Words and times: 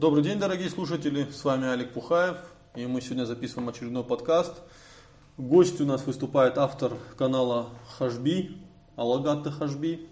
Добрый 0.00 0.24
день, 0.24 0.38
дорогие 0.38 0.70
слушатели, 0.70 1.26
с 1.30 1.44
вами 1.44 1.68
Олег 1.68 1.92
Пухаев, 1.92 2.38
и 2.74 2.86
мы 2.86 3.02
сегодня 3.02 3.26
записываем 3.26 3.68
очередной 3.68 4.02
подкаст. 4.02 4.62
Гость 5.36 5.78
у 5.82 5.84
нас 5.84 6.06
выступает 6.06 6.56
автор 6.56 6.94
канала 7.18 7.68
Хашби, 7.98 8.56
Алагатта 8.96 9.50
Хашби. 9.50 10.08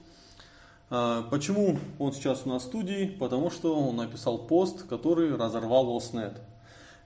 А, 0.90 1.22
почему 1.30 1.78
он 1.98 2.12
сейчас 2.12 2.42
у 2.44 2.50
нас 2.50 2.64
в 2.64 2.66
студии? 2.66 3.16
Потому 3.18 3.50
что 3.50 3.74
он 3.82 3.96
написал 3.96 4.36
пост, 4.36 4.82
который 4.82 5.34
разорвал 5.34 5.96
Оснет. 5.96 6.38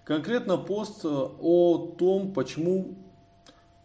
Конкретно 0.03 0.57
пост 0.57 1.05
э, 1.05 1.09
о 1.09 1.95
том, 1.96 2.33
почему 2.33 2.96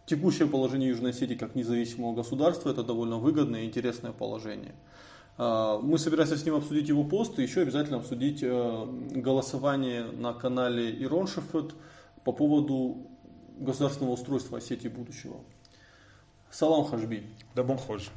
текущее 0.06 0.48
положение 0.48 0.88
Южной 0.88 1.12
Осетии 1.12 1.36
как 1.36 1.54
независимого 1.54 2.16
государства 2.16 2.70
это 2.70 2.82
довольно 2.82 3.18
выгодное 3.18 3.62
и 3.62 3.66
интересное 3.66 4.10
положение. 4.10 4.74
А, 5.38 5.78
мы 5.78 5.98
собираемся 5.98 6.36
с 6.36 6.44
ним 6.44 6.56
обсудить 6.56 6.88
его 6.88 7.04
пост 7.04 7.38
и 7.38 7.42
еще 7.42 7.62
обязательно 7.62 7.98
обсудить 7.98 8.42
э, 8.42 8.86
голосование 9.12 10.04
на 10.04 10.34
канале 10.34 10.90
Ирон 11.02 11.28
Шефет 11.28 11.74
по 12.24 12.32
поводу 12.32 13.06
государственного 13.56 14.14
устройства 14.14 14.58
Осетии 14.58 14.88
будущего. 14.88 15.36
Салам 16.50 16.84
Хашби. 16.84 17.22
Да 17.54 17.62
бон 17.62 17.78
хож. 17.78 18.10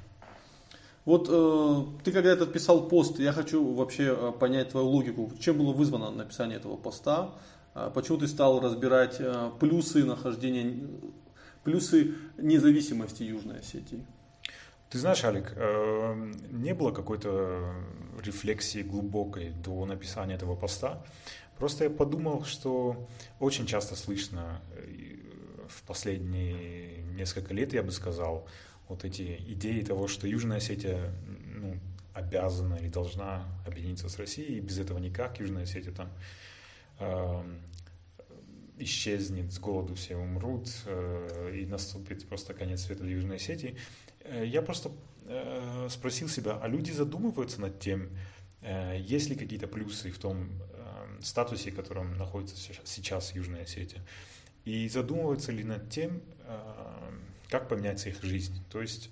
Вот 1.06 1.28
э, 1.30 1.84
ты 2.04 2.12
когда 2.12 2.32
этот 2.32 2.54
писал 2.54 2.88
пост, 2.88 3.20
я 3.20 3.34
хочу 3.34 3.72
вообще 3.72 4.16
э, 4.18 4.32
понять 4.32 4.70
твою 4.70 4.88
логику. 4.88 5.32
Чем 5.40 5.60
было 5.60 5.74
вызвано 5.74 6.10
написание 6.10 6.58
этого 6.58 6.76
поста? 6.76 7.36
Э, 7.76 7.92
почему 7.94 8.18
ты 8.18 8.28
стал 8.28 8.60
разбирать 8.62 9.22
плюсы 9.60 10.06
нахождения, 10.06 10.88
плюсы 11.64 12.16
независимости 12.38 13.22
Южной 13.22 13.60
Осетии? 13.60 14.06
Ты 14.92 15.00
знаешь, 15.00 15.24
Алик, 15.24 15.54
э, 15.56 16.34
не 16.52 16.74
было 16.74 16.92
какой-то 16.92 17.74
рефлексии 18.22 18.82
глубокой 18.82 19.52
до 19.52 19.86
написания 19.86 20.36
этого 20.36 20.58
поста. 20.58 21.02
Просто 21.58 21.86
я 21.86 21.90
подумал, 21.90 22.44
что 22.44 23.08
очень 23.40 23.66
часто 23.66 23.96
слышно 23.96 24.60
э, 24.76 25.16
в 25.70 25.84
последние 25.84 27.04
несколько 27.14 27.54
лет, 27.54 27.72
я 27.72 27.84
бы 27.84 27.92
сказал, 27.94 28.50
вот 28.90 29.06
эти 29.06 29.38
идеи 29.54 29.82
того, 29.82 30.10
что 30.10 30.28
Южная 30.28 30.58
Осетия 30.58 31.14
ну, 31.56 31.80
обязана 32.14 32.76
или 32.76 32.90
должна 32.90 33.46
объединиться 33.66 34.10
с 34.10 34.20
Россией, 34.20 34.58
и 34.58 34.60
без 34.60 34.78
этого 34.78 35.00
никак 35.00 35.40
Южная 35.40 35.64
Осетия 35.64 35.94
там 35.94 36.10
э, 37.00 37.44
исчезнет, 38.82 39.52
с 39.52 39.60
голоду 39.60 39.96
все 39.96 40.16
умрут, 40.16 40.70
э, 40.86 41.60
и 41.62 41.66
наступит 41.66 42.28
просто 42.28 42.54
конец 42.54 42.82
света 42.82 43.04
для 43.04 43.14
Южной 43.14 43.38
Осетии. 43.38 43.76
Э, 44.22 44.46
я 44.46 44.62
просто 44.62 44.92
э, 45.26 45.88
спросил 45.90 46.28
себя, 46.28 46.60
а 46.62 46.68
люди 46.68 46.92
задумываются 46.92 47.62
над 47.62 47.80
тем, 47.80 48.10
есть 48.96 49.28
ли 49.28 49.36
какие-то 49.36 49.68
плюсы 49.68 50.12
в 50.12 50.20
том 50.20 50.52
статусе, 51.20 51.72
в 51.72 51.76
котором 51.76 52.16
находится 52.16 52.56
сейчас 52.84 53.34
Южная 53.34 53.64
Осетия, 53.64 54.06
и 54.66 54.88
задумываются 54.88 55.52
ли 55.52 55.64
над 55.64 55.90
тем, 55.90 56.22
как 57.50 57.68
поменяется 57.68 58.10
их 58.10 58.22
жизнь. 58.22 58.64
То 58.70 58.80
есть 58.80 59.10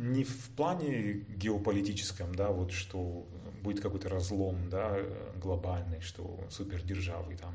не 0.00 0.24
в 0.24 0.48
плане 0.56 1.24
геополитическом, 1.36 2.34
да, 2.34 2.50
вот 2.50 2.72
что 2.72 3.26
будет 3.62 3.80
какой-то 3.80 4.08
разлом, 4.08 4.70
да, 4.70 4.98
глобальный, 5.36 6.00
что 6.00 6.40
супердержавы 6.48 7.36
там 7.36 7.54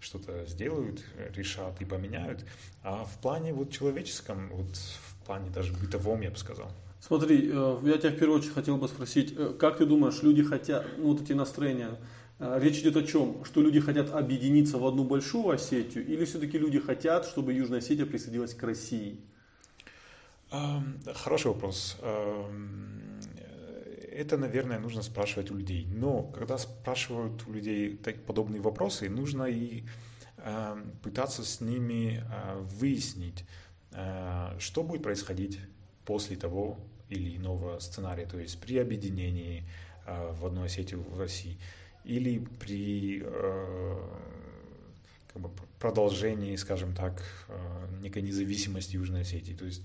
что-то 0.00 0.44
сделают, 0.46 1.02
решат 1.34 1.80
и 1.80 1.84
поменяют, 1.84 2.44
а 2.82 3.04
в 3.04 3.18
плане 3.20 3.54
вот 3.54 3.72
человеческом, 3.72 4.50
вот 4.52 4.76
плане 5.26 5.50
даже 5.50 5.72
бытовом, 5.72 6.20
я 6.22 6.30
бы 6.30 6.36
сказал. 6.36 6.70
Смотри, 7.00 7.50
э, 7.52 7.78
я 7.84 7.98
тебя 7.98 8.10
в 8.10 8.16
первую 8.16 8.38
очередь 8.38 8.54
хотел 8.54 8.78
бы 8.78 8.88
спросить, 8.88 9.34
э, 9.36 9.54
как 9.58 9.76
ты 9.76 9.86
думаешь, 9.86 10.22
люди 10.22 10.42
хотят, 10.42 10.86
ну 10.96 11.12
вот 11.12 11.20
эти 11.20 11.32
настроения, 11.34 11.98
э, 12.38 12.58
речь 12.60 12.78
идет 12.78 12.96
о 12.96 13.02
чем? 13.02 13.44
Что 13.44 13.60
люди 13.60 13.80
хотят 13.80 14.10
объединиться 14.10 14.78
в 14.78 14.86
одну 14.86 15.04
большую 15.04 15.50
Осетию 15.50 16.06
или 16.06 16.24
все-таки 16.24 16.58
люди 16.58 16.78
хотят, 16.78 17.26
чтобы 17.26 17.52
Южная 17.52 17.80
Осетия 17.80 18.06
присоединилась 18.06 18.54
к 18.54 18.62
России? 18.62 19.20
Хороший 20.50 21.48
вопрос. 21.48 21.96
Это, 24.12 24.36
наверное, 24.38 24.78
нужно 24.78 25.02
спрашивать 25.02 25.50
у 25.50 25.56
людей. 25.56 25.86
Но 25.90 26.22
когда 26.22 26.56
спрашивают 26.58 27.46
у 27.46 27.52
людей 27.52 27.98
подобные 28.26 28.60
вопросы, 28.60 29.08
нужно 29.08 29.44
и 29.44 29.84
пытаться 31.02 31.44
с 31.44 31.60
ними 31.60 32.24
выяснить, 32.78 33.44
Э, 33.96 34.54
что 34.58 34.82
будет 34.82 35.02
происходить 35.02 35.58
после 36.04 36.36
того 36.36 36.78
или 37.08 37.36
иного 37.36 37.78
сценария, 37.78 38.26
то 38.26 38.38
есть 38.38 38.60
при 38.60 38.76
объединении 38.76 39.64
э, 40.06 40.32
в 40.32 40.44
одной 40.44 40.66
Осетии 40.66 40.96
в 40.96 41.18
России 41.18 41.58
или 42.04 42.38
при 42.60 43.20
как 45.32 45.42
бы, 45.42 45.50
продолжении, 45.80 46.54
скажем 46.54 46.94
так, 46.94 47.20
некой 48.00 48.22
независимости 48.22 48.94
Южной 48.94 49.22
Осетии. 49.22 49.54
То 49.54 49.64
есть 49.64 49.82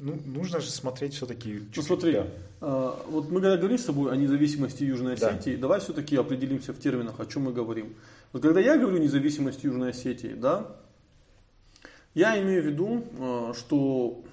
ну, 0.00 0.18
нужно 0.26 0.60
же 0.60 0.70
смотреть 0.70 1.14
все-таки... 1.14 1.62
Ну 1.74 1.82
смотри, 1.82 2.12
да. 2.12 2.26
а, 2.60 3.02
вот 3.08 3.30
мы 3.30 3.40
когда 3.40 3.56
говорим 3.56 3.78
с 3.78 3.84
тобой 3.84 4.12
о 4.12 4.16
независимости 4.16 4.84
Южной 4.84 5.14
Осетии, 5.14 5.54
да. 5.54 5.62
давай 5.62 5.80
все-таки 5.80 6.16
определимся 6.16 6.72
в 6.72 6.78
терминах, 6.78 7.20
о 7.20 7.26
чем 7.26 7.44
мы 7.44 7.52
говорим. 7.52 7.94
Вот 8.32 8.42
когда 8.42 8.60
я 8.60 8.76
говорю 8.76 8.98
независимость 8.98 9.64
Южной 9.64 9.90
Осетии, 9.90 10.34
да, 10.34 10.76
я 12.14 12.40
имею 12.42 12.62
в 12.62 12.66
виду, 12.66 13.04
э, 13.18 13.52
что 13.56 14.24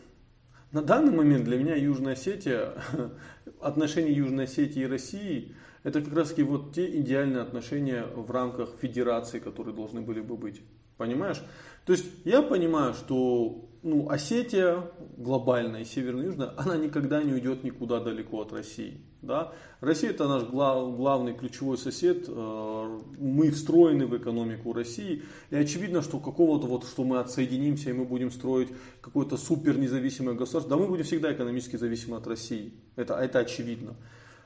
на 0.72 0.82
данный 0.82 1.12
момент 1.12 1.46
для 1.46 1.58
меня 1.58 1.76
Южная 1.76 2.14
Осетия, 2.14 2.74
отношения 3.62 4.12
Южной 4.12 4.46
Осетии 4.46 4.82
и 4.82 4.88
России, 4.88 5.56
это 5.84 6.02
как 6.02 6.14
раз 6.14 6.30
таки 6.30 6.44
вот 6.44 6.74
те 6.74 7.00
идеальные 7.00 7.42
отношения 7.42 8.04
в 8.04 8.30
рамках 8.32 8.72
федерации, 8.82 9.40
которые 9.40 9.76
должны 9.76 10.02
были 10.02 10.22
бы 10.22 10.36
быть. 10.36 10.62
Понимаешь? 10.98 11.42
То 11.86 11.94
есть 11.94 12.06
я 12.26 12.42
понимаю, 12.42 12.94
что 12.94 13.67
ну, 13.84 14.10
Осетия 14.10 14.84
глобальная, 15.18 15.86
северная 15.86 16.24
и 16.24 16.26
южная, 16.28 16.54
она 16.58 16.78
никогда 16.78 17.22
не 17.24 17.34
уйдет 17.34 17.64
никуда 17.64 18.00
далеко 18.00 18.42
от 18.42 18.54
России. 18.54 19.02
Да? 19.22 19.54
Россия 19.82 20.12
это 20.12 20.28
наш 20.28 20.44
глав, 20.44 20.96
главный 20.96 21.34
ключевой 21.34 21.78
сосед, 21.78 22.26
э, 22.28 23.00
мы 23.18 23.52
встроены 23.52 24.06
в 24.06 24.16
экономику 24.16 24.74
России, 24.74 25.24
и 25.50 25.56
очевидно, 25.56 26.02
что 26.02 26.20
какого-то 26.20 26.68
вот, 26.68 26.86
что 26.86 27.04
мы 27.04 27.20
отсоединимся 27.20 27.90
и 27.90 27.94
мы 27.94 28.06
будем 28.06 28.32
строить 28.32 28.70
какое-то 29.02 29.38
супер 29.38 29.78
независимое 29.78 30.36
государство, 30.36 30.76
да 30.76 30.82
мы 30.82 30.88
будем 30.88 31.04
всегда 31.04 31.34
экономически 31.34 31.78
зависимы 31.78 32.18
от 32.18 32.28
России, 32.28 32.74
это, 32.96 33.16
это 33.16 33.40
очевидно. 33.40 33.96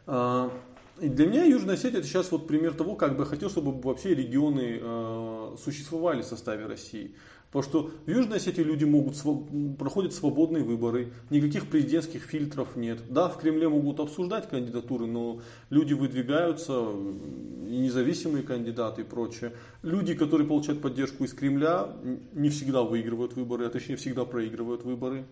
Э, 0.08 0.50
и 1.02 1.10
для 1.10 1.26
меня 1.26 1.46
Южная 1.46 1.76
Осетия 1.76 2.00
это 2.00 2.08
сейчас 2.08 2.32
вот 2.32 2.48
пример 2.48 2.74
того, 2.74 2.96
как 2.96 3.18
бы 3.18 3.26
хотел, 3.26 3.50
чтобы 3.50 3.72
вообще 3.82 4.14
регионы 4.14 4.80
э, 4.80 5.56
существовали 5.64 6.22
в 6.22 6.26
составе 6.26 6.68
России. 6.68 7.16
Потому 7.52 7.64
что 7.64 7.92
в 8.06 8.10
Южной 8.10 8.38
Осетии 8.38 8.62
люди 8.62 8.86
могут, 8.86 9.16
проходят 9.78 10.14
свободные 10.14 10.64
выборы, 10.64 11.12
никаких 11.30 11.68
президентских 11.68 12.24
фильтров 12.24 12.78
нет. 12.78 13.02
Да, 13.10 13.28
в 13.28 13.38
Кремле 13.38 13.68
могут 13.68 14.00
обсуждать 14.00 14.50
кандидатуры, 14.50 15.06
но 15.06 15.42
люди 15.70 15.94
выдвигаются, 15.94 16.94
независимые 17.68 18.44
кандидаты 18.44 19.02
и 19.02 19.04
прочее. 19.04 19.52
Люди, 19.84 20.14
которые 20.14 20.48
получают 20.48 20.82
поддержку 20.82 21.26
из 21.26 21.34
Кремля, 21.34 21.90
не 22.32 22.50
всегда 22.50 22.84
выигрывают 22.84 23.34
выборы, 23.34 23.66
а 23.66 23.70
точнее 23.70 23.98
всегда 23.98 24.24
проигрывают 24.24 24.84
выборы. 24.84 25.26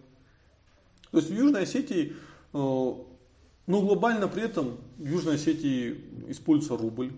То 1.11 1.19
есть 1.19 1.29
в 1.29 1.33
Южной 1.33 1.63
Осетии, 1.63 2.11
э, 2.11 2.53
но 2.53 3.81
глобально 3.81 4.27
при 4.27 4.43
этом 4.43 4.77
в 4.97 5.05
Южной 5.07 5.35
Осетии 5.35 6.03
используется 6.27 6.75
рубль, 6.75 7.13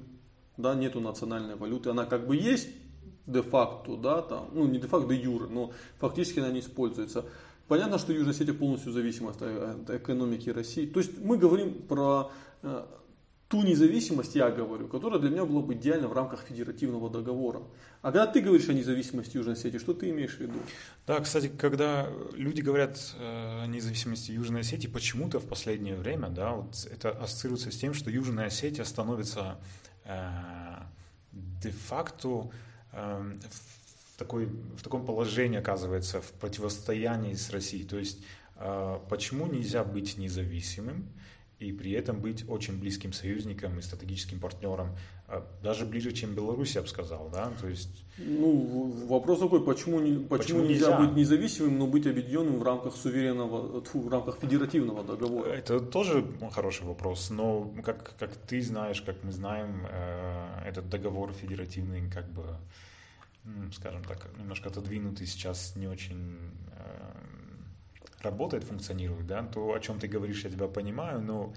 да, 0.57 0.75
нету 0.75 0.99
национальной 0.99 1.55
валюты, 1.55 1.89
она 1.89 2.05
как 2.05 2.27
бы 2.27 2.35
есть, 2.35 2.69
де-факто, 3.25 3.95
да, 3.95 4.21
там, 4.21 4.49
ну 4.53 4.67
не 4.67 4.79
де-факто, 4.79 5.07
де-юре, 5.07 5.47
но 5.47 5.71
фактически 5.99 6.39
она 6.39 6.51
не 6.51 6.59
используется. 6.59 7.25
Понятно, 7.67 7.97
что 7.97 8.11
Южная 8.11 8.33
Осетия 8.33 8.53
полностью 8.53 8.91
зависима 8.91 9.31
от, 9.31 9.89
экономики 9.89 10.49
России. 10.49 10.85
То 10.85 10.99
есть 10.99 11.17
мы 11.19 11.37
говорим 11.37 11.73
про 11.87 12.31
э, 12.63 12.83
ту 13.51 13.63
независимость, 13.63 14.35
я 14.35 14.49
говорю, 14.49 14.87
которая 14.87 15.19
для 15.19 15.29
меня 15.29 15.45
была 15.45 15.61
бы 15.61 15.73
идеальна 15.73 16.07
в 16.07 16.13
рамках 16.13 16.41
федеративного 16.41 17.09
договора. 17.09 17.61
А 18.01 18.11
когда 18.11 18.25
ты 18.25 18.39
говоришь 18.39 18.69
о 18.69 18.73
независимости 18.73 19.35
Южной 19.35 19.53
Осетии, 19.53 19.77
что 19.77 19.93
ты 19.93 20.09
имеешь 20.09 20.37
в 20.37 20.39
виду? 20.39 20.57
Да, 21.05 21.19
кстати, 21.19 21.49
когда 21.49 22.09
люди 22.33 22.61
говорят 22.61 22.97
э, 23.19 23.63
о 23.63 23.67
независимости 23.67 24.31
Южной 24.31 24.61
Осетии, 24.61 24.87
почему-то 24.87 25.39
в 25.39 25.47
последнее 25.47 25.95
время, 25.95 26.29
да, 26.29 26.53
вот 26.53 26.87
это 26.89 27.11
ассоциируется 27.11 27.71
с 27.71 27.77
тем, 27.77 27.93
что 27.93 28.09
Южная 28.09 28.47
Осетия 28.47 28.85
становится 28.85 29.59
э, 30.05 30.13
де-факто 31.31 32.49
в, 32.91 34.17
такой, 34.17 34.45
в 34.45 34.81
таком 34.83 35.05
положении 35.05 35.59
оказывается 35.59 36.21
в 36.21 36.31
противостоянии 36.33 37.33
с 37.33 37.49
Россией. 37.49 37.85
То 37.85 37.97
есть 37.97 38.23
э, 38.55 38.99
почему 39.09 39.47
нельзя 39.47 39.83
быть 39.83 40.17
независимым 40.17 41.07
и 41.59 41.71
при 41.71 41.91
этом 41.91 42.21
быть 42.21 42.47
очень 42.49 42.79
близким 42.79 43.13
союзником 43.13 43.77
и 43.77 43.81
стратегическим 43.81 44.39
партнером, 44.39 44.97
даже 45.63 45.85
ближе, 45.85 46.11
чем 46.11 46.33
Беларусь, 46.35 46.75
я 46.75 46.81
бы 46.81 46.87
сказал, 46.87 47.29
да, 47.31 47.51
то 47.61 47.67
есть... 47.67 48.05
Ну, 48.17 49.07
вопрос 49.07 49.39
такой, 49.39 49.63
почему, 49.63 49.99
почему, 49.99 50.27
почему 50.27 50.59
нельзя, 50.61 50.87
нельзя? 50.87 50.99
быть 50.99 51.15
независимым, 51.15 51.79
но 51.79 51.87
быть 51.87 52.05
объединенным 52.05 52.59
в 52.59 52.63
рамках 52.63 52.95
суверенного, 52.95 53.81
в 53.81 54.09
рамках 54.09 54.37
федеративного 54.39 55.03
договора? 55.03 55.49
Это 55.49 55.79
тоже 55.79 56.25
хороший 56.51 56.85
вопрос, 56.85 57.29
но 57.29 57.73
как, 57.83 58.15
как 58.17 58.35
ты 58.35 58.61
знаешь, 58.61 59.01
как 59.01 59.23
мы 59.23 59.31
знаем, 59.31 59.87
э, 59.89 60.63
этот 60.65 60.89
договор 60.89 61.31
федеративный, 61.33 62.09
как 62.09 62.29
бы, 62.29 62.43
скажем 63.73 64.03
так, 64.03 64.27
немножко 64.37 64.69
отодвинутый 64.69 65.27
сейчас 65.27 65.75
не 65.75 65.87
очень 65.87 66.37
э, 66.75 67.11
работает, 68.21 68.63
функционирует, 68.65 69.27
да, 69.27 69.43
то, 69.43 69.73
о 69.73 69.79
чем 69.79 69.99
ты 69.99 70.07
говоришь, 70.07 70.43
я 70.43 70.49
тебя 70.49 70.67
понимаю, 70.67 71.21
но... 71.21 71.53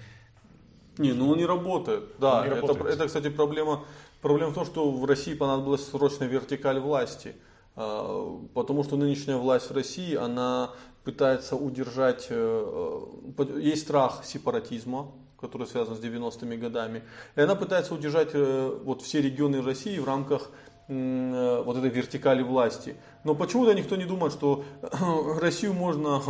Не, 0.97 1.13
ну 1.13 1.29
он 1.29 1.37
не 1.37 1.45
работает, 1.45 2.03
да, 2.19 2.41
не 2.41 2.51
это, 2.51 2.61
работает. 2.61 2.95
это, 2.95 3.07
кстати, 3.07 3.29
проблема, 3.29 3.83
проблема 4.21 4.51
в 4.51 4.55
том, 4.55 4.65
что 4.65 4.89
в 4.91 5.05
России 5.05 5.33
понадобилась 5.33 5.85
срочная 5.87 6.27
вертикаль 6.27 6.79
власти, 6.79 7.35
а, 7.75 8.39
потому 8.53 8.83
что 8.83 8.95
нынешняя 8.95 9.37
власть 9.37 9.69
в 9.69 9.73
России, 9.73 10.15
она 10.15 10.71
пытается 11.05 11.55
удержать, 11.55 12.27
э, 12.29 13.05
э, 13.37 13.59
есть 13.61 13.83
страх 13.83 14.25
сепаратизма, 14.25 15.11
который 15.39 15.67
связан 15.67 15.95
с 15.95 15.99
90-ми 15.99 16.57
годами, 16.57 17.03
и 17.35 17.41
она 17.41 17.55
пытается 17.55 17.93
удержать 17.93 18.29
э, 18.33 18.79
вот 18.83 19.03
все 19.03 19.21
регионы 19.21 19.61
России 19.61 19.99
в 19.99 20.05
рамках 20.05 20.49
вот 20.87 21.77
этой 21.77 21.89
вертикали 21.89 22.43
власти. 22.43 22.95
Но 23.23 23.33
почему-то 23.33 23.73
никто 23.73 23.95
не 23.95 24.05
думает, 24.05 24.33
что 24.33 24.63
Россию 25.41 25.73
можно 25.73 26.21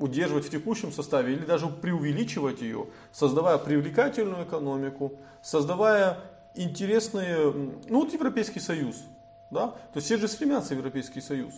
удерживать 0.00 0.46
в 0.46 0.50
текущем 0.50 0.92
составе 0.92 1.34
или 1.34 1.44
даже 1.44 1.68
преувеличивать 1.68 2.60
ее, 2.60 2.86
создавая 3.12 3.58
привлекательную 3.58 4.44
экономику, 4.44 5.12
создавая 5.42 6.18
интересные, 6.54 7.52
ну 7.88 8.00
вот 8.00 8.12
Европейский 8.12 8.60
Союз, 8.60 9.04
да, 9.50 9.68
то 9.68 9.96
есть 9.96 10.06
все 10.06 10.16
же 10.16 10.28
стремятся 10.28 10.74
в 10.74 10.78
Европейский 10.78 11.20
Союз. 11.20 11.54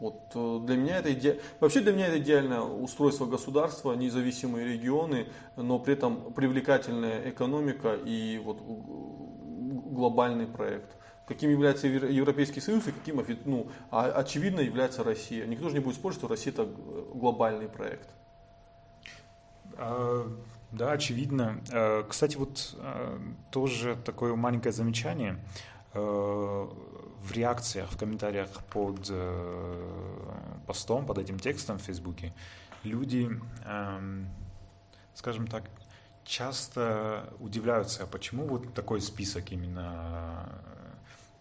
Вот 0.00 0.32
э, 0.34 0.60
для 0.64 0.76
меня 0.76 0.98
это 0.98 1.12
иде... 1.12 1.40
вообще 1.60 1.80
для 1.80 1.92
меня 1.92 2.06
это 2.06 2.18
идеальное 2.18 2.62
устройство 2.62 3.26
государства, 3.26 3.92
независимые 3.92 4.66
регионы, 4.66 5.26
но 5.56 5.78
при 5.78 5.92
этом 5.92 6.32
привлекательная 6.32 7.28
экономика 7.28 7.94
и 7.94 8.38
вот 8.38 8.62
глобальный 8.62 10.46
проект. 10.46 10.96
Каким 11.30 11.50
является 11.50 11.86
Европейский 11.86 12.60
Союз 12.60 12.88
и 12.88 12.90
каким 12.90 13.24
ну, 13.44 13.70
а, 13.92 14.06
очевидно 14.06 14.58
является 14.58 15.04
Россия. 15.04 15.46
Никто 15.46 15.68
же 15.68 15.74
не 15.74 15.80
будет 15.80 15.94
спорить, 15.94 16.18
что 16.18 16.26
Россия 16.26 16.52
это 16.52 16.64
глобальный 17.14 17.68
проект. 17.68 18.08
А, 19.76 20.26
да, 20.72 20.90
очевидно. 20.90 21.62
А, 21.72 22.02
кстати, 22.02 22.36
вот 22.36 22.76
тоже 23.52 23.96
такое 24.04 24.34
маленькое 24.34 24.72
замечание 24.72 25.38
в 25.92 27.32
реакциях, 27.32 27.92
в 27.92 27.96
комментариях 27.96 28.48
под 28.72 29.06
э, 29.08 30.32
постом, 30.66 31.06
под 31.06 31.18
этим 31.18 31.38
текстом 31.38 31.78
в 31.78 31.82
Фейсбуке, 31.82 32.32
люди, 32.82 33.30
эм, 33.66 34.28
скажем 35.14 35.46
так, 35.46 35.64
часто 36.24 37.32
удивляются, 37.40 38.06
почему 38.06 38.46
вот 38.46 38.72
такой 38.72 39.00
список 39.00 39.52
именно 39.52 40.62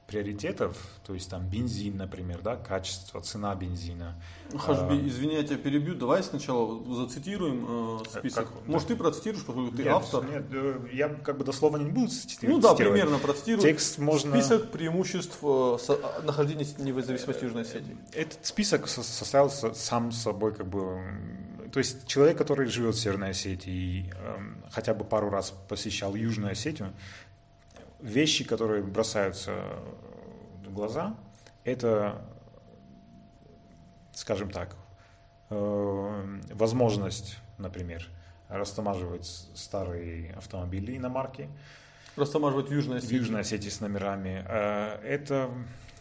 приоритетов, 0.09 0.75
то 1.05 1.13
есть 1.13 1.29
там 1.29 1.47
бензин, 1.47 1.97
например, 1.97 2.41
да, 2.41 2.55
качество, 2.55 3.21
цена 3.21 3.53
бензина. 3.53 4.15
Хашби, 4.57 4.95
а, 4.95 5.07
извини, 5.07 5.35
я 5.35 5.43
тебя 5.43 5.57
перебью, 5.57 5.93
давай 5.93 6.23
сначала 6.23 6.83
зацитируем 6.95 7.99
э, 8.01 8.19
список. 8.19 8.47
Как, 8.47 8.67
Может, 8.67 8.87
да. 8.87 8.95
ты 8.95 8.99
процитируешь, 8.99 9.45
поскольку 9.45 9.75
ты 9.75 9.83
нет, 9.83 9.93
автор? 9.93 10.25
Нет, 10.25 10.45
э, 10.51 10.79
я 10.91 11.09
как 11.09 11.37
бы 11.37 11.45
дословно 11.45 11.77
не 11.77 11.91
буду 11.91 12.07
цитировать. 12.07 12.55
Ну 12.55 12.61
да, 12.61 12.73
примерно 12.73 13.19
процитирую. 13.19 13.61
Текст 13.61 13.99
можно... 13.99 14.31
Список 14.31 14.71
преимуществ 14.71 15.37
э, 15.43 15.77
нахождения 16.23 16.65
независимости 16.79 17.43
Южной 17.43 17.61
Осетии. 17.61 17.95
Этот 18.13 18.43
список 18.45 18.87
составил 18.87 19.51
сам 19.51 20.11
собой 20.11 20.55
как 20.55 20.67
бы 20.67 20.99
то 21.71 21.77
есть 21.79 22.07
человек, 22.07 22.37
который 22.37 22.67
живет 22.67 22.95
в 22.95 22.99
Северной 22.99 23.29
Осетии 23.29 23.71
и 23.71 24.11
э, 24.11 24.37
хотя 24.71 24.93
бы 24.93 25.05
пару 25.05 25.29
раз 25.29 25.53
посещал 25.67 26.15
Южную 26.15 26.51
Осетию, 26.51 26.93
вещи, 27.99 28.43
которые 28.43 28.83
бросаются 28.83 29.63
в 30.65 30.73
глаза, 30.73 31.15
это, 31.63 32.21
скажем 34.13 34.49
так, 34.49 34.75
э, 35.49 36.39
возможность, 36.51 37.37
например, 37.57 38.07
растамаживать 38.47 39.25
старые 39.53 40.33
автомобили 40.33 40.97
иномарки. 40.97 41.49
Растамаживать 42.15 42.71
Осетии. 42.97 43.15
В 43.15 43.19
Южной 43.19 43.41
Осетии 43.41 43.69
с 43.69 43.81
номерами. 43.81 44.43
Э, 44.47 44.99
это 45.03 45.49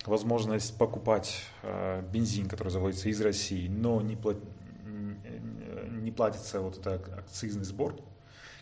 возможность 0.06 0.76
покупать 0.78 1.44
э, 1.62 2.02
бензин, 2.10 2.48
который 2.48 2.70
заводится 2.70 3.08
из 3.08 3.20
России, 3.20 3.68
но 3.68 4.00
не, 4.00 4.16
плат... 4.16 4.38
не 5.90 6.10
платится 6.10 6.60
вот 6.60 6.78
этот 6.78 7.18
акцизный 7.18 7.64
сбор, 7.64 7.96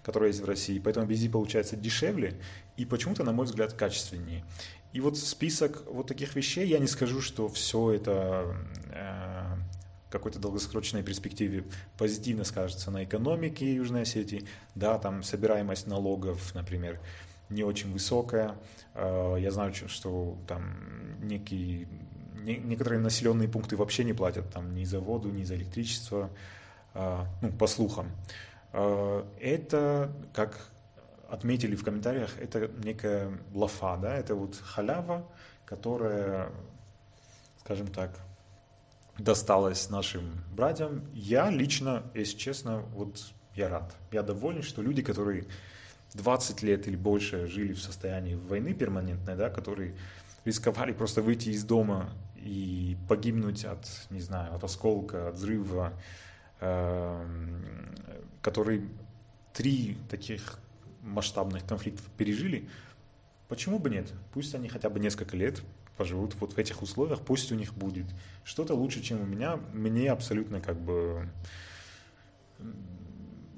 который 0.07 0.29
есть 0.29 0.41
в 0.41 0.45
России. 0.45 0.79
Поэтому 0.79 1.05
бензин 1.05 1.33
получается 1.33 1.75
дешевле, 1.75 2.41
и 2.77 2.85
почему-то, 2.85 3.25
на 3.25 3.33
мой 3.33 3.45
взгляд, 3.45 3.73
качественнее. 3.73 4.45
И 4.93 5.01
вот 5.01 5.19
список 5.19 5.83
вот 5.91 6.07
таких 6.07 6.37
вещей, 6.37 6.69
я 6.69 6.79
не 6.79 6.87
скажу, 6.87 7.21
что 7.21 7.49
все 7.49 7.91
это 7.91 8.57
э, 8.93 9.57
какой-то 10.09 10.39
долгосрочной 10.39 11.03
перспективе 11.03 11.65
позитивно 11.99 12.45
скажется 12.45 12.93
на 12.93 13.03
экономике 13.03 13.75
Южной 13.75 14.03
Осетии. 14.03 14.47
Да, 14.77 14.97
там 15.01 15.25
собираемость 15.25 15.89
налогов, 15.89 16.55
например, 16.55 17.01
не 17.49 17.65
очень 17.65 17.93
высокая. 17.93 18.55
Э, 18.95 19.37
я 19.41 19.51
знаю, 19.51 19.75
что 19.75 20.39
там 20.47 20.77
некие, 21.21 21.89
не, 22.45 22.59
некоторые 22.59 23.01
населенные 23.01 23.49
пункты 23.49 23.77
вообще 23.77 24.05
не 24.05 24.13
платят 24.13 24.53
там 24.53 24.73
ни 24.73 24.85
за 24.85 25.01
воду, 25.01 25.31
ни 25.31 25.43
за 25.43 25.57
электричество, 25.57 26.31
э, 26.95 27.25
ну, 27.43 27.51
по 27.51 27.67
слухам. 27.67 28.13
Э, 28.73 29.25
это 29.41 30.13
как 30.33 30.71
отметили 31.29 31.75
в 31.75 31.85
комментариях, 31.85 32.39
это 32.39 32.71
некая 32.83 33.39
лафа, 33.53 33.97
да, 33.97 34.15
это 34.17 34.35
вот 34.35 34.57
халява, 34.57 35.27
которая, 35.65 36.51
скажем 37.61 37.89
так, 37.89 38.19
досталась 39.19 39.91
нашим 39.91 40.45
братьям. 40.55 41.05
Я 41.15 41.51
лично, 41.51 42.05
если 42.15 42.37
честно, 42.37 42.81
вот 42.95 43.33
я 43.55 43.69
рад. 43.69 43.95
Я 44.13 44.23
доволен, 44.23 44.63
что 44.63 44.83
люди, 44.83 45.03
которые 45.03 45.47
20 46.15 46.63
лет 46.63 46.87
или 46.87 46.97
больше 46.97 47.47
жили 47.47 47.73
в 47.73 47.81
состоянии 47.81 48.35
войны 48.35 48.75
перманентной, 48.75 49.37
да, 49.37 49.51
которые 49.51 49.95
рисковали 50.45 50.93
просто 50.93 51.23
выйти 51.23 51.51
из 51.51 51.65
дома 51.65 52.11
и 52.37 52.97
погибнуть 53.09 53.65
от, 53.65 53.87
не 54.11 54.21
знаю, 54.21 54.55
от 54.55 54.63
осколка, 54.63 55.29
от 55.29 55.35
взрыва, 55.35 55.93
э, 56.61 57.27
который 58.43 58.89
три 59.53 59.97
таких 60.09 60.59
масштабных 61.03 61.67
конфликтов 61.67 62.05
пережили, 62.17 62.69
почему 63.49 63.79
бы 63.79 63.91
нет? 63.91 64.13
Пусть 64.33 64.55
они 64.55 64.69
хотя 64.69 64.91
бы 64.91 65.01
несколько 65.01 65.37
лет 65.37 65.63
поживут 65.97 66.35
вот 66.41 66.53
в 66.53 66.59
этих 66.59 66.83
условиях, 66.83 67.21
пусть 67.21 67.51
у 67.53 67.55
них 67.55 67.75
будет 67.75 68.07
что-то 68.45 68.75
лучше, 68.75 69.03
чем 69.03 69.21
у 69.21 69.25
меня. 69.25 69.59
Мне 69.73 70.11
абсолютно 70.11 70.61
как 70.61 70.79
бы 70.79 71.29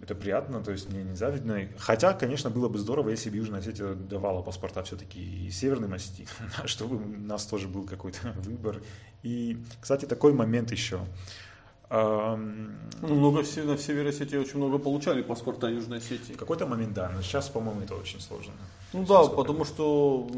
это 0.09 0.15
приятно, 0.15 0.63
то 0.63 0.71
есть 0.71 0.89
мне 0.89 1.03
не 1.03 1.15
завидно. 1.15 1.69
Хотя, 1.77 2.15
конечно, 2.15 2.49
было 2.49 2.69
бы 2.69 2.79
здорово, 2.79 3.11
если 3.11 3.29
бы 3.29 3.37
Южная 3.37 3.61
Осетия 3.61 3.93
давала 3.93 4.41
паспорта 4.41 4.83
все-таки 4.83 5.21
и 5.21 5.51
Северной 5.51 5.95
Осетии, 5.95 6.27
чтобы 6.65 6.97
у 6.97 7.07
нас 7.07 7.45
тоже 7.47 7.69
был 7.69 7.85
какой-то 7.85 8.33
выбор. 8.37 8.83
И, 9.23 9.59
кстати, 9.81 10.07
такой 10.07 10.33
момент 10.33 10.71
еще. 10.71 11.01
Ну, 11.91 13.15
много 13.15 13.43
в, 13.43 13.57
на 13.57 13.79
Северной 13.79 14.11
Осетии 14.11 14.37
очень 14.37 14.57
много 14.59 14.79
получали 14.79 15.23
паспорта 15.23 15.69
Южной 15.69 15.99
Осетии. 15.99 16.35
В 16.35 16.37
какой-то 16.37 16.67
момент, 16.67 16.93
да, 16.93 17.11
но 17.15 17.23
сейчас, 17.23 17.49
по-моему, 17.49 17.81
это 17.81 17.95
очень 17.95 18.21
сложно. 18.21 18.53
Ну 18.93 19.07
да, 19.07 19.25
потому 19.25 19.65
что 19.65 20.29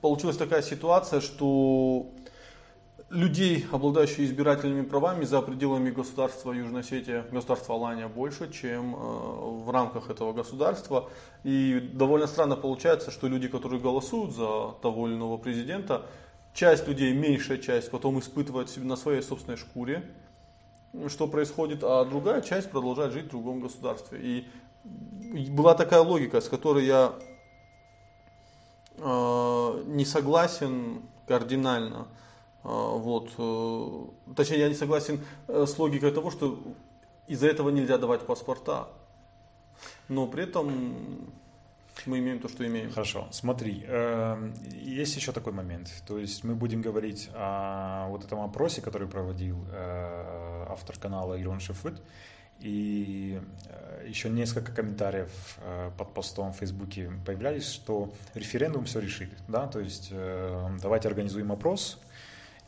получилась 0.00 0.36
такая 0.36 0.62
ситуация, 0.62 1.20
что 1.20 2.06
людей, 3.10 3.64
обладающих 3.70 4.20
избирательными 4.20 4.82
правами 4.82 5.24
за 5.24 5.40
пределами 5.40 5.90
государства 5.90 6.52
Южной 6.52 6.80
Осетии, 6.80 7.22
государства 7.30 7.76
Алания 7.76 8.08
больше, 8.08 8.50
чем 8.52 8.94
э, 8.94 8.98
в 8.98 9.70
рамках 9.70 10.10
этого 10.10 10.32
государства. 10.32 11.08
И 11.44 11.90
довольно 11.92 12.26
странно 12.26 12.56
получается, 12.56 13.12
что 13.12 13.28
люди, 13.28 13.46
которые 13.46 13.80
голосуют 13.80 14.34
за 14.34 14.72
того 14.82 15.06
или 15.06 15.14
иного 15.14 15.36
президента, 15.36 16.06
часть 16.54 16.88
людей, 16.88 17.12
меньшая 17.12 17.58
часть, 17.58 17.90
потом 17.90 18.18
испытывает 18.18 18.74
на 18.78 18.96
своей 18.96 19.22
собственной 19.22 19.58
шкуре 19.58 20.10
что 21.08 21.26
происходит, 21.26 21.80
а 21.82 22.04
другая 22.04 22.40
часть 22.40 22.70
продолжает 22.70 23.12
жить 23.12 23.26
в 23.26 23.30
другом 23.30 23.60
государстве. 23.60 24.20
И 24.20 25.50
была 25.50 25.74
такая 25.74 26.00
логика, 26.00 26.40
с 26.40 26.48
которой 26.48 26.84
я 26.84 27.14
э, 28.98 29.82
не 29.86 30.04
согласен 30.04 31.02
кардинально. 31.26 32.06
Э, 32.62 32.68
вот, 32.68 33.30
э, 33.38 34.34
точнее, 34.34 34.58
я 34.60 34.68
не 34.68 34.74
согласен 34.74 35.20
э, 35.48 35.66
с 35.66 35.78
логикой 35.78 36.12
того, 36.12 36.30
что 36.30 36.58
из-за 37.26 37.48
этого 37.48 37.70
нельзя 37.70 37.98
давать 37.98 38.26
паспорта. 38.26 38.88
Но 40.08 40.26
при 40.26 40.44
этом 40.44 41.32
мы 42.06 42.18
имеем 42.18 42.38
то, 42.38 42.48
что 42.48 42.66
имеем. 42.66 42.90
Хорошо, 42.90 43.28
смотри, 43.30 43.84
э, 43.86 44.52
есть 44.72 45.16
еще 45.16 45.32
такой 45.32 45.52
момент. 45.52 45.90
То 46.06 46.18
есть 46.18 46.44
мы 46.44 46.54
будем 46.54 46.82
говорить 46.82 47.30
о 47.34 48.08
вот 48.08 48.24
этом 48.24 48.40
опросе, 48.40 48.82
который 48.82 49.08
проводил 49.08 49.64
э, 49.70 50.66
автор 50.68 50.98
канала 50.98 51.34
Илон 51.34 51.60
Шефыт. 51.60 52.02
И 52.60 53.40
э, 53.68 54.06
еще 54.08 54.30
несколько 54.30 54.72
комментариев 54.72 55.58
э, 55.58 55.90
под 55.98 56.14
постом 56.14 56.52
в 56.52 56.56
Фейсбуке 56.56 57.10
появлялись, 57.26 57.68
что 57.68 58.12
референдум 58.34 58.84
все 58.84 59.00
решит. 59.00 59.30
Да? 59.48 59.66
То 59.66 59.80
есть 59.80 60.08
э, 60.10 60.68
давайте 60.80 61.08
организуем 61.08 61.52
опрос, 61.52 62.00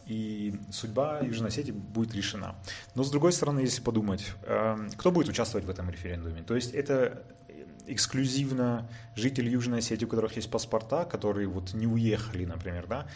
и 0.06 0.54
судьба 0.70 1.20
Южной 1.20 1.48
Осетии 1.48 1.72
будет 1.72 2.14
решена. 2.14 2.56
Но 2.94 3.04
с 3.04 3.10
другой 3.10 3.32
стороны, 3.32 3.60
если 3.60 3.82
подумать, 3.82 4.32
кто 4.96 5.10
будет 5.10 5.28
участвовать 5.28 5.66
в 5.66 5.70
этом 5.70 5.90
референдуме? 5.90 6.42
То 6.42 6.54
есть 6.54 6.74
это 6.74 7.24
эксклюзивно 7.86 8.88
жители 9.14 9.50
Южной 9.50 9.78
Осетии, 9.78 10.04
у 10.04 10.08
которых 10.08 10.36
есть 10.36 10.50
паспорта, 10.50 11.04
которые 11.04 11.48
вот 11.48 11.74
не 11.74 11.86
уехали, 11.86 12.44
например, 12.44 12.86
да, 12.86 13.06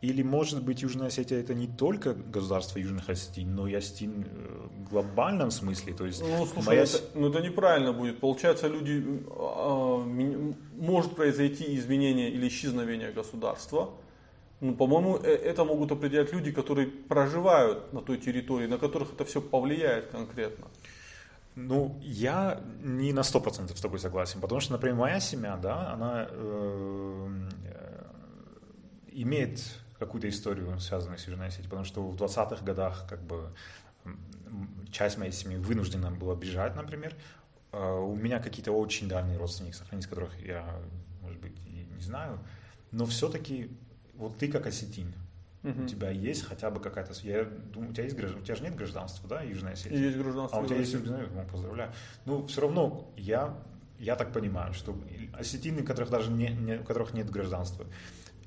или, 0.00 0.22
может 0.22 0.62
быть, 0.62 0.80
Южная 0.80 1.08
Осетия 1.08 1.38
это 1.38 1.52
не 1.52 1.66
только 1.66 2.14
государство 2.14 2.78
Южных 2.78 3.10
Осетий, 3.10 3.44
но 3.44 3.68
и 3.68 3.76
Остин 3.76 4.24
э, 4.26 4.68
в 4.78 4.90
глобальном 4.90 5.50
смысле? 5.50 5.92
То 5.92 6.06
есть 6.06 6.22
ну, 6.22 6.46
слушай, 6.46 6.66
моя... 6.66 6.82
это, 6.84 7.00
ну, 7.14 7.28
это 7.28 7.40
неправильно 7.40 7.92
будет. 7.92 8.18
Получается, 8.18 8.68
люди, 8.68 9.04
а, 9.28 10.02
может 10.78 11.16
произойти 11.16 11.76
изменение 11.76 12.30
или 12.30 12.48
исчезновение 12.48 13.12
государства. 13.12 13.90
Ну, 14.60 14.74
по-моему, 14.74 15.18
э, 15.18 15.34
это 15.34 15.64
могут 15.64 15.92
определять 15.92 16.32
люди, 16.32 16.50
которые 16.50 16.86
проживают 16.86 17.92
на 17.92 18.00
той 18.00 18.16
территории, 18.16 18.68
на 18.68 18.78
которых 18.78 19.12
это 19.12 19.26
все 19.26 19.42
повлияет 19.42 20.06
конкретно. 20.06 20.68
Ну, 21.56 21.98
я 22.00 22.60
не 22.82 23.12
на 23.12 23.20
100% 23.20 23.76
с 23.76 23.80
тобой 23.80 23.98
согласен, 23.98 24.40
потому 24.40 24.60
что, 24.60 24.72
например, 24.72 24.96
моя 24.96 25.20
семья, 25.20 25.56
да, 25.56 25.92
она 25.92 26.26
э, 26.30 27.48
имеет 29.12 29.60
какую-то 29.98 30.28
историю, 30.28 30.78
связанную 30.80 31.18
с 31.18 31.26
Южной 31.26 31.48
Осетией, 31.48 31.68
потому 31.68 31.84
что 31.84 32.02
в 32.02 32.16
20-х 32.16 32.64
годах 32.64 33.06
как 33.08 33.22
бы 33.22 33.50
часть 34.90 35.18
моей 35.18 35.32
семьи 35.32 35.56
вынуждена 35.56 36.10
была 36.10 36.34
бежать, 36.34 36.74
например. 36.74 37.14
А, 37.72 38.00
у 38.00 38.14
меня 38.16 38.40
какие-то 38.40 38.72
очень 38.72 39.08
дальние 39.08 39.36
родственники, 39.38 39.74
сохранить 39.74 40.06
которых 40.06 40.30
я, 40.44 40.64
может 41.20 41.40
быть, 41.40 41.56
и 41.66 41.86
не 41.94 42.02
знаю. 42.02 42.40
Но 42.90 43.06
все-таки 43.06 43.70
вот 44.14 44.38
ты 44.38 44.48
как 44.48 44.66
осетин, 44.66 45.14
Угу. 45.62 45.82
У 45.82 45.86
тебя 45.86 46.10
есть 46.10 46.44
хотя 46.44 46.70
бы 46.70 46.80
какая-то... 46.80 47.12
Я 47.22 47.44
думаю, 47.44 47.90
у 47.90 47.92
тебя 47.92 48.04
есть 48.04 48.16
гражданство, 48.16 48.42
у 48.42 48.44
тебя 48.44 48.56
же 48.56 48.62
нет 48.62 48.76
гражданства, 48.76 49.28
да, 49.28 49.42
Южная 49.42 49.72
Осетия? 49.74 49.98
Есть 49.98 50.16
гражданство. 50.16 50.58
А 50.58 50.62
у 50.62 50.66
тебя 50.66 50.78
есть 50.78 50.94
гражданство, 50.96 51.34
ну, 51.34 51.48
поздравляю. 51.48 51.92
Ну, 52.24 52.46
все 52.46 52.60
равно 52.62 53.12
я, 53.16 53.58
я 53.98 54.16
так 54.16 54.32
понимаю, 54.32 54.72
что 54.72 54.98
осетины, 55.34 55.82
у 55.82 55.84
которых 55.84 56.10
даже 56.10 56.30
не, 56.30 56.48
не, 56.48 56.78
у 56.78 56.84
которых 56.84 57.12
нет 57.12 57.28
гражданства, 57.28 57.86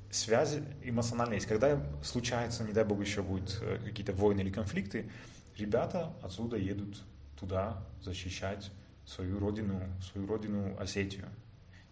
связи 0.10 0.64
эмоциональные 0.84 1.38
есть. 1.38 1.48
Когда 1.48 1.82
случается, 2.04 2.64
не 2.64 2.74
дай 2.74 2.84
бог, 2.84 3.00
еще 3.00 3.22
будут 3.22 3.60
э, 3.62 3.80
какие-то 3.84 4.14
войны 4.14 4.42
или 4.42 4.50
конфликты, 4.50 5.10
ребята 5.58 6.14
отсюда 6.22 6.58
едут 6.58 7.02
туда 7.40 7.84
защищать 8.02 8.72
свою 9.06 9.40
родину, 9.40 9.82
свою 10.02 10.28
родину 10.28 10.76
Осетию. 10.80 11.28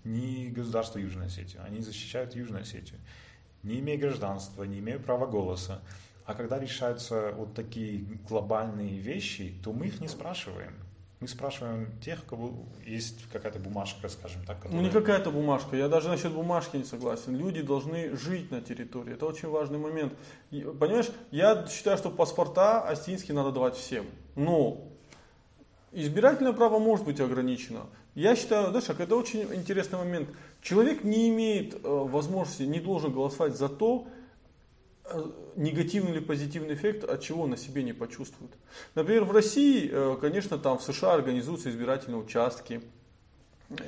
Не 0.03 0.47
государство 0.47 0.97
Южной 0.97 1.27
Осетии, 1.27 1.59
они 1.63 1.81
защищают 1.81 2.35
Южную 2.35 2.61
Осетию. 2.61 2.99
Не 3.63 3.79
имея 3.79 3.97
гражданства, 3.97 4.63
не 4.63 4.79
имея 4.79 4.99
права 4.99 5.27
голоса. 5.27 5.81
А 6.25 6.33
когда 6.33 6.59
решаются 6.59 7.33
вот 7.35 7.53
такие 7.53 8.05
глобальные 8.27 8.97
вещи, 8.99 9.53
то 9.63 9.73
мы 9.73 9.87
их 9.87 9.99
не 10.01 10.07
спрашиваем. 10.07 10.73
Мы 11.19 11.27
спрашиваем 11.27 11.91
тех, 11.99 12.23
у 12.23 12.29
кого 12.29 12.65
есть 12.83 13.27
какая-то 13.31 13.59
бумажка, 13.59 14.09
скажем 14.09 14.43
так. 14.43 14.57
Которая... 14.57 14.77
Ну 14.77 14.83
не 14.83 14.91
какая-то 14.91 15.29
бумажка, 15.29 15.75
я 15.75 15.87
даже 15.87 16.09
насчет 16.09 16.31
бумажки 16.31 16.77
не 16.77 16.83
согласен. 16.83 17.35
Люди 17.35 17.61
должны 17.61 18.15
жить 18.15 18.49
на 18.49 18.59
территории, 18.59 19.13
это 19.13 19.27
очень 19.27 19.49
важный 19.49 19.77
момент. 19.77 20.13
Понимаешь, 20.49 21.11
я 21.29 21.67
считаю, 21.67 21.97
что 21.97 22.09
паспорта 22.09 22.81
астинские 22.81 23.35
надо 23.35 23.51
давать 23.51 23.75
всем. 23.75 24.05
Но 24.35 24.87
избирательное 25.91 26.53
право 26.53 26.79
может 26.79 27.05
быть 27.05 27.19
ограничено. 27.19 27.81
Я 28.15 28.35
считаю, 28.35 28.71
Даша, 28.71 28.93
это 28.97 29.15
очень 29.15 29.41
интересный 29.53 29.97
момент. 29.97 30.29
Человек 30.61 31.03
не 31.03 31.29
имеет 31.29 31.75
э, 31.75 31.79
возможности, 31.83 32.63
не 32.63 32.79
должен 32.79 33.11
голосовать 33.13 33.55
за 33.55 33.69
то, 33.69 34.07
Э, 35.13 35.29
негативный 35.57 36.11
или 36.11 36.19
позитивный 36.19 36.75
эффект, 36.75 37.03
от 37.03 37.21
чего 37.21 37.43
он 37.43 37.49
на 37.49 37.57
себе 37.57 37.83
не 37.83 37.91
почувствует. 37.91 38.51
Например, 38.95 39.25
в 39.25 39.31
России, 39.31 39.89
э, 39.91 40.17
конечно, 40.21 40.57
там 40.57 40.77
в 40.77 40.83
США 40.83 41.13
организуются 41.13 41.69
избирательные 41.69 42.21
участки, 42.21 42.81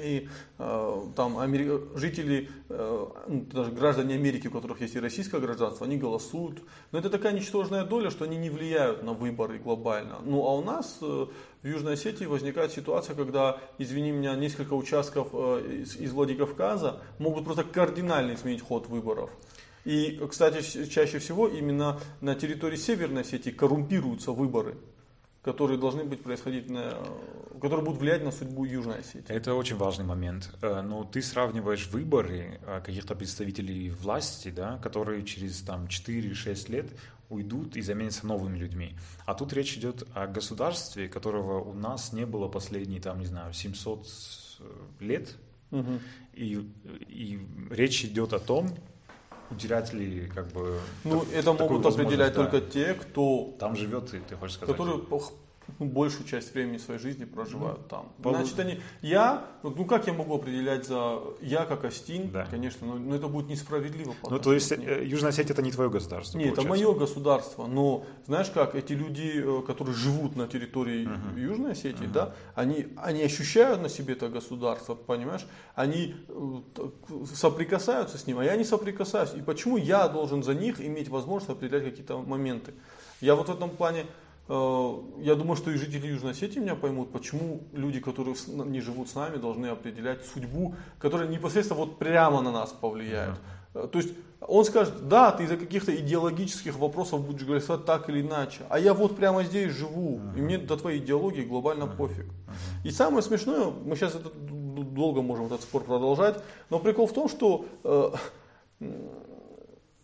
и 0.02 0.28
э, 0.58 1.02
там 1.16 1.38
амери... 1.38 1.70
жители, 1.96 2.50
э, 2.70 3.08
ну, 3.28 3.46
даже 3.52 3.72
граждане 3.72 4.16
Америки, 4.16 4.48
у 4.48 4.52
которых 4.52 4.82
есть 4.82 4.96
и 4.96 5.00
российское 5.00 5.40
гражданство, 5.40 5.86
они 5.86 5.98
голосуют. 5.98 6.62
Но 6.92 7.00
это 7.00 7.10
такая 7.10 7.34
ничтожная 7.34 7.84
доля, 7.84 8.10
что 8.10 8.26
они 8.26 8.38
не 8.38 8.50
влияют 8.50 9.04
на 9.04 9.14
выборы 9.14 9.60
глобально. 9.60 10.20
Ну 10.24 10.46
а 10.46 10.54
у 10.54 10.64
нас 10.64 10.98
э, 11.02 11.26
в 11.62 11.68
Южной 11.68 11.94
Осетии 11.94 12.26
возникает 12.26 12.72
ситуация, 12.72 13.16
когда, 13.16 13.60
извини 13.78 14.12
меня, 14.12 14.36
несколько 14.36 14.74
участков 14.74 15.30
э, 15.34 15.82
из, 15.82 15.96
из 15.96 16.12
Владикавказа 16.12 17.02
могут 17.20 17.46
просто 17.46 17.64
кардинально 17.64 18.34
изменить 18.34 18.62
ход 18.62 18.88
выборов. 18.88 19.30
И, 19.86 20.22
кстати, 20.30 20.88
чаще 20.88 21.20
всего 21.20 21.48
именно 21.48 22.00
на 22.22 22.36
территории 22.36 22.78
Северной 22.78 23.24
Осетии 23.24 23.50
коррумпируются 23.50 24.32
выборы 24.32 24.78
которые 25.44 25.78
должны 25.78 26.06
быть 26.06 26.24
происходить, 26.24 26.70
на, 26.70 26.98
которые 27.62 27.86
будут 27.86 28.00
влиять 28.00 28.24
на 28.24 28.32
судьбу 28.32 28.64
Южной 28.64 29.00
Осетии. 29.00 29.32
Это 29.32 29.54
очень 29.56 29.76
важный 29.76 30.06
момент. 30.06 30.50
Э, 30.62 30.82
но 30.82 31.04
ты 31.04 31.22
сравниваешь 31.22 31.88
выборы 31.88 32.60
э, 32.66 32.82
каких-то 32.84 33.14
представителей 33.14 33.90
власти, 33.90 34.50
да, 34.50 34.78
которые 34.78 35.24
через 35.26 35.62
там, 35.62 35.86
4-6 35.86 36.72
лет 36.72 36.88
уйдут 37.30 37.76
и 37.76 37.82
заменятся 37.82 38.26
новыми 38.26 38.58
людьми. 38.58 38.96
А 39.26 39.34
тут 39.34 39.52
речь 39.54 39.76
идет 39.78 40.08
о 40.14 40.28
государстве, 40.28 41.10
которого 41.10 41.60
у 41.60 41.74
нас 41.74 42.14
не 42.14 42.26
было 42.26 42.48
последние, 42.48 43.02
там, 43.02 43.20
не 43.20 43.26
знаю, 43.26 43.54
700 43.54 44.08
лет. 45.02 45.36
Угу. 45.72 46.00
И, 46.36 46.70
и 47.08 47.40
речь 47.70 48.06
идет 48.06 48.32
о 48.34 48.40
том, 48.40 48.70
уделять 49.50 49.94
ли 49.94 50.28
как 50.28 50.48
бы... 50.48 50.80
Ну, 51.04 51.20
так, 51.22 51.34
это 51.34 51.54
могут 51.54 51.86
определять 51.86 52.34
да. 52.34 52.44
только 52.44 52.62
те, 52.62 52.94
кто... 52.94 53.56
Там 53.60 53.76
живет, 53.76 54.14
и 54.14 54.20
ты 54.20 54.36
хочешь 54.36 54.56
сказать. 54.56 54.76
Которые 54.76 55.00
ну, 55.80 55.86
большую 55.86 56.28
часть 56.28 56.54
времени 56.54 56.78
своей 56.78 57.00
жизни 57.00 57.26
проживают 57.26 57.80
mm. 57.80 57.90
там. 57.90 58.12
Значит, 58.20 58.60
они, 58.60 58.80
я, 59.02 59.46
ну 59.64 59.86
как 59.86 60.08
я 60.08 60.14
могу 60.14 60.36
определять 60.36 60.86
за, 60.86 61.20
я 61.42 61.66
как 61.66 61.86
Астин, 61.86 62.32
да. 62.32 62.46
конечно, 62.46 62.88
но, 62.88 62.96
но 62.96 63.16
это 63.16 63.28
будет 63.28 63.48
несправедливо. 63.48 64.14
Ну 64.30 64.40
то 64.40 64.54
есть 64.54 64.72
нет. 64.72 65.02
Э, 65.02 65.06
Южная 65.06 65.30
Осетия 65.30 65.54
это 65.54 65.62
не 65.62 65.72
твое 65.72 65.90
государство? 65.90 66.38
Нет, 66.38 66.56
получается. 66.56 66.76
это 66.76 66.86
мое 66.88 67.00
государство, 67.00 67.68
но 67.68 68.06
знаешь 68.26 68.50
как, 68.50 68.76
эти 68.76 68.94
люди, 68.94 69.34
э, 69.36 69.62
которые 69.66 69.96
живут 69.96 70.36
на 70.36 70.48
территории 70.48 71.08
uh-huh. 71.08 71.40
Южной 71.40 71.72
Осетии, 71.72 72.06
uh-huh. 72.06 72.12
да, 72.12 72.36
они, 72.56 72.88
они 72.98 73.22
ощущают 73.22 73.82
на 73.82 73.90
себе 73.90 74.14
это 74.14 74.30
государство, 74.30 74.96
понимаешь, 74.96 75.46
они 75.76 76.16
э, 76.28 77.24
соприкасаются 77.34 78.18
с 78.18 78.28
ним, 78.28 78.40
а 78.40 78.46
я 78.46 78.56
не 78.56 78.64
соприкасаюсь. 78.64 79.34
И 79.36 79.42
почему 79.42 79.78
я 79.78 80.08
должен 80.08 80.44
за 80.44 80.54
них 80.54 80.82
иметь 80.82 81.10
возможность 81.10 81.50
определять 81.50 81.84
какие-то 81.84 82.18
моменты? 82.18 82.74
Я 83.22 83.36
вот 83.36 83.48
в 83.48 83.54
этом 83.54 83.70
плане 83.70 84.06
я 84.48 85.36
думаю, 85.36 85.56
что 85.56 85.72
и 85.72 85.76
жители 85.76 86.08
Южной 86.08 86.32
Осетии 86.32 86.60
меня 86.60 86.76
поймут, 86.76 87.12
почему 87.12 87.64
люди, 87.72 88.02
которые 88.02 88.36
не 88.48 88.82
живут 88.82 89.10
с 89.10 89.16
нами, 89.16 89.38
должны 89.38 89.68
определять 89.68 90.26
судьбу, 90.26 90.76
которая 91.00 91.30
непосредственно 91.30 91.80
вот 91.80 91.98
прямо 91.98 92.42
на 92.42 92.52
нас 92.52 92.72
повлияет. 92.72 93.36
Mm-hmm. 93.74 93.88
То 93.88 94.00
есть 94.00 94.14
он 94.42 94.66
скажет, 94.66 95.08
да, 95.08 95.32
ты 95.32 95.46
из-за 95.46 95.56
каких-то 95.56 95.96
идеологических 95.96 96.78
вопросов 96.78 97.26
будешь 97.26 97.46
голосовать 97.46 97.86
так 97.86 98.10
или 98.10 98.22
иначе, 98.22 98.64
а 98.70 98.80
я 98.80 98.94
вот 98.94 99.16
прямо 99.16 99.44
здесь 99.44 99.72
живу, 99.72 100.18
mm-hmm. 100.18 100.38
и 100.38 100.42
мне 100.42 100.58
до 100.58 100.76
твоей 100.76 101.00
идеологии 101.00 101.44
глобально 101.44 101.84
mm-hmm. 101.84 101.96
пофиг. 101.96 102.26
Mm-hmm. 102.26 102.88
И 102.88 102.92
самое 102.92 103.24
смешное, 103.24 103.72
мы 103.72 103.96
сейчас 103.96 104.16
это 104.16 104.30
долго 104.30 105.22
можем 105.22 105.46
этот 105.46 105.62
спор 105.62 105.84
продолжать, 105.84 106.44
но 106.70 106.80
прикол 106.80 107.08
в 107.08 107.14
том, 107.14 107.30
что 107.30 107.66
э, 107.84 108.12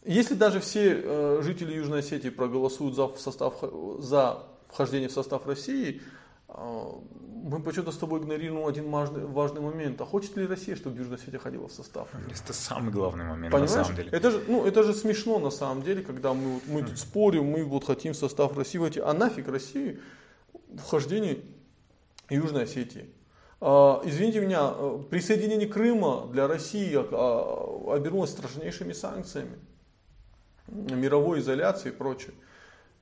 если 0.05 0.33
даже 0.33 0.59
все 0.59 1.01
э, 1.03 1.41
жители 1.43 1.73
Южной 1.73 1.99
Осетии 1.99 2.29
проголосуют 2.29 2.95
за, 2.95 3.07
в 3.07 3.19
состав, 3.19 3.55
за 3.99 4.43
вхождение 4.69 5.09
в 5.09 5.11
состав 5.11 5.45
России, 5.45 6.01
э, 6.47 6.91
мы 7.43 7.61
почему-то 7.61 7.91
с 7.91 7.97
тобой 7.97 8.21
игнорируем 8.21 8.65
один 8.65 8.89
важный, 8.89 9.25
важный 9.25 9.61
момент. 9.61 9.99
А 9.99 10.05
хочет 10.05 10.37
ли 10.37 10.45
Россия, 10.45 10.75
чтобы 10.75 10.97
Южная 10.97 11.17
Осетия 11.17 11.39
ходила 11.39 11.67
в 11.67 11.71
состав? 11.71 12.07
Это 12.29 12.53
самый 12.53 12.91
главный 12.91 13.25
момент 13.25 13.51
Понимаешь? 13.51 13.75
на 13.75 13.83
самом 13.83 13.97
деле. 13.97 14.09
Это 14.11 14.31
же, 14.31 14.43
ну, 14.47 14.65
это 14.65 14.83
же 14.83 14.93
смешно 14.93 15.37
на 15.39 15.49
самом 15.49 15.83
деле, 15.83 16.01
когда 16.01 16.33
мы, 16.33 16.61
мы 16.67 16.83
тут 16.83 16.97
спорим, 16.97 17.45
мы 17.45 17.65
вот 17.65 17.83
хотим 17.85 18.13
в 18.13 18.17
состав 18.17 18.57
России 18.57 18.77
войти. 18.77 19.01
А 19.01 19.13
нафиг 19.13 19.49
России 19.49 19.99
вхождение 20.77 21.39
Южной 22.29 22.63
Осетии? 22.63 23.13
Uh, 23.61 24.01
извините 24.05 24.39
меня, 24.39 24.73
э, 24.73 25.03
присоединение 25.09 25.67
Крыма 25.67 26.29
для 26.31 26.47
России 26.47 26.93
uh, 26.93 27.93
обернулось 27.93 28.29
страшнейшими 28.29 28.93
санкциями 28.93 29.59
мировой 30.71 31.39
изоляции 31.39 31.89
и 31.89 31.93
прочее. 31.93 32.33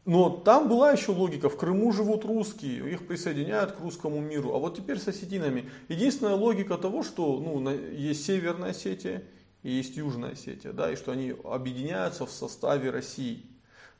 Но 0.06 0.30
там 0.30 0.70
была 0.70 0.92
еще 0.92 1.12
логика, 1.12 1.50
в 1.50 1.58
Крыму 1.58 1.92
живут 1.92 2.24
русские, 2.24 2.90
их 2.92 3.08
присоединяют 3.08 3.74
к 3.74 3.82
русскому 3.82 4.22
миру. 4.22 4.54
А 4.54 4.58
вот 4.58 4.78
теперь 4.78 5.00
с 5.00 5.08
осетинами. 5.10 5.70
Единственная 5.90 6.36
логика 6.36 6.78
того, 6.78 7.04
что 7.04 7.38
ну, 7.40 7.70
есть 7.70 8.26
Северная 8.26 8.70
Осетия 8.70 9.24
и 9.64 9.72
есть 9.72 9.98
Южная 9.98 10.32
Осетия, 10.32 10.72
да, 10.72 10.92
и 10.92 10.96
что 10.96 11.12
они 11.12 11.36
объединяются 11.44 12.26
в 12.26 12.32
составе 12.32 12.90
России. 12.90 13.46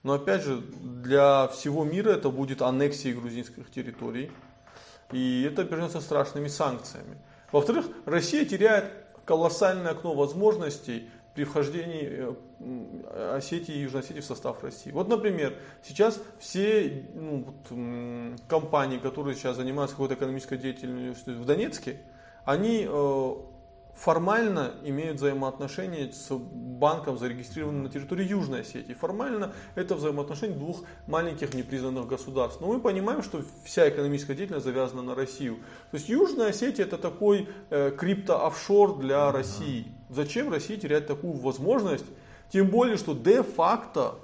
Но 0.04 0.14
опять 0.14 0.44
же, 0.44 0.62
для 0.82 1.50
всего 1.50 1.84
мира 1.84 2.12
это 2.12 2.30
будет 2.30 2.62
аннексией 2.62 3.14
грузинских 3.14 3.70
территорий. 3.70 4.32
И 5.12 5.44
это 5.44 5.64
обернется 5.64 6.00
страшными 6.00 6.48
санкциями. 6.48 7.18
Во-вторых, 7.52 7.88
Россия 8.06 8.46
теряет 8.46 8.94
колоссальное 9.26 9.92
окно 9.92 10.14
возможностей 10.14 11.10
при 11.38 11.44
вхождении 11.44 12.36
э, 12.60 13.36
Осетии 13.36 13.76
и 13.76 13.82
Южной 13.82 14.02
Осетии 14.02 14.22
в 14.22 14.26
состав 14.26 14.64
России. 14.64 14.90
Вот, 14.90 15.08
например, 15.08 15.54
сейчас 15.84 16.20
все 16.40 17.06
ну, 17.14 17.46
вот, 17.46 18.40
компании, 18.48 18.98
которые 18.98 19.36
сейчас 19.36 19.58
занимаются 19.58 19.96
какой-то 19.96 20.16
экономической 20.16 20.58
деятельностью 20.58 21.36
в 21.36 21.46
Донецке, 21.46 21.98
они 22.44 22.88
э, 22.90 23.34
формально 23.98 24.74
имеют 24.84 25.18
взаимоотношения 25.18 26.12
с 26.12 26.32
банком, 26.32 27.18
зарегистрированным 27.18 27.84
на 27.84 27.90
территории 27.90 28.28
Южной 28.28 28.62
Осетии. 28.62 28.94
Формально 28.94 29.54
это 29.76 29.96
взаимоотношения 29.96 30.54
двух 30.54 30.84
маленьких 31.08 31.56
непризнанных 31.56 32.08
государств. 32.08 32.62
Но 32.62 32.68
мы 32.68 32.80
понимаем, 32.80 33.24
что 33.24 33.42
вся 33.66 33.90
экономическая 33.90 34.36
деятельность 34.36 34.66
завязана 34.66 35.02
на 35.02 35.16
Россию. 35.16 35.58
То 35.92 35.98
есть 35.98 36.10
Южная 36.10 36.50
Осетия 36.50 36.86
это 36.86 36.98
такой 36.98 37.50
э, 37.72 37.92
крипто-офшор 37.98 39.00
для 39.00 39.32
России. 39.32 39.88
Зачем 40.10 40.52
России 40.52 40.76
терять 40.76 41.08
такую 41.08 41.34
возможность? 41.34 42.06
Тем 42.52 42.68
более, 42.68 42.98
что 42.98 43.16
де-факто 43.16 44.16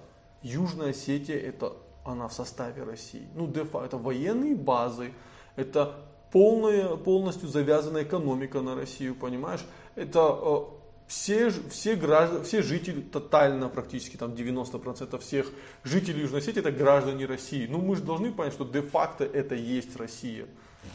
Южная 0.43 0.91
Осетия 0.91 1.37
это 1.37 1.73
она 2.05 2.27
в 2.27 2.33
составе 2.33 2.83
России. 2.83 3.27
Ну, 3.33 3.47
де-факто 3.47 3.87
это 3.87 3.97
военные 3.97 4.55
базы, 4.55 5.13
это 5.55 5.95
полная, 6.33 6.95
полностью 6.95 7.47
завязана 7.47 8.01
экономика 8.01 8.61
на 8.61 8.75
Россию, 8.75 9.13
понимаешь? 9.13 9.61
Это 9.95 10.35
э, 10.41 10.57
все, 11.05 11.51
все, 11.69 11.95
граждане, 11.95 12.43
все 12.43 12.63
жители, 12.63 13.01
тотально 13.01 13.69
практически 13.69 14.17
там 14.17 14.31
90% 14.31 15.19
всех 15.19 15.51
жителей 15.83 16.21
Южной 16.21 16.39
Осетии 16.39 16.59
это 16.59 16.71
граждане 16.71 17.27
России. 17.27 17.67
Ну 17.69 17.77
мы 17.77 17.95
же 17.95 18.01
должны 18.01 18.31
понять, 18.31 18.53
что 18.53 18.65
де-факто 18.65 19.23
это 19.23 19.53
есть 19.53 19.95
Россия. 19.95 20.47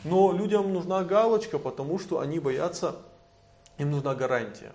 Но 0.03 0.33
людям 0.33 0.73
нужна 0.73 1.05
галочка, 1.05 1.61
потому 1.61 2.01
что 2.01 2.19
они 2.19 2.41
боятся, 2.41 2.97
им 3.79 3.93
нужна 3.93 4.17
гарантия. 4.17 4.73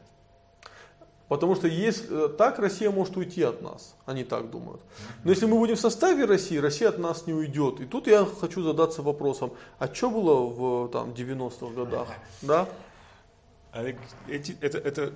Потому 1.33 1.55
что 1.55 1.67
если, 1.67 2.25
э, 2.25 2.29
так 2.29 2.59
Россия 2.59 2.91
может 2.91 3.17
уйти 3.17 3.41
от 3.41 3.59
нас, 3.63 3.95
они 4.05 4.23
так 4.23 4.51
думают. 4.51 4.81
Но 5.23 5.31
если 5.31 5.47
мы 5.47 5.57
будем 5.57 5.75
в 5.75 5.79
составе 5.79 6.25
России, 6.25 6.57
Россия 6.57 6.89
от 6.89 6.99
нас 6.99 7.25
не 7.25 7.33
уйдет. 7.33 7.79
И 7.79 7.85
тут 7.85 8.05
я 8.05 8.23
хочу 8.23 8.61
задаться 8.61 9.01
вопросом, 9.01 9.51
а 9.79 9.91
что 9.91 10.11
было 10.11 10.45
в 10.45 10.89
там, 10.89 11.09
90-х 11.09 11.73
годах? 11.73 12.07
Да? 12.43 12.69
Олег, 13.71 13.97
эти, 14.27 14.55
это, 14.61 14.77
это 14.77 15.13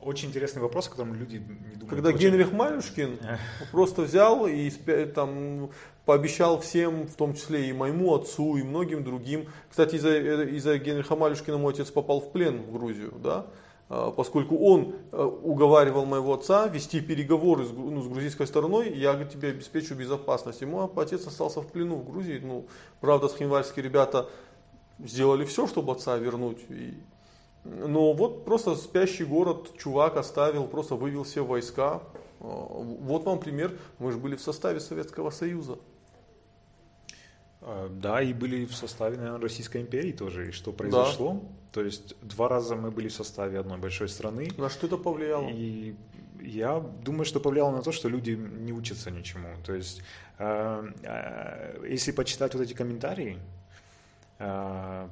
очень 0.00 0.30
интересный 0.30 0.60
вопрос, 0.60 0.88
о 0.88 0.90
котором 0.90 1.14
люди 1.14 1.36
не 1.36 1.76
думают. 1.76 1.90
Когда 1.90 2.08
очень... 2.08 2.18
Генрих 2.18 2.50
Малюшкин 2.50 3.20
просто 3.70 4.02
взял 4.02 4.48
и 4.48 4.70
там 5.14 5.70
пообещал 6.04 6.60
всем, 6.60 7.06
в 7.06 7.14
том 7.14 7.34
числе 7.34 7.68
и 7.68 7.72
моему 7.72 8.12
отцу, 8.12 8.56
и 8.56 8.64
многим 8.64 9.04
другим. 9.04 9.46
Кстати, 9.70 9.94
из-за 9.94 10.18
из 10.42 10.82
Генриха 10.82 11.14
Малюшкина 11.14 11.58
мой 11.58 11.74
отец 11.74 11.92
попал 11.92 12.20
в 12.20 12.32
плен 12.32 12.60
в 12.62 12.72
Грузию, 12.72 13.12
да? 13.22 13.46
А, 13.94 14.10
поскольку 14.10 14.56
он 14.56 14.94
э, 15.12 15.22
уговаривал 15.22 16.06
моего 16.06 16.32
отца 16.32 16.66
вести 16.66 17.02
переговоры 17.02 17.66
с, 17.66 17.70
ну, 17.72 18.00
с 18.00 18.08
грузинской 18.08 18.46
стороной, 18.46 18.90
я 18.96 19.22
тебе 19.26 19.50
обеспечу 19.50 19.94
безопасность. 19.94 20.62
Мой 20.62 20.88
отец 20.96 21.26
остался 21.26 21.60
в 21.60 21.66
плену 21.66 21.96
в 21.96 22.10
Грузии. 22.10 22.40
Ну, 22.42 22.64
правда, 23.02 23.28
схинвальские 23.28 23.84
ребята 23.84 24.30
сделали 24.98 25.44
все, 25.44 25.66
чтобы 25.66 25.92
отца 25.92 26.16
вернуть. 26.16 26.64
И, 26.70 26.94
но 27.64 28.14
вот 28.14 28.46
просто 28.46 28.76
спящий 28.76 29.24
город 29.24 29.76
чувак 29.76 30.16
оставил, 30.16 30.66
просто 30.68 30.94
вывел 30.94 31.24
все 31.24 31.44
войска. 31.44 32.00
А, 32.40 32.46
вот 32.46 33.24
вам 33.26 33.40
пример, 33.40 33.76
мы 33.98 34.10
же 34.10 34.16
были 34.16 34.36
в 34.36 34.40
составе 34.40 34.80
Советского 34.80 35.28
Союза. 35.28 35.76
А, 37.64 37.88
да, 37.88 38.20
и 38.22 38.32
были 38.32 38.64
в 38.64 38.74
составе, 38.74 39.16
наверное, 39.16 39.40
Российской 39.40 39.82
империи 39.82 40.12
тоже. 40.12 40.48
И 40.48 40.52
что 40.52 40.72
произошло? 40.72 41.34
Да. 41.34 41.40
То 41.72 41.84
есть 41.84 42.14
два 42.20 42.48
раза 42.48 42.74
мы 42.74 42.90
были 42.90 43.08
в 43.08 43.12
составе 43.12 43.58
одной 43.58 43.78
большой 43.78 44.08
страны. 44.08 44.50
На 44.58 44.68
что 44.68 44.86
это 44.86 44.96
повлияло? 44.96 45.48
И 45.48 45.94
я 46.40 46.80
думаю, 46.80 47.24
что 47.24 47.40
повлияло 47.40 47.70
на 47.70 47.82
то, 47.82 47.92
что 47.92 48.08
люди 48.08 48.32
не 48.32 48.72
учатся 48.72 49.10
ничему. 49.10 49.48
То 49.64 49.74
есть, 49.74 50.02
э, 50.38 50.90
э, 51.02 51.86
если 51.88 52.12
почитать 52.12 52.54
вот 52.54 52.62
эти 52.62 52.74
комментарии 52.74 53.38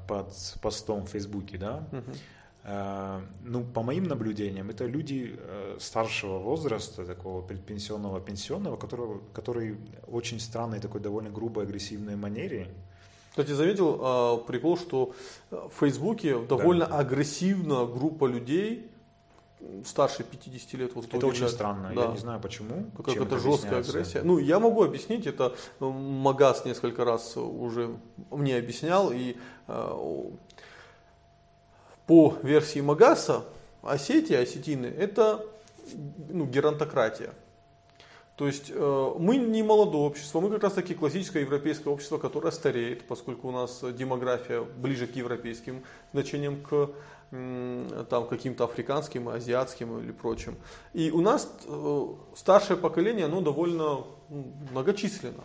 под 0.08 0.34
постом 0.60 1.06
в 1.06 1.10
Фейсбуке, 1.10 1.56
да, 1.56 1.84
угу. 1.92 2.12
Э, 2.64 3.20
ну, 3.42 3.64
по 3.64 3.82
моим 3.82 4.04
наблюдениям, 4.04 4.70
это 4.70 4.84
люди 4.84 5.34
э, 5.38 5.76
старшего 5.80 6.38
возраста, 6.38 7.04
такого 7.06 7.40
предпенсионного, 7.42 8.20
пенсионного, 8.20 8.76
которого, 8.76 9.20
который 9.32 9.78
очень 10.06 10.40
странной, 10.40 10.80
такой 10.80 11.00
довольно 11.00 11.30
грубой, 11.30 11.64
агрессивной 11.64 12.16
манере. 12.16 12.68
Кстати, 13.30 13.52
заметил 13.52 14.00
э, 14.02 14.46
прикол, 14.46 14.76
что 14.76 15.14
в 15.50 15.70
Фейсбуке 15.80 16.38
довольно 16.40 16.86
да. 16.86 16.98
агрессивно 16.98 17.86
группа 17.86 18.26
людей, 18.26 18.90
старше 19.84 20.24
50 20.24 20.72
лет. 20.74 20.94
Вот, 20.94 21.06
это 21.12 21.26
очень 21.26 21.48
странно, 21.48 21.92
да. 21.94 22.04
я 22.04 22.08
не 22.08 22.18
знаю 22.18 22.40
почему. 22.40 22.90
Как 22.96 23.16
это 23.16 23.38
жесткая 23.38 23.80
агрессия. 23.80 24.22
Ну, 24.22 24.38
я 24.38 24.58
могу 24.58 24.84
объяснить, 24.84 25.26
это 25.26 25.54
Магаз 25.80 26.64
несколько 26.64 27.04
раз 27.04 27.36
уже 27.36 27.96
мне 28.30 28.56
объяснял, 28.56 29.12
и 29.12 29.36
по 32.10 32.34
версии 32.42 32.80
Магаса, 32.80 33.44
Осетия, 33.82 34.42
осетины, 34.42 34.86
это 34.86 35.46
ну, 36.28 36.44
геронтократия. 36.44 37.30
То 38.34 38.48
есть 38.48 38.72
э, 38.74 39.14
мы 39.16 39.36
не 39.36 39.62
молодое 39.62 40.02
общество, 40.02 40.40
мы 40.40 40.50
как 40.50 40.64
раз 40.64 40.72
таки 40.72 40.94
классическое 40.94 41.42
европейское 41.42 41.94
общество, 41.94 42.18
которое 42.18 42.50
стареет, 42.50 43.06
поскольку 43.06 43.46
у 43.46 43.52
нас 43.52 43.84
демография 43.96 44.60
ближе 44.60 45.06
к 45.06 45.14
европейским 45.14 45.84
значениям, 46.12 46.60
к 46.62 46.90
там, 47.30 48.26
каким-то 48.26 48.64
африканским, 48.64 49.28
азиатским 49.28 50.00
или 50.00 50.10
прочим. 50.10 50.56
И 50.92 51.12
у 51.12 51.20
нас 51.20 51.48
э, 51.64 52.06
старшее 52.34 52.76
поколение, 52.76 53.26
оно 53.26 53.40
довольно 53.40 53.98
многочисленно. 54.72 55.44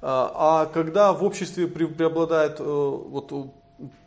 А, 0.00 0.62
а 0.62 0.66
когда 0.66 1.12
в 1.12 1.22
обществе 1.22 1.66
преобладает 1.66 2.58
э, 2.58 2.64
вот, 2.64 3.32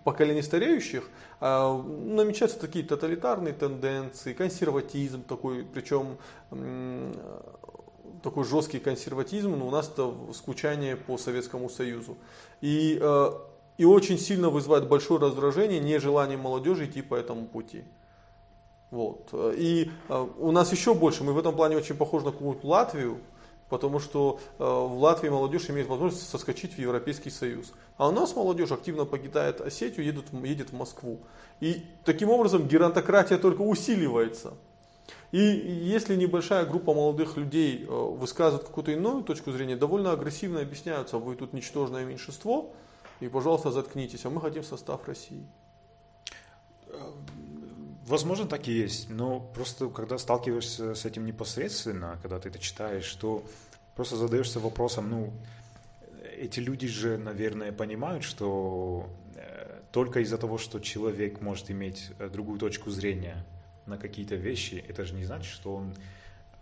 поколений 0.04 0.42
стареющих 0.42 1.10
а, 1.40 1.82
намечаются 1.82 2.60
такие 2.60 2.86
тоталитарные 2.86 3.54
тенденции, 3.54 4.34
консерватизм 4.34 5.24
такой, 5.24 5.64
причем 5.64 6.18
такой 8.24 8.46
жесткий 8.46 8.80
консерватизм, 8.80 9.58
но 9.58 9.68
у 9.68 9.72
нас 9.72 9.90
это 9.90 10.14
скучание 10.34 10.96
по 10.96 11.18
Советскому 11.18 11.70
Союзу. 11.70 12.18
И, 12.62 13.00
э, 13.02 13.32
и 13.78 13.86
очень 13.86 14.20
сильно 14.20 14.50
вызывает 14.50 14.88
большое 14.88 15.20
раздражение, 15.20 15.80
нежелание 15.80 16.38
молодежи 16.38 16.86
идти 16.86 17.02
по 17.02 17.16
этому 17.16 17.46
пути. 17.46 17.84
Вот. 18.92 19.30
И 19.34 19.90
э, 20.10 20.28
у 20.38 20.52
нас 20.52 20.72
еще 20.72 20.94
больше, 20.94 21.24
мы 21.24 21.34
в 21.34 21.40
этом 21.40 21.56
плане 21.56 21.78
очень 21.78 21.96
похожи 21.96 22.26
на 22.26 22.32
какую-то 22.32 22.68
Латвию, 22.68 23.20
потому 23.72 24.00
что 24.00 24.38
э, 24.60 24.64
в 24.64 24.98
Латвии 25.02 25.30
молодежь 25.30 25.70
имеет 25.70 25.88
возможность 25.88 26.30
соскочить 26.30 26.74
в 26.74 26.78
Европейский 26.78 27.30
Союз. 27.30 27.72
А 27.96 28.10
у 28.10 28.12
нас 28.12 28.36
молодежь 28.36 28.72
активно 28.72 29.06
покидает 29.06 29.62
Осетию, 29.62 30.06
едет, 30.06 30.26
едет 30.44 30.72
в 30.72 30.76
Москву. 30.76 31.22
И 31.62 31.86
таким 32.04 32.30
образом 32.30 32.68
геронтократия 32.68 33.38
только 33.38 33.62
усиливается. 33.62 34.56
И 35.32 35.40
если 35.40 36.18
небольшая 36.18 36.66
группа 36.66 36.94
молодых 36.94 37.38
людей 37.38 37.86
э, 37.86 37.88
высказывает 37.90 38.68
какую-то 38.68 38.92
иную 38.92 39.24
точку 39.24 39.54
зрения, 39.54 39.78
довольно 39.78 40.12
агрессивно 40.12 40.60
объясняются, 40.60 41.18
вы 41.18 41.38
тут 41.38 41.54
ничтожное 41.54 42.04
меньшинство, 42.04 42.74
и, 43.22 43.30
пожалуйста, 43.30 43.72
заткнитесь, 43.72 44.26
а 44.26 44.30
мы 44.30 44.42
хотим 44.42 44.66
состав 44.66 45.08
России. 45.08 45.48
Возможно, 48.12 48.45
так 48.45 48.67
и 48.67 48.74
есть, 48.74 49.10
но 49.10 49.39
просто 49.39 49.88
когда 49.88 50.17
сталкиваешься 50.17 50.95
с 50.95 51.06
этим 51.06 51.26
непосредственно, 51.26 52.19
когда 52.21 52.41
ты 52.41 52.50
это 52.50 52.60
читаешь, 52.60 53.10
то 53.13 53.41
просто 53.95 54.17
задаешься 54.17 54.60
вопросом, 54.60 55.10
ну, 55.10 55.34
эти 56.38 56.60
люди 56.60 56.88
же, 56.88 57.17
наверное, 57.17 57.71
понимают, 57.71 58.26
что 58.26 59.10
э, 59.36 59.80
только 59.93 60.19
из-за 60.19 60.38
того, 60.38 60.58
что 60.58 60.82
человек 60.82 61.39
может 61.39 61.71
иметь 61.71 62.12
э, 62.19 62.28
другую 62.28 62.60
точку 62.60 62.89
зрения 62.89 63.45
на 63.86 63.97
какие-то 63.97 64.36
вещи, 64.36 64.84
это 64.89 65.06
же 65.06 65.13
не 65.13 65.24
значит, 65.24 65.50
что 65.50 65.74
он 65.74 65.95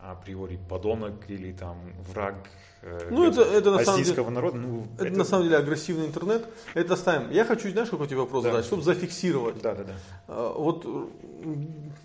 априори 0.02 0.58
подонок 0.70 1.30
или 1.30 1.52
там 1.52 1.78
враг 2.08 2.36
э, 2.82 3.10
ну, 3.12 3.28
это, 3.28 3.42
это 3.42 3.72
на 3.72 3.84
самом 3.84 4.04
деле, 4.04 4.30
народа. 4.30 4.58
Ну, 4.58 4.88
это, 4.96 5.08
это 5.08 5.18
на 5.18 5.24
самом 5.26 5.44
деле 5.44 5.58
агрессивный 5.58 6.06
интернет. 6.06 6.48
Это 6.74 6.96
ставим. 6.96 7.30
Я 7.32 7.44
хочу, 7.44 7.70
знаешь, 7.70 7.90
какой 7.90 8.08
тебе 8.08 8.20
вопрос 8.20 8.44
да. 8.44 8.52
задать, 8.52 8.66
чтобы 8.66 8.82
зафиксировать. 8.84 9.62
Да, 9.62 9.76
да, 9.76 9.84
да. 9.84 9.94
А, 10.28 10.54
вот 10.54 10.86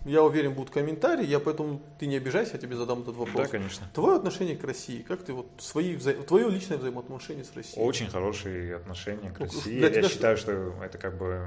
я 0.05 0.23
уверен, 0.23 0.55
будут 0.55 0.71
комментарии, 0.71 1.25
я 1.25 1.39
поэтому 1.39 1.81
ты 1.99 2.07
не 2.07 2.17
обижайся, 2.17 2.55
я 2.55 2.59
тебе 2.59 2.77
задам 2.77 3.03
этот 3.03 3.15
вопрос. 3.15 3.37
Да, 3.37 3.47
конечно. 3.47 3.87
Твое 3.95 4.17
отношение 4.17 4.57
к 4.57 4.65
России, 4.65 5.03
как 5.03 5.23
ты 5.23 5.33
вот 5.33 5.47
свои 5.59 5.95
вза... 5.95 6.15
твое 6.15 6.51
личное 6.51 6.79
взаимоотношение 6.79 7.45
с 7.45 7.55
Россией? 7.55 7.81
Очень 7.81 8.09
хорошие 8.09 8.77
отношения 8.77 9.31
к 9.31 9.39
России. 9.39 9.79
Для 9.79 9.89
я 9.89 9.95
тебя 9.95 10.09
считаю, 10.09 10.37
что 10.37 10.75
это 10.83 10.99
как 10.99 11.17
бы 11.17 11.47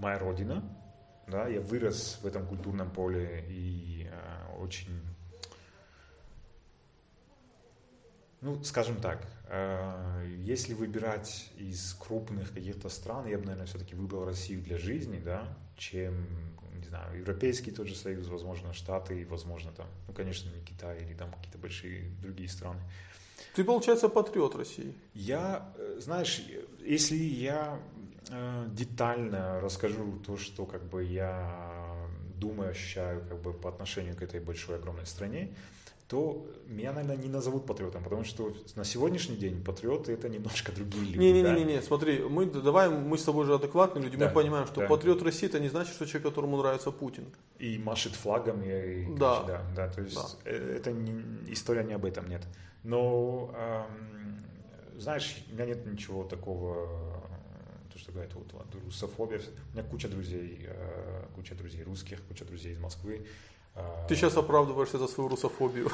моя 0.00 0.18
родина 0.18 0.64
да, 1.26 1.48
я 1.48 1.60
вырос 1.60 2.18
в 2.22 2.26
этом 2.26 2.46
культурном 2.46 2.90
поле 2.90 3.44
и 3.48 4.08
э, 4.10 4.56
очень 4.58 5.02
Ну, 8.42 8.60
скажем 8.64 8.96
так, 8.96 9.24
э, 9.50 10.26
если 10.44 10.74
выбирать 10.74 11.48
из 11.56 11.94
крупных 11.94 12.52
каких-то 12.52 12.88
стран, 12.88 13.28
я 13.28 13.38
бы, 13.38 13.44
наверное, 13.44 13.68
все-таки 13.68 13.94
выбрал 13.94 14.24
Россию 14.24 14.62
для 14.62 14.78
жизни, 14.78 15.20
да, 15.24 15.56
чем, 15.76 16.26
не 16.74 16.84
знаю, 16.84 17.16
Европейский 17.16 17.70
тот 17.70 17.86
же 17.86 17.94
Союз, 17.94 18.26
возможно, 18.26 18.72
Штаты, 18.72 19.24
возможно, 19.30 19.70
там, 19.70 19.86
ну, 20.08 20.12
конечно, 20.12 20.50
не 20.50 20.60
Китай 20.60 21.04
или 21.04 21.14
там 21.14 21.30
какие-то 21.30 21.58
большие 21.58 22.10
другие 22.20 22.48
страны. 22.48 22.80
Ты, 23.54 23.64
получается, 23.64 24.08
патриот 24.08 24.56
России. 24.56 24.94
Я, 25.14 25.72
э, 25.76 25.98
знаешь, 26.00 26.42
если 26.80 27.16
я 27.16 27.78
э, 28.30 28.66
детально 28.68 29.60
расскажу 29.60 30.18
то, 30.26 30.36
что 30.36 30.64
как 30.64 30.82
бы 30.84 31.04
я 31.04 31.72
думаю, 32.38 32.70
ощущаю 32.70 33.22
как 33.28 33.40
бы 33.40 33.52
по 33.52 33.68
отношению 33.68 34.16
к 34.16 34.22
этой 34.22 34.40
большой 34.40 34.76
огромной 34.76 35.06
стране, 35.06 35.54
то 36.08 36.46
меня, 36.66 36.92
наверное, 36.92 37.16
не 37.16 37.28
назовут 37.28 37.64
патриотом, 37.64 38.04
потому 38.04 38.24
что 38.24 38.54
на 38.76 38.84
сегодняшний 38.84 39.36
день 39.36 39.64
патриоты 39.64 40.12
это 40.12 40.28
немножко 40.28 40.70
другие 40.70 41.04
люди. 41.04 41.18
Не-не-не, 41.18 41.64
не, 41.64 41.80
смотри, 41.80 42.18
мы 42.18 42.44
давай 42.44 42.90
мы 42.90 43.16
с 43.16 43.22
тобой 43.22 43.46
же 43.46 43.54
адекватные 43.54 44.04
люди, 44.04 44.18
да, 44.18 44.28
мы 44.28 44.34
понимаем, 44.34 44.66
что 44.66 44.80
да. 44.80 44.88
патриот 44.88 45.22
России 45.22 45.48
это 45.48 45.58
не 45.58 45.70
значит, 45.70 45.94
что 45.94 46.04
человек, 46.04 46.28
которому 46.28 46.58
нравится 46.58 46.90
Путин. 46.90 47.24
И 47.58 47.78
машет 47.78 48.12
флагом, 48.12 48.62
и, 48.62 49.04
и 49.04 49.14
да. 49.16 49.36
Короче, 49.36 49.46
да, 49.46 49.62
да, 49.74 49.88
то 49.88 50.02
есть 50.02 50.14
да. 50.14 50.50
Э, 50.50 50.76
это 50.76 50.92
не, 50.92 51.52
история 51.52 51.82
не 51.82 51.94
об 51.94 52.04
этом, 52.04 52.28
нет. 52.28 52.42
Но, 52.82 53.52
эм, 53.54 54.44
знаешь, 54.98 55.44
у 55.50 55.54
меня 55.54 55.66
нет 55.66 55.86
ничего 55.86 56.24
такого, 56.24 57.22
то, 57.92 57.98
что 57.98 58.12
говорят, 58.12 58.34
вот, 58.34 58.52
вот 58.52 58.74
русофобия. 58.74 59.40
У 59.72 59.76
меня 59.76 59.86
куча 59.88 60.08
друзей, 60.08 60.64
э, 60.66 61.26
куча 61.34 61.54
друзей 61.54 61.82
русских, 61.82 62.22
куча 62.26 62.44
друзей 62.44 62.72
из 62.72 62.78
Москвы. 62.78 63.26
Ты 64.06 64.16
сейчас 64.16 64.36
оправдываешься 64.36 64.98
за 64.98 65.06
свою 65.08 65.30
русофобию. 65.30 65.88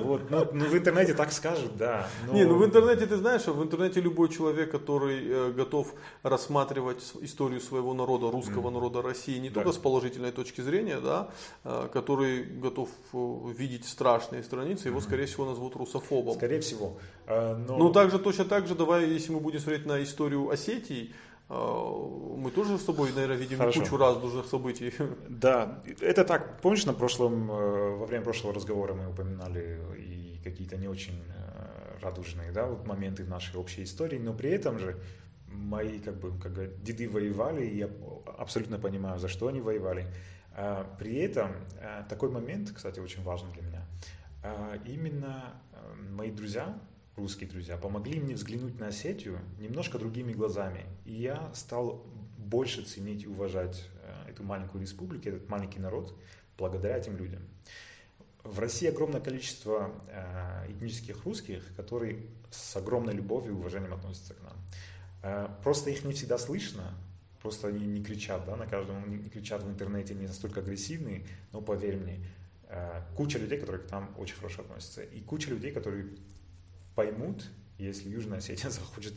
Вот, 0.00 0.28
ну, 0.30 0.46
ну 0.52 0.64
в 0.64 0.76
интернете 0.76 1.14
так 1.14 1.30
скажут, 1.32 1.76
да. 1.76 2.08
Но... 2.26 2.32
Не, 2.32 2.44
ну 2.44 2.56
в 2.56 2.64
интернете 2.64 3.06
ты 3.06 3.16
знаешь, 3.16 3.46
в 3.46 3.62
интернете 3.62 4.00
любой 4.00 4.28
человек, 4.28 4.72
который 4.72 5.20
э, 5.24 5.52
готов 5.52 5.94
рассматривать 6.24 7.12
историю 7.20 7.60
своего 7.60 7.94
народа, 7.94 8.30
русского 8.30 8.70
mm. 8.70 8.72
народа 8.72 9.02
России, 9.02 9.38
не 9.38 9.50
да. 9.50 9.54
только 9.54 9.72
с 9.72 9.78
положительной 9.78 10.32
точки 10.32 10.62
зрения, 10.62 10.98
да, 11.00 11.28
э, 11.62 11.88
который 11.92 12.42
готов 12.42 12.88
э, 13.12 13.52
видеть 13.56 13.84
страшные 13.86 14.42
страницы, 14.42 14.88
его, 14.88 14.98
mm. 14.98 15.02
скорее 15.02 15.26
всего, 15.26 15.44
назовут 15.44 15.76
русофобом. 15.76 16.34
Скорее 16.34 16.60
всего. 16.60 16.96
Э, 17.26 17.54
но... 17.54 17.76
Ну 17.76 17.92
также 17.92 18.18
точно 18.18 18.46
так 18.46 18.66
же, 18.66 18.74
давай, 18.74 19.06
если 19.06 19.32
мы 19.32 19.38
будем 19.38 19.60
смотреть 19.60 19.86
на 19.86 20.02
историю 20.02 20.50
Осетии, 20.50 21.12
а, 21.12 21.29
мы 21.50 22.50
тоже 22.52 22.78
с 22.78 22.84
тобой, 22.84 23.12
наверное, 23.12 23.36
видим 23.36 23.58
Хорошо. 23.58 23.80
кучу 23.80 23.96
разных 23.96 24.46
событий. 24.46 24.92
Да, 25.28 25.82
это 26.00 26.24
так. 26.24 26.60
Помнишь, 26.60 26.86
на 26.86 26.92
прошлом, 26.92 27.50
э, 27.50 27.96
во 27.96 28.06
время 28.06 28.24
прошлого 28.24 28.54
разговора 28.54 28.94
мы 28.94 29.10
упоминали 29.10 29.80
и 29.98 30.40
какие-то 30.44 30.76
не 30.76 30.88
очень 30.88 31.22
э, 31.28 31.98
радужные 32.02 32.52
да, 32.52 32.66
вот 32.66 32.86
моменты 32.86 33.24
в 33.24 33.28
нашей 33.28 33.56
общей 33.56 33.82
истории, 33.82 34.18
но 34.18 34.32
при 34.32 34.50
этом 34.50 34.78
же 34.78 34.96
мои 35.48 35.98
как 35.98 36.20
бы, 36.20 36.38
как 36.38 36.52
бы 36.52 36.72
деды 36.82 37.08
воевали, 37.08 37.66
и 37.66 37.78
я 37.78 37.90
абсолютно 38.38 38.78
понимаю, 38.78 39.18
за 39.18 39.28
что 39.28 39.48
они 39.48 39.60
воевали. 39.60 40.06
А 40.54 40.84
при 40.98 41.16
этом 41.16 41.50
э, 41.80 42.04
такой 42.08 42.30
момент, 42.30 42.70
кстати, 42.70 43.00
очень 43.00 43.22
важный 43.24 43.52
для 43.52 43.62
меня. 43.62 43.86
А 44.42 44.78
именно 44.86 45.54
мои 46.10 46.30
друзья, 46.30 46.78
русские 47.20 47.50
друзья, 47.50 47.76
помогли 47.76 48.18
мне 48.18 48.34
взглянуть 48.34 48.80
на 48.80 48.88
Осетию 48.88 49.38
немножко 49.58 49.98
другими 49.98 50.32
глазами. 50.32 50.86
И 51.04 51.12
я 51.12 51.52
стал 51.54 52.04
больше 52.38 52.82
ценить 52.82 53.24
и 53.24 53.28
уважать 53.28 53.84
э, 54.02 54.30
эту 54.30 54.42
маленькую 54.42 54.80
республику, 54.82 55.28
этот 55.28 55.48
маленький 55.48 55.78
народ, 55.78 56.16
благодаря 56.58 56.96
этим 56.96 57.16
людям. 57.16 57.42
В 58.42 58.58
России 58.58 58.88
огромное 58.88 59.20
количество 59.20 59.92
э, 60.08 60.72
этнических 60.72 61.24
русских, 61.24 61.62
которые 61.76 62.26
с 62.50 62.74
огромной 62.76 63.12
любовью 63.12 63.52
и 63.52 63.56
уважением 63.56 63.92
относятся 63.92 64.34
к 64.34 64.42
нам. 64.42 64.56
Э, 65.22 65.48
просто 65.62 65.90
их 65.90 66.04
не 66.04 66.14
всегда 66.14 66.38
слышно, 66.38 66.94
просто 67.42 67.68
они 67.68 67.86
не 67.86 68.02
кричат, 68.02 68.46
да, 68.46 68.56
на 68.56 68.66
каждом, 68.66 69.10
не 69.10 69.28
кричат 69.28 69.62
в 69.62 69.68
интернете, 69.68 70.14
не 70.14 70.26
настолько 70.26 70.60
агрессивные, 70.60 71.26
но 71.52 71.60
поверь 71.60 71.96
мне, 71.96 72.26
куча 73.16 73.38
людей, 73.38 73.58
которые 73.58 73.82
к 73.82 73.90
нам 73.90 74.14
очень 74.16 74.36
хорошо 74.36 74.62
относятся, 74.62 75.02
и 75.02 75.20
куча 75.20 75.50
людей, 75.50 75.72
которые 75.72 76.10
поймут, 77.00 77.44
если 77.78 78.10
Южная 78.10 78.38
Осетия 78.38 78.70
захочет 78.80 79.14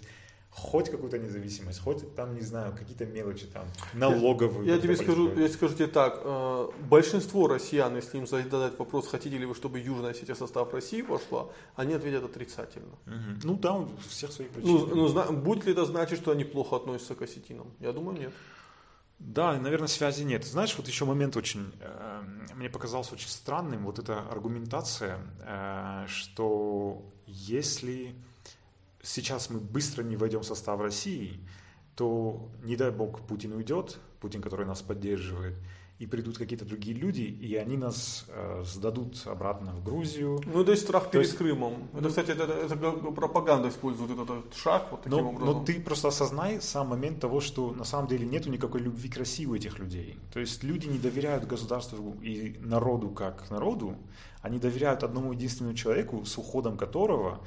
хоть 0.50 0.90
какую-то 0.92 1.18
независимость, 1.18 1.80
хоть 1.80 2.16
там, 2.16 2.36
не 2.36 2.42
знаю, 2.42 2.76
какие-то 2.78 3.06
мелочи 3.06 3.48
там, 3.48 3.66
налоговые. 3.94 4.68
Я, 4.68 4.76
я 4.76 4.80
тебе 4.80 4.96
скажу, 4.96 5.34
я 5.36 5.50
скажу 5.50 5.74
тебе 5.74 5.88
так, 5.88 6.22
э, 6.24 6.70
большинство 6.90 7.48
россиян, 7.48 7.96
если 7.96 8.20
им 8.20 8.28
задать 8.28 8.78
вопрос, 8.78 9.08
хотите 9.08 9.38
ли 9.40 9.46
вы, 9.48 9.56
чтобы 9.56 9.80
Южная 9.80 10.12
Осетия 10.12 10.36
в 10.36 10.38
состав 10.38 10.72
России 10.74 11.02
вошла, 11.02 11.48
они 11.76 11.96
ответят 11.96 12.24
отрицательно. 12.24 12.94
Угу. 13.08 13.40
Ну 13.44 13.54
у 13.54 14.10
всех 14.10 14.32
свои 14.32 14.48
причины. 14.48 14.80
Ну, 14.96 15.10
ну 15.10 15.34
будет 15.34 15.66
ли 15.66 15.72
это 15.72 15.86
значить, 15.86 16.20
что 16.20 16.32
они 16.32 16.44
плохо 16.44 16.76
относятся 16.76 17.16
к 17.16 17.24
осетинам? 17.24 17.74
Я 17.80 17.92
думаю, 17.92 18.20
нет. 18.20 18.34
Да, 19.24 19.58
наверное, 19.58 19.88
связи 19.88 20.24
нет. 20.24 20.44
Знаешь, 20.44 20.76
вот 20.78 20.88
еще 20.88 21.06
момент 21.06 21.38
очень, 21.38 21.74
э, 21.80 22.24
мне 22.56 22.70
показался 22.70 23.14
очень 23.14 23.30
странным, 23.30 23.86
вот 23.86 23.98
эта 23.98 24.20
аргументация, 24.20 25.20
э, 25.40 26.06
что 26.08 27.02
если 27.26 28.16
сейчас 29.02 29.50
мы 29.50 29.60
быстро 29.60 30.04
не 30.04 30.18
войдем 30.18 30.42
в 30.42 30.46
состав 30.46 30.82
России, 30.82 31.40
то, 31.96 32.50
не 32.64 32.76
дай 32.76 32.92
бог, 32.92 33.22
Путин 33.22 33.54
уйдет, 33.54 33.98
Путин, 34.20 34.42
который 34.42 34.66
нас 34.66 34.82
поддерживает, 34.82 35.58
и 36.04 36.06
придут 36.06 36.38
какие-то 36.38 36.66
другие 36.66 36.98
люди, 36.98 37.22
и 37.22 37.56
они 37.56 37.78
нас 37.78 38.26
э, 38.28 38.64
сдадут 38.66 39.26
обратно 39.26 39.72
в 39.72 39.84
Грузию. 39.86 40.42
Ну, 40.46 40.62
это 40.62 40.72
есть 40.72 40.84
страх 40.84 41.10
перед 41.10 41.26
есть, 41.26 41.38
Крымом. 41.38 41.88
Это, 41.94 42.02
ну, 42.02 42.10
кстати, 42.10 42.32
это, 42.32 42.44
это, 42.44 42.76
пропаганда 42.76 43.70
использует 43.70 44.12
этот 44.12 44.54
шаг 44.54 44.88
вот 44.92 45.04
таким 45.04 45.18
но, 45.18 45.30
образом. 45.30 45.48
Но 45.48 45.64
ты 45.64 45.80
просто 45.80 46.10
осознай 46.10 46.62
сам 46.62 46.88
момент 46.88 47.22
того, 47.22 47.40
что 47.40 47.72
на 47.72 47.86
самом 47.86 48.10
деле 48.10 48.26
нету 48.26 48.50
никакой 48.50 48.82
любви 48.82 49.10
к 49.10 49.16
России 49.16 49.46
у 49.46 49.56
этих 49.56 49.80
людей. 49.80 50.20
То 50.34 50.42
есть 50.42 50.62
люди 50.62 50.88
не 50.88 51.00
доверяют 51.00 51.46
государству 51.46 52.18
и 52.22 52.58
народу 52.60 53.10
как 53.10 53.50
народу, 53.50 53.96
они 54.42 54.60
доверяют 54.60 55.04
одному 55.04 55.32
единственному 55.32 55.78
человеку, 55.78 56.26
с 56.26 56.38
уходом 56.38 56.76
которого 56.76 57.40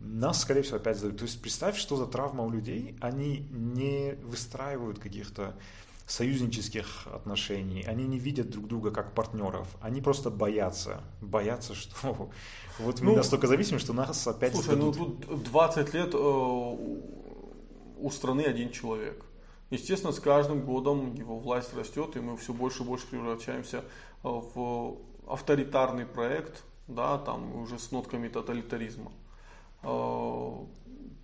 нас, 0.00 0.40
скорее 0.40 0.62
всего, 0.62 0.78
опять 0.78 0.96
сдают. 0.96 1.18
То 1.18 1.24
есть 1.24 1.40
представь, 1.40 1.76
что 1.76 1.94
за 1.94 2.06
травма 2.06 2.42
у 2.42 2.50
людей, 2.50 2.96
они 3.00 3.46
не 3.52 4.16
выстраивают 4.24 4.98
каких-то 4.98 5.54
союзнических 6.10 7.06
отношений, 7.06 7.84
они 7.86 8.04
не 8.06 8.18
видят 8.18 8.50
друг 8.50 8.66
друга 8.66 8.90
как 8.90 9.14
партнеров, 9.14 9.68
они 9.80 10.00
просто 10.00 10.30
боятся, 10.30 11.02
боятся, 11.20 11.74
что 11.74 12.30
вот 12.78 13.00
мы 13.00 13.12
ну, 13.12 13.16
настолько 13.16 13.46
зависимы, 13.46 13.78
что 13.78 13.92
нас 13.92 14.26
опять 14.26 14.52
Слушай, 14.52 14.74
сдадут. 14.74 14.98
ну 14.98 15.04
тут 15.06 15.44
20 15.44 15.94
лет 15.94 16.14
э, 16.14 16.18
у 16.18 18.10
страны 18.10 18.42
один 18.42 18.72
человек. 18.72 19.24
Естественно, 19.70 20.12
с 20.12 20.18
каждым 20.18 20.62
годом 20.62 21.14
его 21.14 21.38
власть 21.38 21.74
растет, 21.74 22.16
и 22.16 22.20
мы 22.20 22.36
все 22.36 22.52
больше 22.52 22.82
и 22.82 22.86
больше 22.86 23.06
превращаемся 23.06 23.78
э, 23.78 23.82
в 24.22 24.96
авторитарный 25.28 26.06
проект, 26.06 26.64
да, 26.88 27.18
там 27.18 27.54
уже 27.54 27.78
с 27.78 27.92
нотками 27.92 28.26
тоталитаризма. 28.26 29.12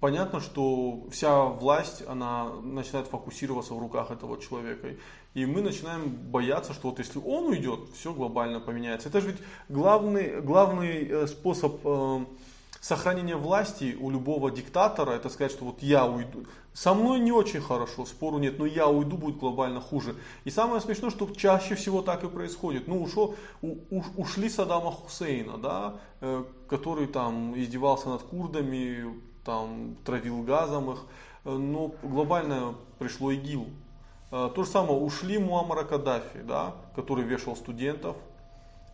Понятно, 0.00 0.40
что 0.40 1.06
вся 1.11 1.44
власть, 1.44 2.02
она 2.06 2.50
начинает 2.62 3.06
фокусироваться 3.06 3.72
в 3.72 3.78
руках 3.78 4.11
этого 4.11 4.38
человека. 4.40 4.88
И 5.32 5.46
мы 5.46 5.62
начинаем 5.62 6.11
бояться, 6.11 6.74
что 6.74 6.90
вот 6.90 6.98
если 6.98 7.18
он 7.18 7.46
уйдет, 7.46 7.80
все 7.94 8.12
глобально 8.12 8.61
поменяется. 8.61 9.09
Это 9.09 9.20
же 9.20 9.28
ведь 9.28 9.38
главный, 9.68 10.40
главный 10.42 11.09
э, 11.09 11.26
способ 11.26 11.80
э, 11.85 12.24
сохранения 12.80 13.37
власти 13.37 13.96
у 13.98 14.11
любого 14.11 14.50
диктатора, 14.50 15.12
это 15.12 15.30
сказать, 15.30 15.52
что 15.52 15.64
вот 15.64 15.82
я 15.82 16.06
уйду. 16.06 16.44
Со 16.74 16.92
мной 16.92 17.20
не 17.20 17.32
очень 17.32 17.62
хорошо, 17.62 18.04
спору 18.04 18.38
нет, 18.38 18.59
но 18.59 18.66
я 18.66 18.87
уйду, 18.87 19.16
будет 19.16 19.38
глобально 19.38 19.80
хуже. 19.80 20.14
И 20.44 20.50
самое 20.50 20.82
смешное, 20.82 21.11
что 21.11 21.26
чаще 21.35 21.74
всего 21.74 22.02
так 22.02 22.22
и 22.22 22.28
происходит. 22.28 22.87
Ну, 22.87 23.02
ушел, 23.02 23.35
у, 23.62 24.02
ушли 24.16 24.50
Саддама 24.50 24.92
Хусейна, 24.92 25.56
да, 25.56 26.00
э, 26.20 26.44
который 26.68 27.06
там 27.06 27.59
издевался 27.59 28.11
над 28.11 28.22
курдами, 28.22 29.14
там 29.46 29.96
травил 30.04 30.42
газом 30.42 30.90
их, 30.90 31.06
э, 31.44 31.50
но 31.50 31.92
глобально 32.02 32.74
пришло 32.98 33.30
ИГИЛ. 33.30 33.66
Э, 34.32 34.50
то 34.54 34.64
же 34.64 34.70
самое, 34.70 34.98
ушли 34.98 35.38
Муаммара 35.38 35.85
Каддафи, 35.85 36.42
да, 36.42 36.74
который 36.94 37.24
вешал 37.24 37.56
студентов, 37.56 38.16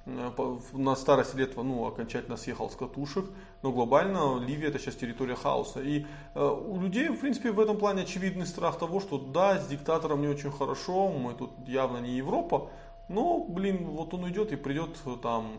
э, 0.07 0.31
на 0.75 0.95
старости 0.95 1.37
лет 1.37 1.57
ну, 1.57 1.87
окончательно 1.87 2.37
съехал 2.37 2.71
с 2.71 2.77
катушек, 2.77 3.25
но 3.63 3.73
глобально 3.73 4.39
Ливия 4.39 4.69
это 4.69 4.79
сейчас 4.79 4.95
территория 4.95 5.35
хаоса. 5.35 5.81
И 5.81 6.05
у 6.35 6.81
людей, 6.81 7.09
в 7.09 7.19
принципе, 7.19 7.51
в 7.51 7.59
этом 7.59 7.79
плане 7.79 8.03
очевидный 8.03 8.47
страх 8.47 8.79
того, 8.79 9.01
что 9.01 9.19
да, 9.19 9.59
с 9.59 9.67
диктатором 9.67 10.21
не 10.21 10.29
очень 10.29 10.53
хорошо, 10.53 11.09
мы 11.09 11.35
тут 11.35 11.51
явно 11.67 11.99
не 11.99 12.11
Европа, 12.11 12.69
но, 13.09 13.45
блин, 13.45 13.89
вот 13.91 14.15
он 14.15 14.25
уйдет 14.25 14.53
и 14.53 14.57
придет 14.57 14.97
там, 15.23 15.59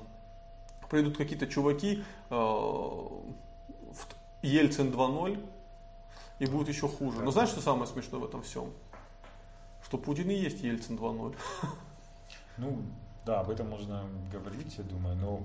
придут 0.90 1.18
какие-то 1.18 1.48
чуваки, 1.48 2.04
э, 2.30 3.08
Ельцин 4.44 4.92
2.0 4.92 5.50
и 6.40 6.46
будет 6.46 6.68
еще 6.68 6.88
хуже. 6.88 7.22
Но 7.22 7.32
знаешь, 7.32 7.50
что 7.50 7.62
самое 7.62 7.88
смешное 7.88 8.20
в 8.20 8.26
этом 8.26 8.44
всем? 8.44 8.72
Что 9.84 9.98
Путин 9.98 10.30
и 10.30 10.36
есть 10.36 10.62
Ельцин 10.62 10.98
2.0. 10.98 11.36
Ну, 12.58 12.84
да, 13.26 13.40
об 13.40 13.50
этом 13.50 13.68
можно 13.68 14.04
говорить, 14.32 14.78
я 14.78 14.84
думаю, 14.84 15.16
но 15.16 15.42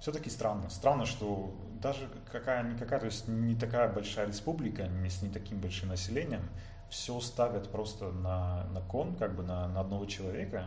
все-таки 0.00 0.30
странно. 0.30 0.68
Странно, 0.68 1.06
что 1.06 1.54
даже 1.80 2.08
какая-никакая, 2.32 2.98
то 2.98 3.06
есть 3.06 3.28
не 3.28 3.54
такая 3.54 3.88
большая 3.88 4.26
республика, 4.26 4.88
не 4.88 5.08
с 5.08 5.22
не 5.22 5.28
таким 5.28 5.60
большим 5.60 5.90
населением, 5.90 6.42
все 6.90 7.20
ставят 7.20 7.70
просто 7.70 8.10
на, 8.10 8.64
на 8.72 8.80
кон, 8.80 9.14
как 9.14 9.36
бы 9.36 9.44
на, 9.44 9.68
на 9.68 9.80
одного 9.80 10.06
человека. 10.06 10.66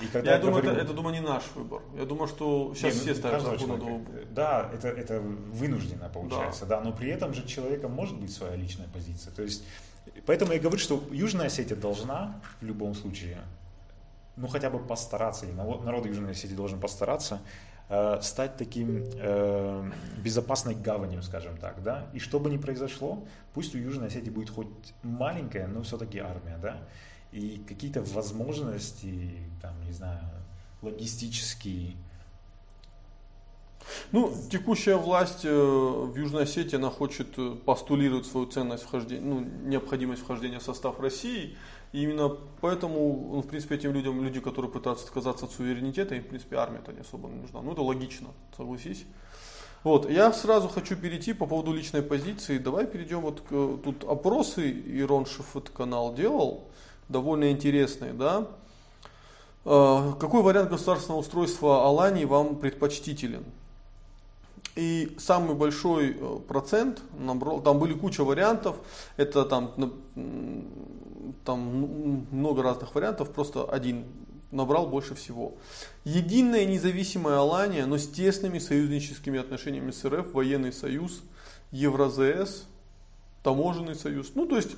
И 0.00 0.06
когда 0.06 0.30
я, 0.30 0.36
я 0.36 0.42
думаю, 0.42 0.62
говорю, 0.62 0.76
это, 0.76 0.84
это, 0.84 0.94
думаю, 0.94 1.14
не 1.14 1.20
наш 1.20 1.42
выбор. 1.54 1.80
Я 1.96 2.04
думаю, 2.04 2.28
что 2.28 2.74
сейчас 2.74 2.94
не, 2.94 3.00
ну, 3.00 3.04
все 3.04 3.14
ставят 3.14 3.42
закон 3.42 3.72
одного. 3.72 4.00
Да, 4.30 4.70
это, 4.72 4.88
это 4.88 5.20
вынужденно 5.20 6.08
получается, 6.08 6.66
да. 6.66 6.78
да, 6.78 6.84
но 6.84 6.92
при 6.92 7.08
этом 7.08 7.32
же 7.32 7.46
человека 7.46 7.88
может 7.88 8.16
быть 8.18 8.32
своя 8.32 8.56
личная 8.56 8.88
позиция. 8.92 9.32
То 9.32 9.42
есть, 9.42 9.64
поэтому 10.26 10.52
я 10.52 10.58
говорю, 10.58 10.78
что 10.78 11.02
Южная 11.10 11.46
Осетия 11.46 11.76
должна 11.76 12.40
в 12.60 12.64
любом 12.64 12.94
случае, 12.94 13.38
ну 14.36 14.48
хотя 14.48 14.68
бы 14.68 14.78
постараться, 14.78 15.46
и 15.46 15.52
народ 15.52 16.04
Южной 16.04 16.32
Осетии 16.32 16.54
должен 16.54 16.78
постараться 16.78 17.40
Э, 17.88 18.18
стать 18.20 18.56
таким 18.56 19.04
э, 19.14 19.90
безопасной 20.18 20.74
гаванью, 20.74 21.22
скажем 21.22 21.56
так, 21.56 21.84
да, 21.84 22.08
и 22.12 22.18
что 22.18 22.40
бы 22.40 22.50
ни 22.50 22.56
произошло, 22.56 23.24
пусть 23.54 23.76
у 23.76 23.78
Южной 23.78 24.08
Осетии 24.08 24.30
будет 24.30 24.50
хоть 24.50 24.66
маленькая, 25.04 25.68
но 25.68 25.82
все-таки 25.82 26.18
армия, 26.18 26.58
да, 26.60 26.78
и 27.32 27.62
какие-то 27.66 28.02
возможности, 28.02 29.30
там, 29.60 29.72
не 29.84 29.92
знаю, 29.92 30.20
логистические, 30.82 31.96
ну, 34.12 34.32
текущая 34.50 34.96
власть 34.96 35.44
э, 35.44 35.50
в 35.50 36.16
Южной 36.16 36.44
Осетии, 36.44 36.76
она 36.76 36.90
хочет 36.90 37.38
э, 37.38 37.56
постулировать 37.64 38.26
свою 38.26 38.46
ценность 38.46 38.84
вхождения, 38.84 39.24
ну, 39.24 39.40
необходимость 39.40 40.22
вхождения 40.22 40.58
в 40.58 40.62
состав 40.62 41.00
России, 41.00 41.56
и 41.92 42.02
именно 42.02 42.36
поэтому, 42.60 43.30
ну, 43.32 43.42
в 43.42 43.46
принципе, 43.46 43.76
этим 43.76 43.92
людям, 43.92 44.22
люди, 44.22 44.40
которые 44.40 44.70
пытаются 44.70 45.06
отказаться 45.06 45.46
от 45.46 45.52
суверенитета, 45.52 46.14
им, 46.14 46.22
в 46.22 46.26
принципе, 46.26 46.56
армия-то 46.56 46.92
не 46.92 47.00
особо 47.00 47.28
нужна. 47.28 47.62
Ну, 47.62 47.72
это 47.72 47.82
логично, 47.82 48.28
согласись. 48.56 49.04
Вот, 49.84 50.10
я 50.10 50.32
сразу 50.32 50.68
хочу 50.68 50.96
перейти 50.96 51.32
по 51.32 51.46
поводу 51.46 51.72
личной 51.72 52.02
позиции. 52.02 52.58
Давай 52.58 52.86
перейдем 52.86 53.20
вот 53.20 53.40
к, 53.40 53.48
тут 53.84 54.04
опросы 54.04 54.68
Ирон 54.70 55.26
Шифет 55.26 55.70
канал 55.70 56.12
делал, 56.12 56.64
довольно 57.08 57.50
интересные, 57.50 58.12
да. 58.12 58.46
Э, 59.64 60.12
какой 60.20 60.42
вариант 60.42 60.70
государственного 60.70 61.20
устройства 61.20 61.84
Алании 61.86 62.24
вам 62.24 62.56
предпочтителен? 62.56 63.44
И 64.76 65.16
самый 65.18 65.56
большой 65.56 66.16
э, 66.18 66.38
процент, 66.46 67.02
набрал, 67.18 67.60
там 67.60 67.78
были 67.78 67.94
куча 67.94 68.24
вариантов, 68.24 68.76
это 69.16 69.44
там, 69.44 69.72
там 71.44 71.60
много 72.30 72.62
разных 72.62 72.94
вариантов, 72.94 73.30
просто 73.30 73.64
один 73.64 74.04
набрал 74.50 74.86
больше 74.86 75.14
всего. 75.14 75.54
Единая 76.04 76.64
независимая 76.64 77.38
Алания, 77.38 77.86
но 77.86 77.98
с 77.98 78.06
тесными 78.06 78.58
союзническими 78.58 79.38
отношениями 79.38 79.90
с 79.90 80.04
РФ, 80.04 80.32
военный 80.32 80.72
союз, 80.72 81.22
Евразес, 81.72 82.66
таможенный 83.42 83.94
союз. 83.94 84.32
Ну, 84.34 84.46
то 84.46 84.56
есть, 84.56 84.76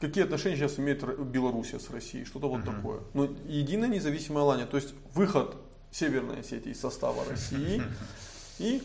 какие 0.00 0.24
отношения 0.24 0.56
сейчас 0.56 0.78
имеет 0.78 1.02
Белоруссия 1.18 1.78
с 1.78 1.90
Россией, 1.90 2.24
что-то 2.24 2.48
вот 2.48 2.60
uh-huh. 2.60 2.76
такое. 2.76 3.00
Но 3.14 3.28
единая 3.46 3.88
независимая 3.88 4.44
Алания, 4.44 4.66
то 4.66 4.76
есть 4.76 4.94
выход 5.14 5.54
Северной 5.90 6.40
Осетии 6.40 6.70
из 6.70 6.80
состава 6.80 7.24
России. 7.28 7.82
И, 8.58 8.82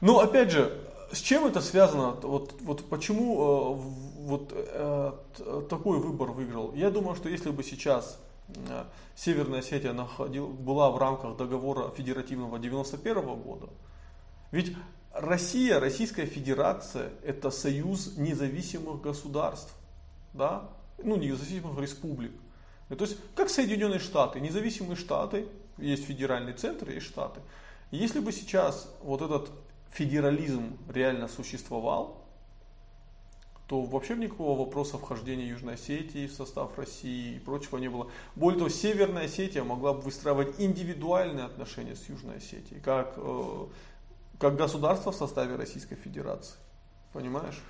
но 0.00 0.20
опять 0.20 0.50
же, 0.50 0.72
с 1.12 1.18
чем 1.18 1.46
это 1.46 1.60
связано? 1.60 2.12
Вот, 2.22 2.54
вот 2.60 2.88
почему 2.88 3.34
э, 3.34 4.24
вот 4.26 4.52
э, 4.54 5.12
такой 5.70 5.98
выбор 5.98 6.30
выиграл? 6.30 6.74
Я 6.74 6.90
думаю, 6.90 7.16
что 7.16 7.28
если 7.28 7.50
бы 7.50 7.62
сейчас 7.62 8.18
э, 8.48 8.84
Северная 9.14 9.60
Осетия 9.60 9.92
находил, 9.92 10.48
была 10.48 10.90
в 10.90 10.98
рамках 10.98 11.36
договора 11.36 11.90
федеративного 11.96 12.58
91 12.58 13.36
года, 13.36 13.68
ведь 14.50 14.76
Россия, 15.12 15.80
Российская 15.80 16.26
Федерация, 16.26 17.10
это 17.22 17.50
союз 17.50 18.16
независимых 18.16 19.00
государств, 19.00 19.74
да? 20.32 20.68
ну 21.02 21.16
независимых 21.16 21.78
республик. 21.78 22.32
То 22.88 23.04
есть, 23.04 23.18
как 23.34 23.50
Соединенные 23.50 23.98
Штаты, 23.98 24.40
независимые 24.40 24.96
Штаты, 24.96 25.46
есть 25.76 26.04
федеральный 26.04 26.54
центр, 26.54 26.90
есть 26.90 27.06
штаты. 27.06 27.40
Если 27.90 28.20
бы 28.20 28.32
сейчас 28.32 28.92
вот 29.02 29.22
этот 29.22 29.50
федерализм 29.90 30.76
реально 30.88 31.28
существовал, 31.28 32.24
то 33.66 33.82
вообще 33.82 34.16
никакого 34.16 34.58
вопроса 34.58 34.96
вхождения 34.96 35.46
Южной 35.46 35.74
Осетии 35.74 36.26
в 36.26 36.32
состав 36.32 36.76
России 36.78 37.36
и 37.36 37.38
прочего 37.38 37.76
не 37.76 37.88
было. 37.88 38.10
Более 38.34 38.58
того, 38.58 38.70
Северная 38.70 39.26
Осетия 39.26 39.62
могла 39.62 39.92
бы 39.92 40.00
выстраивать 40.00 40.58
индивидуальные 40.58 41.44
отношения 41.44 41.94
с 41.94 42.08
Южной 42.08 42.38
Осетией, 42.38 42.80
как, 42.80 43.14
э, 43.18 43.66
как 44.38 44.56
государство 44.56 45.12
в 45.12 45.16
составе 45.16 45.56
Российской 45.56 45.96
Федерации. 45.96 46.56
Понимаешь? 47.12 47.62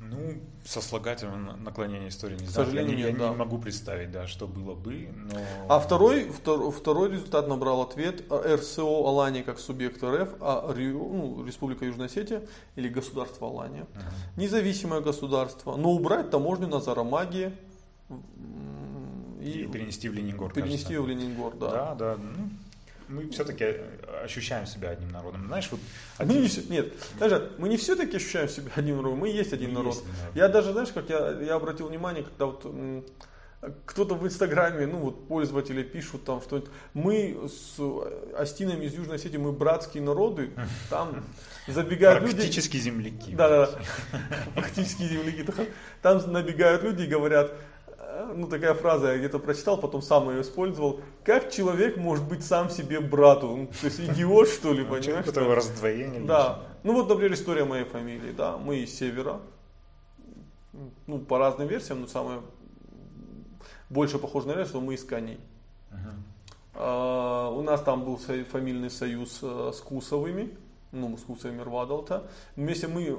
Ну, 0.00 0.34
сослагательного 0.64 1.56
наклонения 1.56 2.08
истории 2.08 2.38
не 2.38 2.46
знаю. 2.46 2.72
Я, 2.72 2.82
нет, 2.84 2.98
я 2.98 3.16
да. 3.16 3.30
не 3.30 3.36
могу 3.36 3.58
представить, 3.58 4.12
да, 4.12 4.28
что 4.28 4.46
было 4.46 4.74
бы. 4.74 5.08
Но... 5.12 5.40
А 5.68 5.80
второй, 5.80 6.28
втор, 6.30 6.70
второй 6.70 7.10
результат 7.10 7.48
набрал 7.48 7.82
ответ 7.82 8.22
РСО 8.30 8.82
Алания 8.82 9.42
как 9.42 9.58
субъект 9.58 10.02
РФ, 10.02 10.36
а 10.40 10.72
Рио, 10.72 10.98
ну, 10.98 11.44
Республика 11.44 11.84
Южная 11.84 12.06
Осетия 12.06 12.42
или 12.76 12.88
государство 12.88 13.48
Алания. 13.48 13.82
Угу. 13.82 14.40
Независимое 14.40 15.00
государство. 15.00 15.74
Но 15.76 15.90
убрать 15.90 16.30
таможню 16.30 16.68
на 16.68 16.80
Зарамаге. 16.80 17.52
И, 19.40 19.62
и 19.62 19.66
перенести 19.66 20.08
в 20.08 20.14
Ленингор. 20.14 20.52
Перенести 20.52 20.94
кажется. 20.94 21.02
в 21.02 21.08
Ленингор, 21.08 21.56
да. 21.56 21.70
Да, 21.70 21.94
да. 21.94 22.16
Ну, 22.16 22.50
мы 23.08 23.28
все-таки 23.30 23.76
ощущаем 24.22 24.66
себя 24.66 24.90
одним 24.90 25.10
народом. 25.10 25.46
Знаешь, 25.46 25.68
вот 25.70 25.80
один... 26.16 26.36
мы 26.36 26.42
не, 26.42 26.70
нет, 26.70 26.92
даже 27.18 27.52
мы 27.58 27.68
не 27.68 27.76
все-таки 27.76 28.16
ощущаем 28.16 28.48
себя 28.48 28.70
одним 28.76 28.96
народом, 28.96 29.18
мы 29.18 29.28
есть 29.28 29.52
один 29.52 29.70
мы 29.70 29.78
народ. 29.78 29.94
Есть. 29.94 30.06
Я 30.34 30.48
даже, 30.48 30.72
знаешь, 30.72 30.90
как 30.92 31.08
я, 31.10 31.30
я 31.40 31.54
обратил 31.54 31.88
внимание, 31.88 32.22
когда 32.22 32.46
вот 32.46 32.64
кто-то 33.86 34.14
в 34.14 34.24
Инстаграме, 34.24 34.86
ну 34.86 34.98
вот 34.98 35.26
пользователи 35.26 35.82
пишут 35.82 36.24
там 36.24 36.40
что-нибудь. 36.40 36.70
Мы 36.94 37.48
с 37.48 37.80
Астинами 38.36 38.84
из 38.84 38.94
Южной 38.94 39.16
Осетии, 39.16 39.36
мы 39.36 39.52
братские 39.52 40.02
народы, 40.02 40.52
там 40.90 41.24
забегают 41.66 42.22
люди. 42.22 42.36
Практически 42.36 42.76
земляки. 42.76 43.34
Да, 43.34 43.48
да, 43.48 43.66
да. 43.66 43.80
Практически 44.54 45.02
земляки. 45.02 45.44
Там 46.02 46.32
набегают 46.32 46.84
люди 46.84 47.02
и 47.02 47.06
говорят, 47.06 47.52
ну 48.24 48.46
такая 48.46 48.74
фраза, 48.74 49.12
я 49.12 49.18
где-то 49.18 49.38
прочитал, 49.38 49.78
потом 49.78 50.02
сам 50.02 50.30
ее 50.30 50.42
использовал. 50.42 51.00
Как 51.24 51.50
человек 51.50 51.96
может 51.96 52.26
быть 52.26 52.44
сам 52.44 52.70
себе 52.70 53.00
брату? 53.00 53.48
Ну, 53.48 53.66
то 53.66 53.86
есть 53.86 54.00
идиот, 54.00 54.48
что 54.48 54.72
ли, 54.72 54.84
понимаешь? 54.84 55.26
Это 55.26 55.44
раздвоение. 55.44 56.20
Да. 56.20 56.62
Ну 56.82 56.94
вот, 56.94 57.08
например, 57.08 57.34
история 57.34 57.64
моей 57.64 57.84
фамилии, 57.84 58.32
да, 58.32 58.56
мы 58.56 58.78
из 58.78 58.96
севера. 58.96 59.40
Ну, 61.06 61.18
по 61.18 61.38
разным 61.38 61.68
версиям, 61.68 62.02
но 62.02 62.06
самое 62.06 62.40
больше 63.90 64.18
похоже 64.18 64.48
на 64.48 64.52
версию, 64.52 64.68
что 64.68 64.80
мы 64.80 64.94
из 64.94 65.04
коней. 65.04 65.40
А, 66.74 67.50
у 67.50 67.62
нас 67.62 67.82
там 67.82 68.04
был 68.04 68.16
фамильный 68.16 68.90
союз 68.90 69.40
э, 69.42 69.72
с 69.74 69.80
Кусовыми 69.80 70.56
ну, 70.92 71.08
Мускуса 71.08 71.48
и 71.48 71.52
Мирвадалта. 71.52 72.30
Вместе 72.56 72.88
мы, 72.88 73.10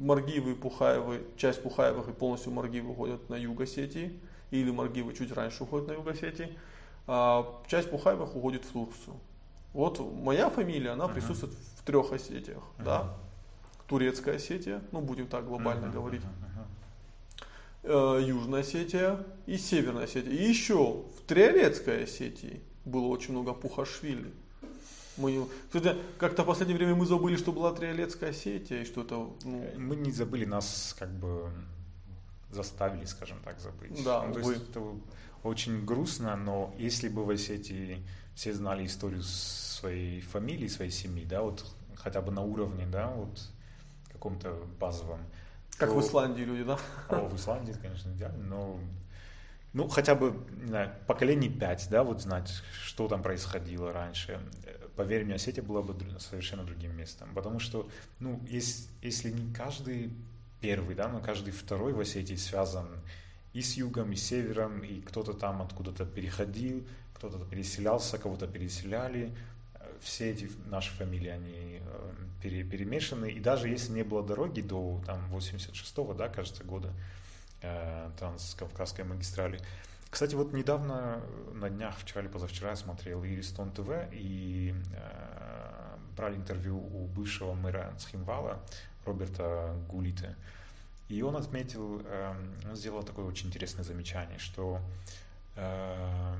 Маргивы 0.00 0.52
и 0.52 0.54
Пухаевы, 0.54 1.22
часть 1.36 1.62
Пухаевых 1.62 2.08
и 2.08 2.12
полностью 2.12 2.52
Маргивы 2.52 2.90
уходят 2.90 3.28
на 3.30 3.36
юг 3.36 3.60
Осетии, 3.60 4.18
или 4.50 4.70
Маргивы 4.70 5.14
чуть 5.14 5.32
раньше 5.32 5.64
уходят 5.64 5.88
на 5.88 5.92
юг 5.92 6.06
Осетии, 6.06 6.56
а 7.06 7.62
часть 7.66 7.90
Пухаевых 7.90 8.36
уходит 8.36 8.64
в 8.64 8.72
Турцию. 8.72 9.16
Вот 9.72 10.00
моя 10.00 10.50
фамилия, 10.50 10.90
она 10.90 11.06
uh-huh. 11.06 11.14
присутствует 11.14 11.54
в 11.76 11.84
трех 11.84 12.12
Осетиях, 12.12 12.62
uh-huh. 12.78 12.84
да. 12.84 13.14
Турецкая 13.88 14.36
Осетия, 14.36 14.82
ну 14.92 15.00
будем 15.00 15.26
так 15.26 15.46
глобально 15.46 15.86
uh-huh. 15.86 15.92
говорить. 15.92 16.22
Uh-huh. 17.82 18.22
Южная 18.22 18.60
Осетия 18.60 19.26
и 19.46 19.56
Северная 19.56 20.04
Осетия. 20.04 20.30
И 20.30 20.44
еще 20.44 20.76
в 20.76 21.22
Триолетской 21.26 22.04
Осетии 22.04 22.60
было 22.84 23.06
очень 23.06 23.32
много 23.32 23.54
Пухашвили. 23.54 24.30
Мы, 25.16 25.46
кстати, 25.66 25.96
как-то 26.18 26.42
в 26.42 26.46
последнее 26.46 26.76
время 26.76 26.94
мы 26.94 27.06
забыли, 27.06 27.36
что 27.36 27.52
была 27.52 27.72
Триолетская 27.72 28.30
Осетия 28.30 28.82
и 28.82 28.84
что 28.84 29.02
это. 29.02 29.14
Ну... 29.14 29.66
Мы 29.76 29.96
не 29.96 30.10
забыли, 30.10 30.44
нас 30.44 30.94
как 30.98 31.10
бы 31.10 31.50
заставили, 32.50 33.04
скажем 33.04 33.38
так, 33.44 33.60
забыть. 33.60 34.02
Да, 34.04 34.24
ну, 34.24 34.34
то 34.34 34.40
есть 34.40 34.70
это 34.70 34.82
очень 35.42 35.84
грустно, 35.84 36.36
но 36.36 36.74
если 36.78 37.08
бы 37.08 37.24
в 37.24 37.30
Осетии 37.30 38.06
все 38.34 38.54
знали 38.54 38.86
историю 38.86 39.22
своей 39.22 40.20
фамилии, 40.20 40.68
своей 40.68 40.90
семьи, 40.90 41.24
да, 41.24 41.42
вот 41.42 41.64
хотя 41.96 42.20
бы 42.22 42.32
на 42.32 42.42
уровне, 42.42 42.86
да, 42.86 43.08
вот 43.08 43.50
каком-то 44.12 44.56
базовом. 44.78 45.20
Как 45.76 45.90
то... 45.90 45.96
в 45.96 46.00
Исландии 46.00 46.42
люди, 46.42 46.62
да? 46.62 46.78
О, 47.08 47.28
в 47.28 47.36
Исландии, 47.36 47.74
конечно, 47.80 48.10
идеально, 48.10 48.44
но 48.44 48.78
ну, 49.72 49.88
хотя 49.88 50.14
бы, 50.14 50.34
не 50.60 50.66
знаю, 50.66 50.92
поколений 51.06 51.48
пять, 51.48 51.88
да, 51.90 52.04
вот 52.04 52.20
знать, 52.20 52.52
что 52.84 53.08
там 53.08 53.22
происходило 53.22 53.92
раньше 53.92 54.38
поверь 54.96 55.24
мне, 55.24 55.34
Осетия 55.34 55.62
была 55.62 55.82
бы 55.82 55.96
совершенно 56.18 56.64
другим 56.64 56.96
местом. 56.96 57.32
Потому 57.34 57.58
что, 57.58 57.88
ну, 58.20 58.40
если, 58.48 58.88
если 59.02 59.30
не 59.30 59.52
каждый 59.52 60.12
первый, 60.60 60.94
да, 60.94 61.08
но 61.08 61.20
каждый 61.20 61.52
второй 61.52 61.92
в 61.92 62.00
Осетии 62.00 62.36
связан 62.36 62.88
и 63.52 63.60
с 63.60 63.74
югом, 63.74 64.12
и 64.12 64.16
с 64.16 64.24
севером, 64.24 64.80
и 64.80 65.00
кто-то 65.00 65.34
там 65.34 65.60
откуда-то 65.62 66.06
переходил, 66.06 66.86
кто-то 67.14 67.38
переселялся, 67.44 68.18
кого-то 68.18 68.46
переселяли. 68.46 69.32
все 70.00 70.30
эти 70.30 70.50
наши 70.66 70.92
фамилии, 70.92 71.28
они 71.28 71.80
э, 71.80 72.10
пере, 72.42 72.64
перемешаны. 72.64 73.30
И 73.30 73.38
даже 73.40 73.68
если 73.68 73.92
не 73.92 74.02
было 74.02 74.22
дороги 74.22 74.60
до 74.60 75.00
там, 75.06 75.32
86-го, 75.32 76.14
да, 76.14 76.28
кажется, 76.28 76.64
года 76.64 76.92
э, 77.60 78.10
Транскавказской 78.18 79.04
магистрали. 79.04 79.60
Кстати, 80.12 80.34
вот 80.34 80.52
недавно, 80.52 81.22
на 81.54 81.70
днях, 81.70 81.96
вчера 81.96 82.20
или 82.20 82.28
позавчера 82.28 82.68
я 82.68 82.76
смотрел 82.76 83.24
и 83.24 83.34
Ристон 83.34 83.72
ТВ, 83.72 83.88
и 84.12 84.74
э, 84.94 85.96
брали 86.14 86.36
интервью 86.36 86.76
у 86.76 87.06
бывшего 87.06 87.54
мэра 87.54 87.94
Цхимвала 87.96 88.60
Роберта 89.06 89.74
Гулита. 89.88 90.36
И 91.08 91.22
он 91.22 91.34
отметил, 91.34 92.02
э, 92.04 92.34
он 92.68 92.76
сделал 92.76 93.02
такое 93.04 93.24
очень 93.24 93.46
интересное 93.48 93.84
замечание, 93.84 94.38
что, 94.38 94.82
э, 95.56 96.36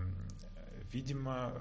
видимо, 0.92 1.54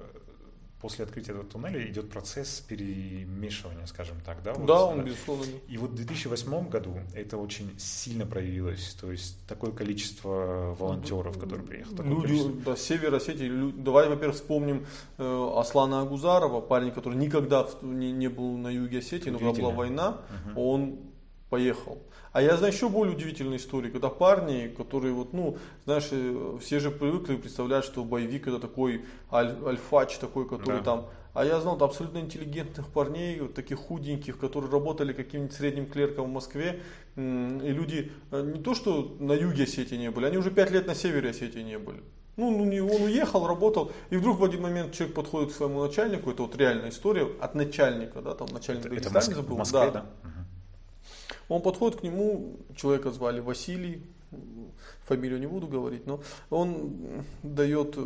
после 0.82 1.06
открытия 1.06 1.32
этого 1.32 1.46
туннеля 1.46 1.86
идет 1.88 2.10
процесс 2.10 2.60
перемешивания, 2.62 3.86
скажем 3.86 4.17
так, 4.26 4.41
да? 4.44 4.54
Вот, 4.54 4.65
да, 4.65 4.84
он 4.84 5.04
безусловно. 5.04 5.46
И 5.67 5.78
вот 5.78 5.91
в 5.91 5.96
2008 5.96 6.70
году 6.70 6.98
это 7.13 7.38
очень 7.38 7.70
сильно 7.78 8.26
проявилось, 8.26 8.98
то 9.00 9.12
есть 9.12 9.38
такое 9.48 9.72
количество 9.72 10.76
волонтеров, 10.78 11.38
которые 11.39 11.65
приехали. 11.65 12.02
Люди, 12.04 12.63
да, 12.65 12.76
Север 12.76 13.13
Осетии, 13.13 13.72
давай, 13.78 14.10
во-первых, 14.10 14.36
вспомним 14.36 14.86
э, 15.17 15.54
Аслана 15.56 16.02
Агузарова, 16.02 16.62
парень, 16.62 16.91
который 16.91 17.15
никогда 17.15 17.67
не, 17.82 18.12
не 18.12 18.28
был 18.28 18.58
на 18.58 18.70
юге 18.70 19.00
Осетии, 19.00 19.30
но 19.30 19.38
когда 19.39 19.62
была 19.62 19.72
война, 19.72 20.17
угу. 20.48 20.62
он 20.62 21.11
поехал. 21.52 22.02
А 22.32 22.42
я 22.42 22.56
знаю 22.56 22.74
еще 22.74 22.88
более 22.88 23.14
удивительную 23.14 23.58
историю, 23.58 23.92
когда 23.92 24.10
парни, 24.10 24.74
которые 24.76 25.14
вот, 25.14 25.34
ну, 25.34 25.58
знаешь, 25.86 26.08
э, 26.12 26.58
все 26.62 26.80
же 26.80 26.90
привыкли 26.90 27.36
представлять, 27.36 27.84
что 27.84 28.06
боевик 28.06 28.48
это 28.48 28.58
такой 28.58 29.06
аль, 29.32 29.56
альфач 29.66 30.18
такой, 30.18 30.48
который 30.48 30.78
да. 30.78 30.84
там 30.84 31.06
а 31.34 31.46
я 31.46 31.62
знал 31.62 31.82
абсолютно 31.82 32.20
интеллигентных 32.20 32.88
парней, 32.88 33.40
вот 33.40 33.54
таких 33.54 33.78
худеньких, 33.80 34.38
которые 34.38 34.70
работали 34.70 35.14
каким-нибудь 35.14 35.54
средним 35.54 35.86
клерком 35.86 36.30
в 36.30 36.34
Москве. 36.34 36.82
И 37.16 37.20
люди 37.80 38.12
э, 38.32 38.52
не 38.54 38.62
то, 38.62 38.76
что 38.76 39.16
на 39.20 39.34
юге 39.34 39.64
Осетии 39.64 39.96
не 39.96 40.12
были, 40.12 40.26
они 40.26 40.38
уже 40.38 40.52
пять 40.52 40.72
лет 40.72 40.88
на 40.88 40.96
севере 40.96 41.30
Осетии 41.30 41.60
не 41.60 41.78
были. 41.78 42.02
Ну, 42.38 42.52
ну 42.52 42.88
он 42.96 43.04
уехал, 43.04 43.48
работал, 43.48 43.92
и 44.10 44.18
вдруг 44.18 44.40
в 44.40 44.44
один 44.44 44.62
момент 44.62 44.94
человек 44.94 45.16
подходит 45.16 45.52
к 45.52 45.56
своему 45.56 45.82
начальнику, 45.82 46.32
это 46.32 46.44
вот 46.44 46.56
реальная 46.56 46.90
история 46.90 47.28
от 47.40 47.56
начальника, 47.56 48.22
да, 48.22 48.34
там 48.34 48.48
начальник 48.52 48.86
это, 48.86 49.10
Дагестана 49.10 49.18
это 49.18 49.36
забыл. 49.36 49.56
В 49.56 49.60
Москве, 49.60 49.92
да. 49.92 50.06
да? 50.24 50.30
Он 51.50 51.62
подходит 51.62 52.00
к 52.00 52.04
нему, 52.04 52.58
человека 52.76 53.12
звали 53.12 53.39
Василий, 53.39 54.04
фамилию 55.04 55.39
не 55.39 55.48
буду 55.48 55.67
говорить, 55.67 56.06
но 56.06 56.22
он 56.50 57.24
дает, 57.44 57.98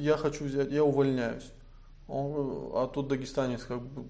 я 0.00 0.16
хочу 0.16 0.44
взять, 0.44 0.70
я 0.70 0.84
увольняюсь. 0.84 1.50
Он, 2.06 2.70
а 2.74 2.86
тут 2.86 3.08
дагестанец 3.08 3.64
как 3.64 3.82
бы, 3.82 4.04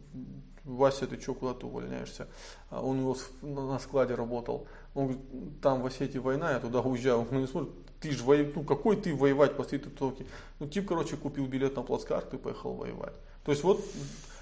Вася, 0.64 1.06
ты 1.06 1.18
что, 1.20 1.34
куда 1.34 1.54
ты 1.54 1.66
увольняешься? 1.66 2.28
Он 2.70 3.00
его 3.00 3.16
на 3.42 3.78
складе 3.78 4.14
работал. 4.14 4.66
Он 4.94 5.06
говорит, 5.06 5.22
там 5.62 5.82
в 5.82 5.86
Осетии 5.86 6.18
война, 6.18 6.52
я 6.52 6.60
туда 6.60 6.80
уезжаю. 6.80 7.26
Он 7.30 7.40
не 7.40 7.46
смотрит, 7.46 7.72
ты 8.00 8.10
же 8.12 8.22
воевать, 8.22 8.54
ну 8.54 8.62
какой 8.62 8.96
ты 8.96 9.14
воевать 9.14 9.56
после 9.56 9.78
этой 9.78 9.90
токи? 9.90 10.26
Ну 10.60 10.68
тип, 10.68 10.86
короче, 10.86 11.16
купил 11.16 11.46
билет 11.46 11.74
на 11.76 11.82
плацкарт 11.82 12.34
и 12.34 12.36
поехал 12.36 12.74
воевать. 12.74 13.14
То 13.44 13.52
есть 13.52 13.64
вот 13.64 13.82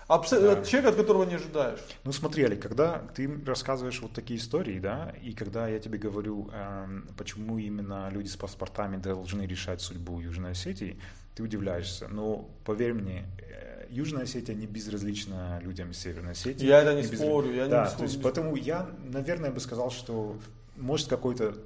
Абсо- 0.09 0.41
да. 0.41 0.65
Человек, 0.65 0.91
от 0.91 0.97
которого 0.97 1.25
не 1.25 1.35
ожидаешь. 1.35 1.81
Ну 2.05 2.13
смотри, 2.13 2.45
Олег, 2.45 2.63
когда 2.63 3.03
ты 3.15 3.29
рассказываешь 3.45 4.01
вот 4.01 4.13
такие 4.13 4.39
истории, 4.39 4.79
да, 4.79 5.13
и 5.23 5.33
когда 5.33 5.67
я 5.69 5.81
тебе 5.81 5.99
говорю, 5.99 6.49
э, 6.53 6.87
почему 7.17 7.59
именно 7.59 8.09
люди 8.11 8.29
с 8.29 8.37
паспортами 8.37 8.99
должны 8.99 9.43
решать 9.43 9.81
судьбу 9.81 10.21
Южной 10.21 10.53
Осетии, 10.53 11.01
ты 11.35 11.43
удивляешься. 11.43 12.09
Но 12.09 12.49
поверь 12.65 12.95
мне, 12.95 13.27
э, 13.39 13.87
Южная 13.91 14.23
Осетия 14.23 14.55
не 14.55 14.67
безразлична 14.67 15.61
людям 15.63 15.93
Северной 15.93 16.33
Осетии. 16.33 16.67
Я 16.67 16.83
это 16.83 16.95
не, 16.95 17.03
не 17.03 17.17
спорю. 17.17 17.53
Я 17.53 17.67
да, 17.67 17.85
не 17.85 17.89
спорю. 17.89 17.99
То 17.99 18.05
есть, 18.05 18.23
поэтому 18.23 18.57
я, 18.57 18.89
наверное, 19.05 19.51
бы 19.51 19.61
сказал, 19.61 19.91
что 19.91 20.37
может 20.77 21.09
какой-то 21.09 21.57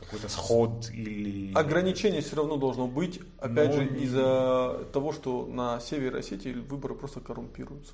какой-то 0.00 0.28
сход 0.28 0.90
или... 0.92 1.52
Ограничение 1.54 2.22
все 2.22 2.36
равно 2.36 2.56
должно 2.56 2.88
быть, 2.88 3.20
опять 3.38 3.68
Но... 3.68 3.72
же, 3.72 3.86
из-за 3.98 4.86
того, 4.92 5.12
что 5.12 5.46
на 5.46 5.78
севере 5.80 6.18
Осетии 6.18 6.52
выборы 6.52 6.94
просто 6.94 7.20
коррумпируются. 7.20 7.92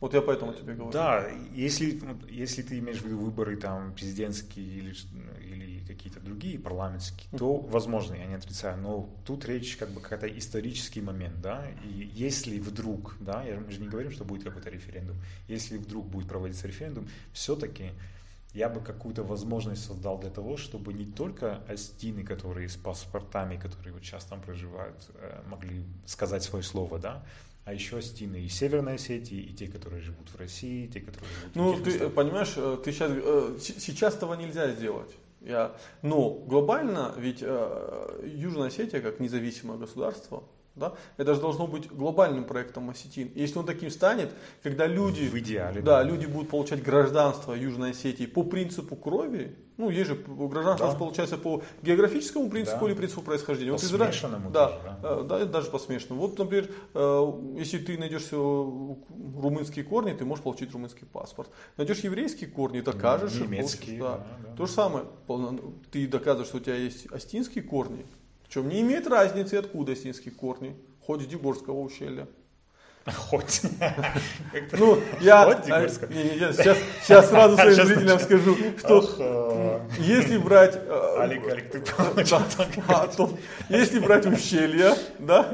Вот 0.00 0.14
я 0.14 0.20
поэтому 0.20 0.52
тебе 0.52 0.74
говорю. 0.74 0.90
Да, 0.90 1.28
если, 1.54 2.02
если 2.28 2.62
ты 2.62 2.80
имеешь 2.80 2.98
в 2.98 3.04
виду 3.04 3.18
выборы 3.18 3.56
там 3.56 3.94
президентские 3.94 4.66
или, 4.66 4.94
или 5.40 5.84
какие-то 5.86 6.18
другие 6.18 6.58
парламентские, 6.58 7.28
то 7.38 7.58
возможно, 7.58 8.14
я 8.14 8.26
не 8.26 8.34
отрицаю, 8.34 8.78
но 8.78 9.08
тут 9.24 9.44
речь 9.44 9.76
как 9.76 9.90
бы 9.90 10.00
какой-то 10.00 10.26
исторический 10.26 11.02
момент, 11.02 11.40
да, 11.40 11.64
и 11.84 12.10
если 12.12 12.58
вдруг, 12.58 13.14
да, 13.20 13.44
я, 13.44 13.60
мы 13.60 13.70
же 13.70 13.80
не 13.80 13.86
говорим, 13.86 14.10
что 14.10 14.24
будет 14.24 14.42
какой-то 14.42 14.70
референдум, 14.70 15.16
если 15.46 15.78
вдруг 15.78 16.08
будет 16.08 16.26
проводиться 16.26 16.66
референдум, 16.66 17.06
все-таки 17.32 17.92
я 18.54 18.68
бы 18.68 18.80
какую-то 18.80 19.22
возможность 19.22 19.84
создал 19.84 20.18
для 20.18 20.30
того, 20.30 20.56
чтобы 20.56 20.92
не 20.92 21.06
только 21.06 21.62
астины, 21.68 22.22
которые 22.22 22.68
с 22.68 22.76
паспортами, 22.76 23.56
которые 23.56 23.94
вот 23.94 24.02
сейчас 24.02 24.24
там 24.24 24.40
проживают, 24.42 25.10
э, 25.14 25.42
могли 25.48 25.84
сказать 26.04 26.42
свое 26.42 26.62
слово, 26.62 26.98
да, 26.98 27.24
а 27.64 27.72
еще 27.72 27.98
астины 27.98 28.40
и 28.40 28.48
Северной 28.48 28.94
Осетии, 28.96 29.38
и 29.38 29.54
те, 29.54 29.68
которые 29.68 30.02
живут 30.02 30.28
в 30.28 30.36
России, 30.36 30.84
и 30.84 30.88
те, 30.88 31.00
которые 31.00 31.30
живут 31.40 31.54
ну, 31.54 31.72
в 31.72 31.78
Ну, 31.78 31.84
ты 31.84 31.90
местах. 31.92 32.14
понимаешь, 32.14 32.52
э, 32.56 32.78
ты 32.84 32.92
сейчас, 32.92 33.10
э, 33.14 33.58
сейчас 33.60 34.14
этого 34.16 34.34
нельзя 34.34 34.70
сделать. 34.72 35.10
Я, 35.40 35.74
но 36.02 36.30
глобально 36.30 37.14
ведь 37.16 37.40
Южная 37.40 38.68
Осетия 38.68 39.00
как 39.00 39.18
независимое 39.18 39.76
государство, 39.76 40.44
да? 40.74 40.94
Это 41.16 41.34
же 41.34 41.40
должно 41.40 41.66
быть 41.66 41.90
глобальным 41.90 42.44
проектом 42.44 42.90
Осетин. 42.90 43.30
Если 43.34 43.58
он 43.58 43.66
таким 43.66 43.90
станет, 43.90 44.32
когда 44.62 44.86
люди, 44.86 45.24
в 45.24 45.38
идеале, 45.38 45.82
да, 45.82 46.02
да. 46.02 46.08
люди 46.08 46.26
будут 46.26 46.50
получать 46.50 46.82
гражданство 46.82 47.52
Южной 47.52 47.90
Осетии 47.90 48.26
по 48.26 48.42
принципу 48.42 48.96
крови, 48.96 49.56
ну, 49.78 49.90
есть 49.90 50.08
же 50.08 50.14
гражданство 50.14 50.92
да. 50.92 50.94
получается 50.94 51.38
по 51.38 51.62
географическому 51.82 52.48
принципу 52.50 52.84
да. 52.84 52.90
или 52.90 52.94
принципу 52.94 53.22
происхождения. 53.22 53.72
По 53.72 53.78
вот 53.78 53.86
смешанному 53.86 54.50
да, 54.50 54.68
даже, 54.68 54.82
да. 54.84 54.98
Э, 55.02 55.24
да, 55.24 55.44
даже 55.46 55.70
по 55.70 55.78
смешанному. 55.78 56.20
Вот, 56.20 56.38
например, 56.38 56.70
э, 56.94 57.32
если 57.56 57.78
ты 57.78 57.98
найдешь 57.98 58.30
румынские 58.30 59.84
корни, 59.84 60.12
ты 60.12 60.24
можешь 60.24 60.44
получить 60.44 60.72
румынский 60.72 61.06
паспорт. 61.06 61.50
Найдешь 61.76 62.00
еврейские 62.00 62.50
корни, 62.50 62.80
докажешь. 62.80 63.34
Немецкие, 63.40 63.98
да. 63.98 64.18
Да, 64.18 64.50
да. 64.50 64.56
То 64.56 64.66
же 64.66 64.72
самое. 64.72 65.06
Ты 65.90 66.06
доказываешь, 66.06 66.48
что 66.48 66.58
у 66.58 66.60
тебя 66.60 66.76
есть 66.76 67.10
астинские 67.10 67.64
корни, 67.64 68.06
причем 68.52 68.68
не 68.68 68.82
имеет 68.82 69.06
разницы, 69.06 69.54
откуда 69.54 69.92
осетинские 69.92 70.34
корни, 70.34 70.76
хоть 71.00 71.22
с 71.22 71.26
Дегорского 71.26 71.80
ущелья. 71.80 72.28
Хоть. 73.10 73.62
Ну, 74.72 75.00
я 75.20 75.60
сейчас, 75.64 76.78
сейчас 77.02 77.30
сразу 77.30 77.56
своим 77.56 77.74
зрителям 77.86 78.20
скажу, 78.20 78.56
что 78.78 79.82
если 79.98 80.36
брать... 80.36 80.76
Э, 80.76 81.16
Алик, 81.18 81.48
Алик, 81.48 81.70
ты 81.70 81.82
а, 82.88 83.08
Если 83.68 83.98
брать 83.98 84.26
ущелья, 84.26 84.94
да, 85.18 85.52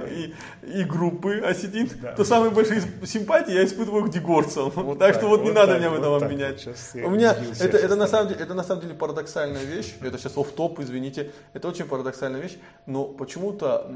и, 0.62 0.84
группы 0.84 1.38
осетин, 1.38 1.88
то 2.16 2.24
самые 2.24 2.50
большие 2.50 2.82
симпатии 3.06 3.54
я 3.54 3.64
испытываю 3.64 4.04
к 4.04 4.10
дегорцам. 4.10 4.70
Так, 4.98 5.14
что 5.14 5.28
вот, 5.28 5.42
не 5.42 5.50
надо 5.50 5.78
меня 5.78 5.88
в 5.88 5.94
этом 5.94 6.12
обвинять. 6.12 6.68
У 6.94 7.10
меня 7.10 7.34
это, 7.60 7.78
это, 7.78 7.96
на 7.96 8.06
самом 8.06 8.28
деле, 8.28 8.40
это 8.40 8.52
на 8.52 8.62
самом 8.62 8.82
деле 8.82 8.94
парадоксальная 8.94 9.64
вещь. 9.64 9.94
Это 10.02 10.18
сейчас 10.18 10.36
оф 10.36 10.52
топ 10.52 10.80
извините. 10.80 11.30
Это 11.54 11.68
очень 11.68 11.86
парадоксальная 11.86 12.40
вещь. 12.40 12.58
Но 12.84 13.04
почему-то 13.04 13.90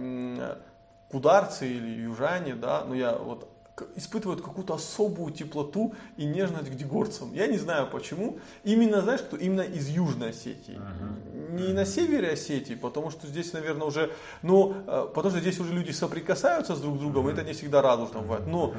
кударцы 1.13 1.69
или 1.69 2.03
южане, 2.03 2.55
да, 2.55 2.85
ну 2.85 2.95
я 2.95 3.13
вот 3.13 3.49
испытывают 3.97 4.43
какую-то 4.43 4.75
особую 4.75 5.33
теплоту 5.33 5.95
и 6.17 6.25
нежность 6.25 6.71
к 6.71 6.75
дегорцам. 6.75 7.33
Я 7.33 7.47
не 7.47 7.59
знаю 7.59 7.89
почему. 7.91 8.39
Именно, 8.65 9.01
знаешь, 9.01 9.21
кто? 9.21 9.37
Именно 9.37 9.63
из 9.63 9.89
Южной 9.89 10.31
Осетии. 10.31 10.79
Uh-huh. 10.79 11.61
Не 11.61 11.73
на 11.73 11.85
севере 11.87 12.31
Осетии, 12.31 12.75
потому 12.75 13.11
что 13.11 13.27
здесь, 13.27 13.53
наверное, 13.53 13.87
уже, 13.87 14.13
ну, 14.43 14.75
э, 14.87 15.09
потому 15.15 15.31
что 15.31 15.41
здесь 15.41 15.59
уже 15.59 15.73
люди 15.73 15.91
соприкасаются 15.91 16.75
с 16.75 16.81
друг 16.81 16.99
другом, 16.99 17.27
uh-huh. 17.27 17.33
это 17.33 17.45
не 17.45 17.53
всегда 17.53 17.83
радужно 17.83 18.21
бывает. 18.21 18.47
Но 18.47 18.75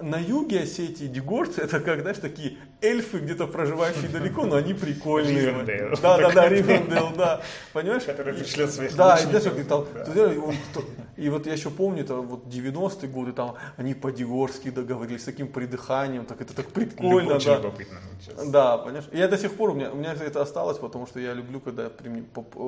на 0.00 0.18
юге 0.18 0.60
Осетии 0.60 1.06
дегорцы 1.06 1.60
это 1.60 1.80
как, 1.80 2.00
знаешь, 2.02 2.18
такие 2.18 2.58
эльфы, 2.80 3.18
где-то 3.18 3.46
проживающие 3.46 4.08
далеко, 4.08 4.44
но 4.44 4.56
они 4.56 4.74
прикольные. 4.74 5.52
Да, 6.02 6.18
да, 6.18 6.30
да, 6.30 6.48
Ривендейл, 6.48 7.12
да. 7.16 7.40
Понимаешь? 7.72 8.02
Который 8.04 8.34
пришлет 8.34 8.72
своих 8.72 8.94
Да, 8.96 9.16
и 9.16 9.22
знаешь, 9.22 9.44
там, 9.68 9.86
и 11.16 11.28
вот 11.30 11.46
я 11.46 11.52
еще 11.54 11.70
помню, 11.70 12.02
это 12.02 12.16
вот 12.16 12.44
90-е 12.46 13.08
годы, 13.08 13.32
там 13.32 13.54
они 13.76 13.94
по-дегорски 13.94 14.70
договорились 14.70 15.22
с 15.22 15.24
таким 15.24 15.48
придыханием, 15.48 16.26
так 16.26 16.40
это 16.40 16.54
так 16.54 16.66
прикольно, 16.68 17.36
Очень 17.36 17.46
да. 17.46 17.56
любопытно. 17.56 17.98
Да, 18.46 18.78
понимаешь? 18.78 19.08
Я 19.12 19.28
до 19.28 19.38
сих 19.38 19.54
пор, 19.54 19.70
у 19.70 19.74
меня, 19.74 19.90
у 19.90 19.96
меня 19.96 20.12
это 20.12 20.42
осталось, 20.42 20.78
потому 20.78 21.06
что 21.06 21.20
я 21.20 21.32
люблю, 21.32 21.60
когда 21.60 21.90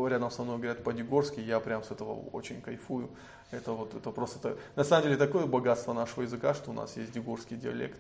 рядом 0.09 0.31
со 0.31 0.43
мной 0.43 0.57
говорят 0.57 0.83
по-дегорски, 0.83 1.41
я 1.41 1.61
прям 1.61 1.83
с 1.83 1.91
этого 1.91 2.15
очень 2.33 2.61
кайфую. 2.61 3.11
Это 3.51 3.73
вот, 3.73 3.95
это 3.95 4.11
просто, 4.11 4.39
это, 4.49 4.59
на 4.77 4.85
самом 4.85 5.05
деле, 5.05 5.17
такое 5.17 5.47
богатство 5.47 5.93
нашего 5.93 6.23
языка, 6.23 6.55
что 6.55 6.71
у 6.71 6.75
нас 6.75 6.97
есть 6.97 7.13
дегорский 7.13 7.57
диалект. 7.57 7.99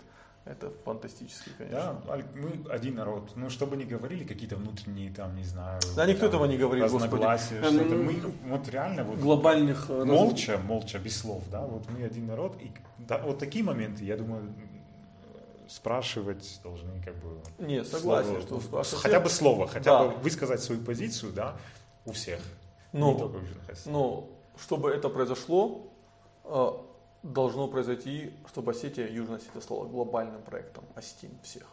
Это 0.51 0.73
фантастически, 0.85 1.51
конечно. 1.59 2.01
Да, 2.07 2.17
мы 2.35 2.73
один 2.73 2.95
народ. 2.95 3.33
Ну, 3.37 3.51
чтобы 3.51 3.77
не 3.77 3.85
говорили 3.85 4.25
какие-то 4.25 4.57
внутренние, 4.57 5.13
там, 5.13 5.37
не 5.37 5.45
знаю... 5.45 5.79
Да, 5.95 6.07
никто 6.07 6.25
этого 6.27 6.47
не 6.47 6.57
говорит, 6.57 6.85
разногласия, 6.85 7.61
господи. 7.61 7.81
что-то. 7.81 7.95
Мы 7.97 8.33
вот 8.47 8.69
реально 8.71 9.05
вот... 9.05 9.19
Глобальных... 9.19 9.91
э, 9.91 10.05
Молча, 10.05 10.59
молча, 10.65 10.99
без 10.99 11.19
слов, 11.21 11.43
да, 11.51 11.61
вот 11.67 11.85
мы 11.91 12.03
один 12.03 12.27
народ. 12.29 12.57
И 12.63 12.73
да, 12.99 13.19
вот 13.19 13.39
такие 13.39 13.63
моменты, 13.63 14.05
я 14.05 14.17
думаю, 14.17 14.43
спрашивать 15.69 16.61
должны 16.63 17.03
как 17.03 17.15
бы... 17.17 17.39
Не, 17.59 17.85
согласен, 17.85 18.31
слово- 18.31 18.43
что 18.43 18.61
спрашивать. 18.61 19.03
Хотя 19.03 19.21
бы 19.21 19.29
слово, 19.29 19.67
хотя 19.69 19.99
Да. 19.99 20.05
бы 20.09 20.17
высказать 20.23 20.63
свою 20.63 20.81
позицию, 20.81 21.33
да, 21.33 21.57
у 22.07 22.13
всех. 22.13 22.41
Ну, 22.93 23.13
не 23.13 23.19
только 23.19 23.37
у. 23.37 23.87
Но 23.87 24.31
чтобы 24.59 24.91
это 24.91 25.11
произошло, 25.11 25.93
э, 26.45 26.71
должно 27.33 27.69
произойти, 27.69 28.31
чтобы 28.49 28.73
Осетия, 28.73 29.07
Южная 29.09 29.37
Осетия 29.37 29.61
стала 29.61 29.85
глобальным 29.87 30.43
проектом 30.43 30.85
Осетин 30.95 31.31
всех. 31.43 31.65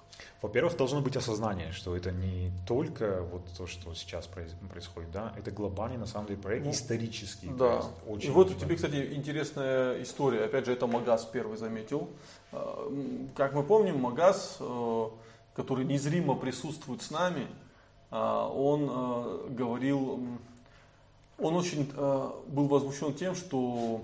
Во-первых, 0.41 0.77
должно 0.77 1.01
быть 1.01 1.15
осознание, 1.17 1.71
что 1.71 1.95
это 1.95 2.11
не 2.11 2.51
только 2.67 3.21
вот 3.23 3.41
то, 3.57 3.67
что 3.67 3.93
сейчас 3.95 4.27
происходит, 4.27 5.11
да, 5.11 5.33
это 5.37 5.51
глобальный, 5.51 5.97
на 5.97 6.05
самом 6.05 6.27
деле, 6.27 6.39
проект 6.41 6.65
Ну, 6.65 6.71
исторический. 6.71 7.47
то 7.47 7.53
Да. 7.57 8.11
очень 8.11 8.29
И 8.29 8.31
вот 8.31 8.51
у 8.51 8.53
тебя, 8.53 8.75
кстати, 8.75 9.13
интересная 9.13 10.01
история. 10.03 10.45
Опять 10.45 10.65
же, 10.65 10.73
это 10.73 10.87
Магаз 10.87 11.25
первый 11.25 11.57
заметил. 11.57 12.09
М, 12.51 13.29
Как 13.35 13.53
мы 13.53 13.63
помним, 13.63 13.99
Магаз, 13.99 14.57
э, 14.59 15.07
который 15.55 15.83
незримо 15.85 16.35
присутствует 16.35 17.01
с 17.01 17.11
нами, 17.11 17.47
э, 18.11 18.15
он 18.15 18.89
э, 18.89 19.47
говорил, 19.49 20.19
он 21.37 21.55
очень 21.55 21.91
э, 21.93 22.31
был 22.47 22.67
возмущен 22.67 23.13
тем, 23.13 23.35
что 23.35 24.01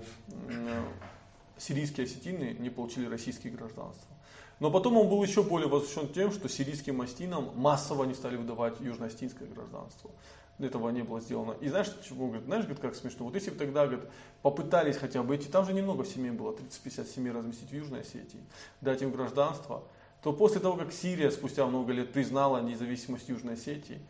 сирийские 1.62 2.06
осетины 2.06 2.56
не 2.58 2.70
получили 2.70 3.06
российские 3.06 3.52
гражданства. 3.52 4.16
Но 4.60 4.70
потом 4.70 4.96
он 4.96 5.08
был 5.08 5.22
еще 5.22 5.42
более 5.42 5.68
возмущен 5.68 6.12
тем, 6.12 6.30
что 6.32 6.48
сирийским 6.48 7.00
остинам 7.00 7.50
массово 7.56 8.04
не 8.04 8.14
стали 8.14 8.36
выдавать 8.36 8.80
южно-остинское 8.80 9.48
гражданство. 9.48 10.10
Этого 10.58 10.90
не 10.90 11.02
было 11.02 11.20
сделано. 11.20 11.56
И 11.60 11.68
знаешь, 11.68 11.90
чего 12.06 12.26
говорит? 12.26 12.44
Знаешь, 12.44 12.64
говорит, 12.64 12.80
как 12.80 12.94
смешно. 12.94 13.24
Вот 13.24 13.34
если 13.34 13.50
бы 13.50 13.56
тогда, 13.56 13.86
говорит, 13.86 14.08
попытались 14.42 14.96
хотя 14.96 15.22
бы 15.22 15.34
эти, 15.34 15.48
там 15.48 15.64
же 15.64 15.72
немного 15.72 16.04
семей 16.04 16.30
было, 16.30 16.52
30-50 16.52 17.06
семей 17.12 17.32
разместить 17.32 17.70
в 17.70 17.74
Южной 17.74 18.02
Осетии, 18.02 18.40
дать 18.80 19.02
им 19.02 19.10
гражданство, 19.10 19.82
то 20.22 20.32
после 20.32 20.60
того, 20.60 20.76
как 20.76 20.92
Сирия 20.92 21.30
спустя 21.32 21.66
много 21.66 21.92
лет 21.92 22.12
признала 22.12 22.62
независимость 22.62 23.28
Южной 23.28 23.54
Осетии, 23.54 24.00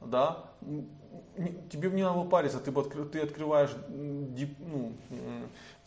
да, 0.00 0.44
тебе 1.70 1.90
не 1.90 2.02
надо 2.02 2.22
париться, 2.28 2.58
ты, 2.58 2.70
бы 2.70 2.82
откры- 2.82 3.08
ты 3.08 3.20
открываешь 3.20 3.70
дип- 3.88 4.56
ну, 4.58 4.92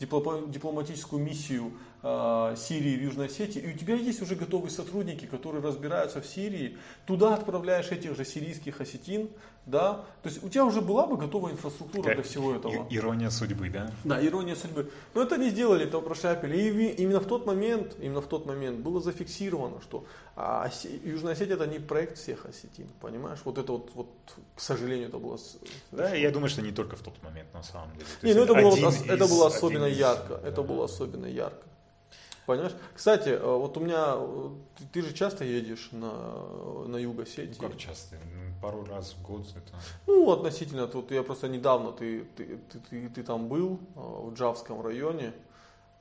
дипломатическую 0.00 1.22
миссию 1.22 1.72
э, 2.02 2.54
Сирии 2.56 2.96
в 2.96 3.02
Южной 3.02 3.26
Осетии, 3.26 3.60
и 3.60 3.74
у 3.74 3.76
тебя 3.76 3.94
есть 3.94 4.20
уже 4.20 4.34
готовые 4.34 4.70
сотрудники, 4.70 5.26
которые 5.26 5.62
разбираются 5.62 6.20
в 6.20 6.26
Сирии, 6.26 6.76
туда 7.06 7.34
отправляешь 7.34 7.90
этих 7.90 8.16
же 8.16 8.24
сирийских 8.24 8.80
осетин, 8.80 9.30
да, 9.66 10.04
то 10.22 10.28
есть 10.28 10.44
у 10.44 10.48
тебя 10.50 10.64
уже 10.66 10.80
была 10.82 11.06
бы 11.06 11.16
готовая 11.16 11.52
инфраструктура 11.52 12.12
для 12.14 12.22
всего 12.22 12.54
этого. 12.54 12.86
Ирония 12.90 13.30
судьбы, 13.30 13.70
да? 13.70 13.90
Да, 14.04 14.24
ирония 14.24 14.56
судьбы. 14.56 14.90
Но 15.14 15.22
это 15.22 15.38
не 15.38 15.48
сделали, 15.50 15.86
это 15.86 16.00
прошляпили. 16.00 16.56
И 16.58 16.88
именно 17.02 17.18
в 17.20 17.26
тот 17.26 17.46
момент, 17.46 17.96
именно 17.98 18.20
в 18.20 18.26
тот 18.26 18.44
момент 18.46 18.80
было 18.80 19.00
зафиксировано, 19.00 19.80
что 19.80 20.04
а, 20.36 20.68
Южная 21.04 21.32
Осетия 21.32 21.54
это 21.54 21.66
не 21.66 21.78
проект 21.78 22.18
всех 22.18 22.44
осетин, 22.46 22.88
понимаешь? 23.00 23.38
Вот 23.44 23.56
это 23.56 23.72
вот, 23.72 23.90
вот 23.94 24.08
к 24.54 24.60
сожалению, 24.60 25.08
это 25.08 25.18
было... 25.18 25.38
Да, 25.92 26.14
я 26.14 26.30
думаю, 26.30 26.50
что 26.50 26.60
не 26.60 26.72
только 26.72 26.96
в 26.96 27.00
тот 27.00 27.22
момент, 27.22 27.52
на 27.54 27.62
самом 27.62 27.90
деле. 27.94 28.04
То 28.20 28.26
Не, 28.26 28.34
ну 28.34 28.42
это 28.42 28.54
было, 28.54 28.88
ос- 28.88 29.02
это 29.06 29.24
из- 29.24 29.30
было 29.30 29.46
особенно 29.46 29.86
из- 29.86 29.98
ярко. 29.98 30.36
да. 30.42 30.48
Это 30.48 30.62
было 30.62 30.84
особенно 30.84 31.26
ярко. 31.26 31.62
Понимаешь? 32.46 32.72
Кстати, 32.94 33.30
э, 33.30 33.42
вот 33.42 33.76
у 33.76 33.80
меня, 33.80 34.14
э, 34.16 34.48
ты, 34.78 34.84
ты 34.92 35.02
же 35.02 35.14
часто 35.14 35.44
едешь 35.44 35.88
на, 35.92 36.12
на 36.86 36.96
юг 36.96 37.20
Осетии. 37.20 37.56
Ну, 37.60 37.68
как 37.68 37.78
часто? 37.78 38.16
Ну, 38.16 38.52
Пару 38.60 38.84
раз 38.84 39.14
в 39.14 39.22
год 39.22 39.46
это... 39.56 39.72
Ну, 40.06 40.30
относительно, 40.30 40.86
тут 40.86 41.10
я 41.10 41.22
просто 41.22 41.48
недавно, 41.48 41.92
ты, 41.92 42.24
ты, 42.36 42.58
ты, 42.70 42.78
ты, 42.90 43.08
ты 43.08 43.22
там 43.22 43.48
был, 43.48 43.78
э, 43.96 44.00
в 44.00 44.34
Джавском 44.34 44.82
районе, 44.82 45.32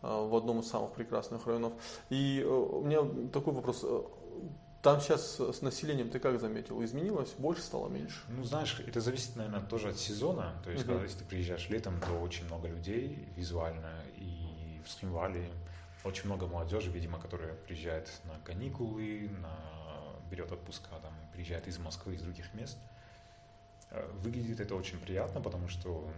э, 0.01 0.07
в 0.27 0.35
одном 0.35 0.59
из 0.59 0.67
самых 0.69 0.91
прекрасных 0.91 1.45
районов. 1.47 1.73
И 2.09 2.41
э, 2.41 2.47
у 2.47 2.83
меня 2.83 3.03
такой 3.31 3.53
вопрос. 3.53 3.79
э, 3.83 4.01
Там 4.81 4.99
сейчас 4.99 5.39
с 5.39 5.61
населением 5.61 6.09
ты 6.09 6.19
как 6.19 6.39
заметил? 6.41 6.83
Изменилось? 6.83 7.33
Больше 7.37 7.61
стало, 7.61 7.87
меньше? 7.87 8.19
Ну, 8.27 8.43
знаешь, 8.43 8.81
это 8.85 8.99
зависит, 8.99 9.35
наверное, 9.37 9.61
тоже 9.61 9.89
от 9.89 9.97
сезона. 9.97 10.51
То 10.65 10.71
есть, 10.71 10.83
Мгм. 10.83 10.91
когда 10.93 11.05
если 11.05 11.19
ты 11.19 11.25
приезжаешь 11.25 11.69
летом, 11.69 11.99
то 12.01 12.19
очень 12.21 12.45
много 12.47 12.67
людей 12.67 13.29
визуально. 13.37 13.91
И 14.17 14.81
в 14.85 14.91
Схимвале 14.91 15.49
очень 16.03 16.25
много 16.25 16.47
молодежи, 16.47 16.91
видимо, 16.91 17.19
которая 17.19 17.53
приезжает 17.53 18.09
на 18.25 18.39
каникулы, 18.45 19.29
на... 19.41 19.55
берет 20.29 20.51
отпуска, 20.51 20.89
там, 21.01 21.13
приезжает 21.31 21.67
из 21.67 21.77
Москвы, 21.79 22.15
из 22.15 22.21
других 22.21 22.53
мест. 22.53 22.77
Э, 23.91 24.09
Выглядит 24.23 24.59
это 24.59 24.75
очень 24.75 24.99
приятно, 24.99 25.41
потому 25.41 25.67
что 25.69 26.09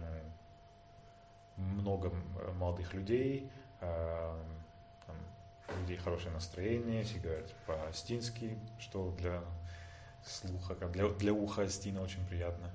ну, 1.56 1.64
много 1.64 2.08
м, 2.08 2.56
молодых 2.58 2.94
людей, 2.94 3.50
э, 3.80 4.42
там, 5.06 5.16
людей 5.80 5.96
хорошее 5.96 6.32
настроение, 6.32 7.02
все 7.04 7.18
говорят 7.18 7.54
по-астински, 7.66 8.58
что 8.78 9.12
для 9.12 9.42
слуха, 10.24 10.74
для, 10.74 11.08
для 11.08 11.32
уха 11.32 11.62
Астина 11.62 12.02
очень 12.02 12.26
приятно. 12.26 12.70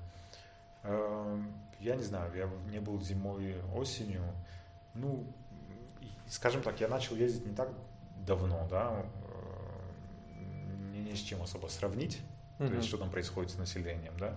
Эм, 0.84 1.52
Я 1.80 1.96
не 1.96 2.02
знаю, 2.02 2.32
я 2.34 2.48
не 2.70 2.80
был 2.80 3.00
зимой, 3.02 3.60
осенью. 3.74 4.22
Ну, 4.94 5.26
скажем 6.32 6.62
так, 6.62 6.80
я 6.80 6.88
начал 6.88 7.14
ездить 7.14 7.46
не 7.46 7.54
так 7.54 7.70
давно, 8.16 8.66
да, 8.70 9.04
э, 9.28 10.92
не, 10.92 11.00
не 11.10 11.14
с 11.14 11.20
чем 11.20 11.42
особо 11.42 11.66
сравнить, 11.68 12.20
то 12.58 12.64
Мгм. 12.64 12.76
есть 12.76 12.88
что 12.88 12.96
там 12.96 13.10
происходит 13.10 13.50
с 13.50 13.58
населением, 13.58 14.14
да. 14.18 14.36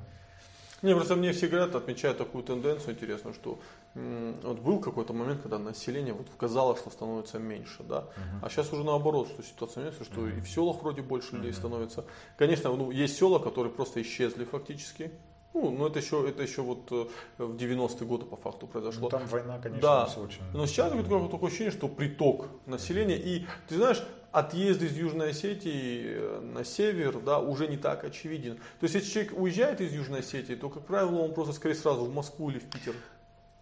Не, 0.82 0.94
просто 0.94 1.16
мне 1.16 1.32
все 1.32 1.48
говорят, 1.48 1.74
отмечают 1.74 2.18
такую 2.18 2.44
тенденцию 2.44 2.96
интересную, 2.96 3.34
что 3.34 3.60
вот 3.94 4.60
был 4.60 4.80
какой-то 4.80 5.14
момент, 5.14 5.42
когда 5.42 5.58
население 5.58 6.14
вот 6.14 6.28
казалось, 6.38 6.80
что 6.80 6.90
становится 6.90 7.40
меньше, 7.40 7.82
да, 7.84 8.02
Мгм. 8.18 8.40
А 8.42 8.50
сейчас 8.50 8.74
уже 8.74 8.84
наоборот, 8.84 9.30
что 9.30 9.42
ситуация 9.42 9.82
меняется, 9.82 10.04
что 10.04 10.22
Мгм. 10.22 10.38
и 10.38 10.42
в 10.42 10.50
селах 10.50 10.82
вроде 10.82 11.02
больше 11.02 11.36
людей 11.36 11.52
Мгм. 11.52 11.60
становится. 11.60 12.06
Конечно, 12.38 12.76
ну, 12.76 12.92
есть 12.92 13.18
села, 13.18 13.40
которые 13.40 13.72
просто 13.72 14.02
исчезли 14.02 14.44
фактически. 14.44 15.12
Ну, 15.56 15.72
но 15.72 15.88
это 15.88 16.00
еще, 16.00 16.28
это 16.28 16.44
еще 16.44 16.62
вот 16.62 16.92
э, 16.92 17.08
в 17.38 17.56
90-е 17.56 18.06
годы 18.06 18.26
по 18.26 18.36
факту 18.36 18.66
Ну, 18.66 18.68
произошло. 18.68 19.10
там 19.10 19.26
война, 19.28 19.58
конечно, 19.58 19.82
Да. 19.82 20.06
все 20.06 20.20
очень... 20.20 20.42
Но 20.54 20.66
сейчас 20.66 20.92
говорит, 20.92 21.10
какое 21.10 21.30
такое 21.30 21.48
ощущение, 21.48 21.72
что 21.72 21.88
приток 21.88 22.48
населения. 22.66 23.18
И 23.18 23.46
ты 23.70 23.78
знаешь, 23.78 24.04
отъезд 24.34 24.82
из 24.82 24.98
Южной 24.98 25.30
Осетии 25.30 26.04
э, 26.08 26.40
на 26.42 26.66
север, 26.66 27.20
да, 27.22 27.40
уже 27.40 27.70
не 27.70 27.78
так 27.78 28.04
очевиден. 28.04 28.56
То 28.58 28.84
есть, 28.84 28.96
если 28.96 29.10
человек 29.10 29.40
уезжает 29.40 29.80
из 29.80 29.94
Южной 29.94 30.20
Осетии, 30.20 30.56
то, 30.56 30.70
как 30.70 30.86
правило, 30.86 31.20
он 31.22 31.34
просто 31.34 31.54
скорее 31.54 31.76
сразу 31.76 32.04
в 32.04 32.14
Москву 32.14 32.50
или 32.50 32.60
в 32.60 32.70
Питер. 32.70 32.94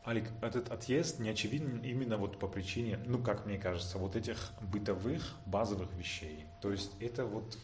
Алик, 0.06 0.26
этот 0.42 0.72
отъезд 0.72 1.20
не 1.20 1.30
очевиден 1.30 1.78
именно 1.84 2.18
вот 2.18 2.40
по 2.40 2.48
причине, 2.48 3.00
ну, 3.06 3.20
как 3.20 3.46
мне 3.46 3.60
кажется, 3.60 4.00
вот 4.00 4.16
этих 4.16 4.52
бытовых, 4.62 5.36
базовых 5.46 5.94
вещей. 5.94 6.46
То 6.60 6.72
есть 6.72 6.92
это 7.00 7.24
вот, 7.26 7.56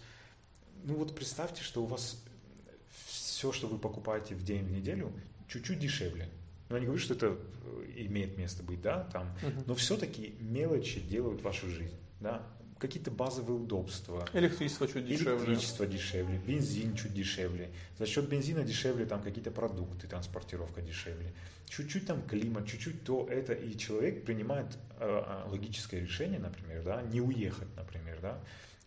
ну 0.84 0.94
вот 0.94 1.16
представьте, 1.16 1.64
что 1.64 1.82
у 1.82 1.86
вас 1.88 2.24
все, 3.40 3.54
что 3.54 3.68
вы 3.68 3.78
покупаете 3.78 4.36
в 4.36 4.44
день, 4.44 4.66
в 4.66 4.72
неделю, 4.72 5.14
чуть-чуть 5.48 5.80
дешевле. 5.80 6.28
Ну, 6.68 6.76
я 6.76 6.82
не 6.82 6.88
говорю, 6.88 7.02
что 7.02 7.14
это 7.14 7.38
э, 7.64 7.86
имеет 7.96 8.38
место 8.38 8.64
быть, 8.64 8.82
да, 8.82 9.06
там, 9.14 9.34
Мгм. 9.42 9.64
но 9.66 9.76
все-таки 9.76 10.36
мелочи 10.42 11.00
делают 11.00 11.42
вашу 11.42 11.70
жизнь, 11.70 11.96
да, 12.20 12.46
какие-то 12.80 13.12
базовые 13.12 13.58
удобства, 13.58 14.28
Электричество 14.34 14.90
чуть 14.90 15.08
дешевле. 15.08 15.38
Электричество 15.38 15.88
дешевле, 15.88 16.38
бензин 16.46 16.96
чуть 16.96 17.14
дешевле. 17.14 17.70
За 17.98 18.06
счет 18.06 18.28
бензина 18.28 18.64
дешевле 18.64 19.06
там 19.06 19.22
какие-то 19.22 19.52
продукты, 19.52 20.08
транспортировка 20.08 20.82
дешевле. 20.82 21.32
Чуть-чуть 21.70 22.08
там 22.08 22.22
климат, 22.24 22.68
чуть-чуть 22.68 23.06
то, 23.06 23.26
это. 23.30 23.54
И 23.54 23.78
человек 23.78 24.26
принимает 24.26 24.68
э, 25.00 25.24
э, 25.26 25.50
логическое 25.50 26.02
решение, 26.02 26.40
например, 26.40 26.84
да, 26.84 27.02
не 27.04 27.22
уехать, 27.22 27.70
например, 27.78 28.20
да. 28.22 28.38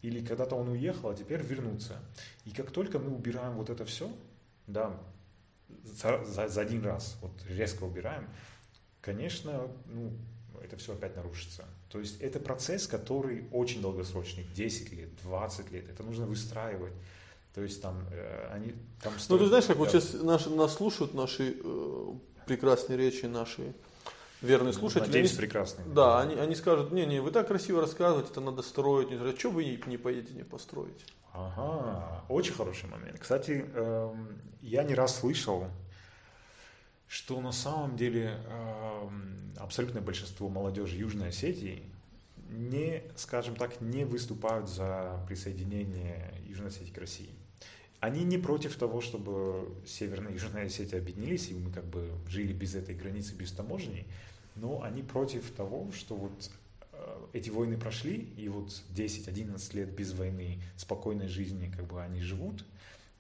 Или 0.03 0.23
когда-то 0.23 0.57
он 0.57 0.69
уехал, 0.69 1.09
а 1.09 1.15
теперь 1.15 1.41
вернуться. 1.41 1.99
И 2.45 2.51
как 2.51 2.71
только 2.71 2.99
мы 2.99 3.15
убираем 3.15 3.55
вот 3.55 3.71
это 3.71 3.85
все, 3.87 4.11
да, 4.67 4.99
за, 5.85 6.25
за- 6.25 6.49
за 6.49 6.61
один 6.61 6.85
раз, 6.85 7.17
вот 7.23 7.33
резко 7.49 7.85
убираем, 7.85 8.29
конечно, 9.01 9.69
ну, 9.87 10.13
это 10.63 10.77
все 10.77 10.93
опять 10.95 11.17
нарушится. 11.17 11.65
То 11.89 11.99
есть 11.99 12.21
это 12.21 12.39
процесс, 12.41 12.87
который 12.87 13.45
очень 13.53 13.81
долгосрочный, 13.83 14.45
10 14.55 14.93
лет, 14.93 15.09
20 15.23 15.71
лет, 15.73 15.89
это 15.91 16.03
нужно 16.03 16.27
выстраивать. 16.27 16.93
То 17.55 17.61
есть 17.63 17.83
там 17.83 18.07
э, 18.11 18.49
они 18.55 18.75
там 19.03 19.13
Ну, 19.29 19.39
ты 19.39 19.47
знаешь, 19.47 19.67
как 19.67 19.77
вот 19.77 19.93
да. 19.93 20.01
сейчас 20.01 20.15
наши, 20.23 20.49
нас 20.51 20.75
слушают 20.75 21.13
наши 21.15 21.57
э, 21.63 22.13
прекрасные 22.47 22.97
речи, 22.97 23.27
наши 23.27 23.75
верные 24.41 24.73
слушатели. 24.73 25.07
Надеюсь, 25.09 25.31
Они- 25.33 25.39
прекрасный. 25.39 25.85
да, 25.87 26.21
они, 26.21 26.35
они 26.37 26.55
скажут, 26.55 26.93
не, 26.93 27.05
не, 27.05 27.21
вы 27.21 27.31
так 27.31 27.49
красиво 27.49 27.81
рассказываете, 27.83 28.31
это 28.31 28.41
надо 28.41 28.63
строить. 28.63 29.09
Что 29.39 29.51
вы 29.51 29.79
не, 29.87 29.99
поедете, 29.99 30.33
не 30.35 30.45
построите? 30.45 31.05
Ага, 31.33 32.25
очень 32.29 32.53
хороший 32.53 32.89
момент. 32.89 33.19
Кстати, 33.19 33.65
эм, 33.75 34.39
я 34.61 34.83
не 34.83 34.95
раз 34.95 35.19
слышал, 35.19 35.67
что 37.09 37.41
на 37.41 37.53
самом 37.53 37.97
деле 37.97 38.39
эм, 38.47 39.55
абсолютное 39.59 40.03
большинство 40.03 40.49
молодежи 40.49 40.97
Южной 40.97 41.29
Осетии 41.29 41.83
не, 42.51 43.03
скажем 43.17 43.57
так, 43.57 43.81
не 43.81 44.05
выступают 44.05 44.69
за 44.69 45.25
присоединение 45.27 46.35
Южной 46.47 46.69
Осетии 46.69 46.93
к 46.93 46.99
России. 46.99 47.31
Они 48.01 48.25
не 48.25 48.37
против 48.37 48.77
того, 48.77 49.01
чтобы 49.01 49.75
Северная 49.87 50.33
и 50.33 50.35
Южная 50.35 50.67
Осетия 50.67 50.99
объединились, 50.99 51.49
и 51.49 51.55
мы 51.55 51.71
как 51.71 51.85
бы 51.85 52.11
жили 52.29 52.53
без 52.53 52.75
этой 52.75 52.95
границы, 52.95 53.35
без 53.35 53.53
таможни, 53.53 54.07
но 54.57 54.83
они 54.83 55.03
против 55.03 55.51
того, 55.53 55.91
что 55.93 56.15
вот 56.15 56.51
эти 57.33 57.51
войны 57.51 57.77
прошли, 57.79 58.17
и 58.37 58.49
вот 58.49 58.69
10-11 58.95 59.77
лет 59.77 59.91
без 59.91 60.13
войны, 60.13 60.63
спокойной 60.77 61.29
жизни, 61.29 61.73
как 61.75 61.87
бы 61.87 62.03
они 62.03 62.21
живут, 62.21 62.65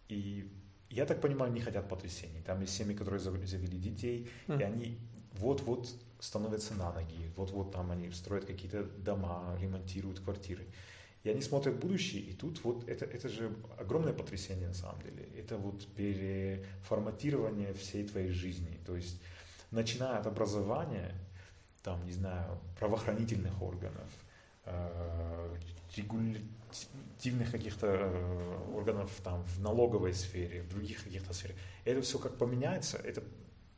и 0.08 0.50
я 0.90 1.06
так 1.06 1.20
понимаю, 1.20 1.52
не 1.52 1.60
хотят 1.60 1.88
потрясений. 1.88 2.42
Там 2.44 2.60
есть 2.60 2.74
семьи, 2.74 2.94
которые 2.94 3.20
завели 3.20 3.78
детей, 3.78 4.28
mm. 4.46 4.60
и 4.60 4.62
они 4.62 4.98
вот-вот 5.38 5.88
становятся 6.20 6.74
на 6.74 6.92
ноги, 6.92 7.30
вот-вот 7.36 7.72
там 7.72 7.90
они 7.90 8.10
строят 8.12 8.44
какие-то 8.44 8.84
дома, 8.84 9.56
ремонтируют 9.60 10.20
квартиры. 10.20 10.66
И 11.24 11.30
они 11.30 11.40
смотрят 11.40 11.76
будущее, 11.78 12.22
и 12.22 12.32
тут 12.32 12.62
вот 12.64 12.88
это, 12.88 13.04
это 13.04 13.28
же 13.28 13.54
огромное 13.78 14.12
потрясение 14.12 14.68
на 14.68 14.74
самом 14.74 15.00
деле. 15.02 15.28
Это 15.38 15.56
вот 15.56 15.86
переформатирование 15.94 17.72
всей 17.74 18.06
твоей 18.06 18.30
жизни. 18.30 18.78
То 18.84 18.96
есть 18.96 19.20
начиная 19.70 20.18
от 20.18 20.26
образования, 20.26 21.14
там, 21.82 22.04
не 22.04 22.12
знаю, 22.12 22.58
правоохранительных 22.78 23.60
органов, 23.62 24.10
э, 24.64 25.56
регулятивных 25.96 27.50
каких-то 27.50 27.86
э, 27.86 28.74
органов 28.74 29.10
там, 29.22 29.42
в 29.44 29.60
налоговой 29.60 30.14
сфере, 30.14 30.62
в 30.62 30.68
других 30.68 31.04
каких-то 31.04 31.32
сферах. 31.34 31.56
Это 31.84 32.02
все 32.02 32.18
как 32.18 32.38
поменяется, 32.38 32.98
это 32.98 33.22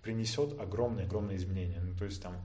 принесет 0.02 0.61
огромные-огромные 0.61 1.36
изменения. 1.36 1.80
Ну, 1.80 1.96
то 1.96 2.05
есть 2.05 2.22
там 2.22 2.36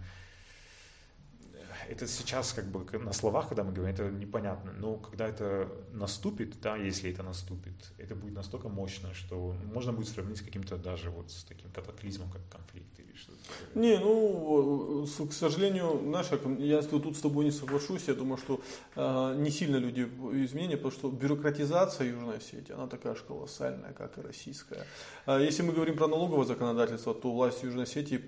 это 1.90 2.08
сейчас 2.08 2.54
как 2.54 2.66
бы 2.66 2.86
на 3.00 3.14
словах, 3.14 3.48
когда 3.50 3.64
мы 3.64 3.74
говорим, 3.74 3.94
это 3.94 4.10
непонятно. 4.12 4.72
Но 4.74 4.98
когда 4.98 5.28
это 5.28 5.68
наступит, 5.92 6.62
да, 6.62 6.78
если 6.78 7.12
это 7.12 7.24
наступит, 7.24 7.74
это 7.98 8.16
будет 8.16 8.36
настолько 8.36 8.70
мощно, 8.70 9.14
что 9.14 9.56
можно 9.74 9.92
будет 9.92 10.08
сравнить 10.08 10.38
с 10.38 10.42
каким-то 10.42 10.78
даже 10.78 11.10
вот 11.10 11.32
с 11.32 11.44
таким 11.44 11.72
катаклизмом, 11.72 12.30
как 12.30 12.42
конфликт 12.50 13.00
или 13.00 13.16
что-то. 13.16 13.40
Не, 13.80 13.98
ну, 13.98 15.06
к 15.30 15.34
сожалению, 15.34 16.00
знаешь, 16.06 16.28
я 16.60 16.82
тут 16.84 17.18
с 17.18 17.22
тобой 17.22 17.46
не 17.46 17.52
соглашусь. 17.52 18.08
Я 18.08 18.14
думаю, 18.14 18.38
что 18.38 18.62
э, 18.96 19.36
не 19.40 19.50
сильно 19.50 19.78
люди 19.78 20.02
изменения, 20.46 20.78
потому 20.78 20.92
что 20.92 21.10
бюрократизация 21.10 22.08
Южной 22.08 22.38
Осетии, 22.38 22.74
она 22.74 22.88
такая 22.88 23.16
же 23.16 23.24
колоссальная, 23.24 23.94
как 23.94 24.18
и 24.18 24.22
российская. 24.22 24.86
А 25.26 25.40
если 25.40 25.64
мы 25.64 25.74
говорим 25.74 25.98
про 25.98 26.08
налоговое 26.08 26.46
законодательство, 26.46 27.16
то 27.16 27.32
власти 27.32 27.66
Южной 27.66 27.86
Осетии 27.86 28.24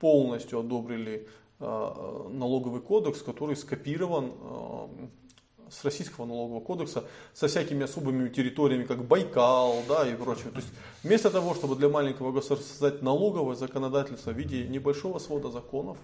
полностью 0.00 0.60
одобрили 0.60 1.28
налоговый 1.60 2.80
кодекс, 2.80 3.20
который 3.22 3.54
скопирован 3.54 4.32
э, 4.40 5.08
с 5.70 5.84
российского 5.84 6.26
налогового 6.26 6.60
кодекса 6.60 7.04
со 7.34 7.48
всякими 7.48 7.84
особыми 7.84 8.28
территориями, 8.28 8.84
как 8.84 9.04
Байкал 9.04 9.82
да, 9.88 10.08
и 10.08 10.14
прочее. 10.14 10.50
То 10.50 10.56
есть 10.56 10.68
вместо 11.02 11.30
того, 11.30 11.54
чтобы 11.54 11.76
для 11.76 11.88
маленького 11.88 12.32
государства 12.32 12.68
создать 12.68 13.02
налоговое 13.02 13.56
законодательство 13.56 14.30
в 14.32 14.36
виде 14.36 14.66
небольшого 14.66 15.18
свода 15.18 15.50
законов, 15.50 15.98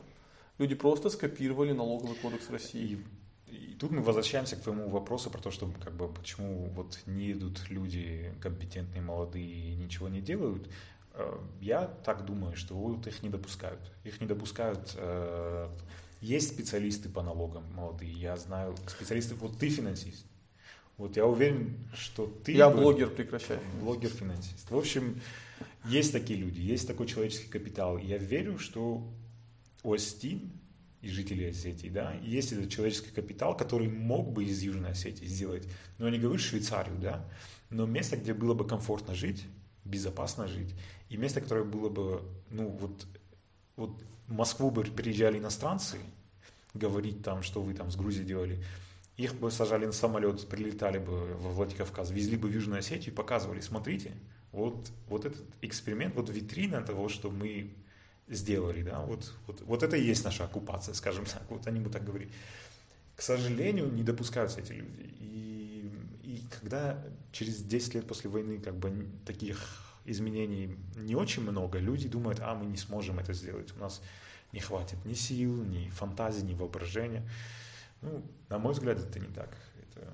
люди 0.59 0.75
просто 0.75 1.11
скопировали 1.11 1.73
налоговый 1.73 2.17
кодекс 2.17 2.51
России. 2.51 3.03
И, 3.47 3.55
и 3.55 3.75
тут 3.75 3.91
мы 3.91 4.03
возвращаемся 4.03 4.57
к 4.57 4.63
твоему 4.63 4.89
вопросу 4.89 5.31
про 5.31 5.41
то, 5.41 5.51
что 5.51 5.71
как 5.83 5.95
бы, 5.95 6.09
почему 6.09 6.71
вот 6.75 7.01
не 7.07 7.33
идут 7.33 7.69
люди 7.71 8.35
компетентные, 8.41 9.03
молодые, 9.03 9.75
ничего 9.75 10.09
не 10.09 10.21
делают. 10.21 10.69
Э, 11.17 11.39
я 11.61 11.87
так 12.05 12.25
думаю, 12.25 12.57
что 12.57 12.75
вот 12.75 13.07
их 13.07 13.23
не 13.23 13.29
допускают. 13.29 13.81
Их 14.05 14.21
не 14.21 14.27
допускают. 14.27 14.95
Э, 14.97 15.69
есть 16.21 16.49
специалисты 16.53 17.09
по 17.09 17.23
налогам 17.23 17.65
молодые. 17.75 18.13
Я 18.13 18.37
знаю 18.37 18.75
специалисты. 18.87 19.35
Вот 19.35 19.59
ты 19.59 19.69
финансист. 19.71 20.25
Вот 20.97 21.17
я 21.17 21.27
уверен, 21.27 21.77
что 21.95 22.27
ты... 22.27 22.53
Я 22.53 22.71
блогер, 22.71 23.11
прекращай. 23.11 23.59
Блогер-финансист. 23.83 24.71
В 24.71 24.77
общем, 24.77 25.21
есть 25.85 26.13
такие 26.13 26.39
люди, 26.39 26.61
есть 26.61 26.87
такой 26.87 27.07
человеческий 27.07 27.49
капитал. 27.49 27.99
Я 27.99 28.17
верю, 28.17 28.59
что 28.59 29.07
Остин 29.83 30.53
и 31.03 31.09
жители 31.09 31.45
Осетии, 31.45 31.89
да, 31.89 32.15
есть 32.23 32.53
этот 32.53 32.71
человеческий 32.71 33.11
капитал, 33.11 33.55
который 33.57 33.89
мог 33.89 34.33
бы 34.33 34.45
из 34.45 34.63
Южной 34.63 34.93
Осетии 34.93 35.27
сделать, 35.27 35.69
но 35.99 36.09
не 36.09 36.19
говорю 36.19 36.39
Швейцарию, 36.39 36.99
да, 36.99 37.29
но 37.69 37.87
место, 37.87 38.17
где 38.17 38.33
было 38.33 38.55
бы 38.55 38.67
комфортно 38.67 39.15
жить, 39.15 39.45
безопасно 39.87 40.49
жить, 40.49 40.75
и 41.09 41.17
место, 41.17 41.41
которое 41.41 41.65
было 41.65 41.89
бы, 41.89 42.23
ну 42.51 42.69
вот, 42.69 43.07
вот 43.77 43.91
в 44.27 44.33
Москву 44.33 44.71
бы 44.71 44.85
приезжали 44.85 45.39
иностранцы, 45.39 45.99
говорить 46.75 47.23
там, 47.23 47.43
что 47.43 47.63
вы 47.63 47.75
там 47.75 47.91
с 47.91 47.97
Грузией 47.97 48.27
делали, 48.27 48.63
их 49.17 49.35
бы 49.35 49.51
сажали 49.51 49.87
на 49.87 49.93
самолет, 49.93 50.47
прилетали 50.49 50.99
бы 50.99 51.35
во 51.37 51.51
Владикавказ, 51.51 52.11
везли 52.11 52.37
бы 52.37 52.49
в 52.49 52.53
Южную 52.53 52.81
Осетию 52.81 53.13
и 53.13 53.17
показывали, 53.17 53.61
смотрите, 53.61 54.13
вот, 54.53 54.91
вот 55.09 55.25
этот 55.25 55.45
эксперимент, 55.63 56.15
вот 56.17 56.29
витрина 56.29 56.83
того, 56.83 57.09
что 57.09 57.31
мы 57.31 57.71
сделали, 58.29 58.83
да, 58.83 59.01
вот, 59.01 59.33
вот, 59.47 59.63
вот 59.63 59.83
это 59.83 59.97
и 59.97 60.05
есть 60.05 60.25
наша 60.25 60.45
оккупация, 60.45 60.95
скажем 60.95 61.25
так, 61.25 61.43
вот 61.49 61.67
они 61.67 61.81
бы 61.81 61.91
так 61.91 62.05
говорили. 62.05 62.31
К 63.15 63.23
сожалению, 63.23 63.91
не 63.91 64.03
допускаются 64.03 64.61
эти 64.61 64.73
люди. 64.73 65.11
И, 65.21 65.91
и 66.23 66.43
когда 66.61 67.03
через 67.37 67.63
10 67.63 67.95
лет 67.95 68.07
после 68.07 68.31
войны 68.31 68.59
как 68.59 68.75
бы 68.75 69.07
таких 69.27 69.59
изменений 70.07 70.77
не 70.97 71.15
очень 71.15 71.43
много, 71.43 71.79
люди 71.79 72.09
думают, 72.09 72.41
а 72.41 72.55
мы 72.55 72.65
не 72.67 72.77
сможем 72.77 73.19
это 73.19 73.33
сделать, 73.35 73.75
у 73.77 73.81
нас 73.81 74.01
не 74.53 74.61
хватит 74.61 75.05
ни 75.05 75.15
сил, 75.15 75.53
ни 75.65 75.89
фантазии, 75.91 76.45
ни 76.45 76.55
воображения. 76.55 77.29
Ну, 78.01 78.23
на 78.49 78.59
мой 78.59 78.73
взгляд, 78.73 78.99
это 78.99 79.19
не 79.19 79.27
так. 79.27 79.51
Это... 79.83 80.07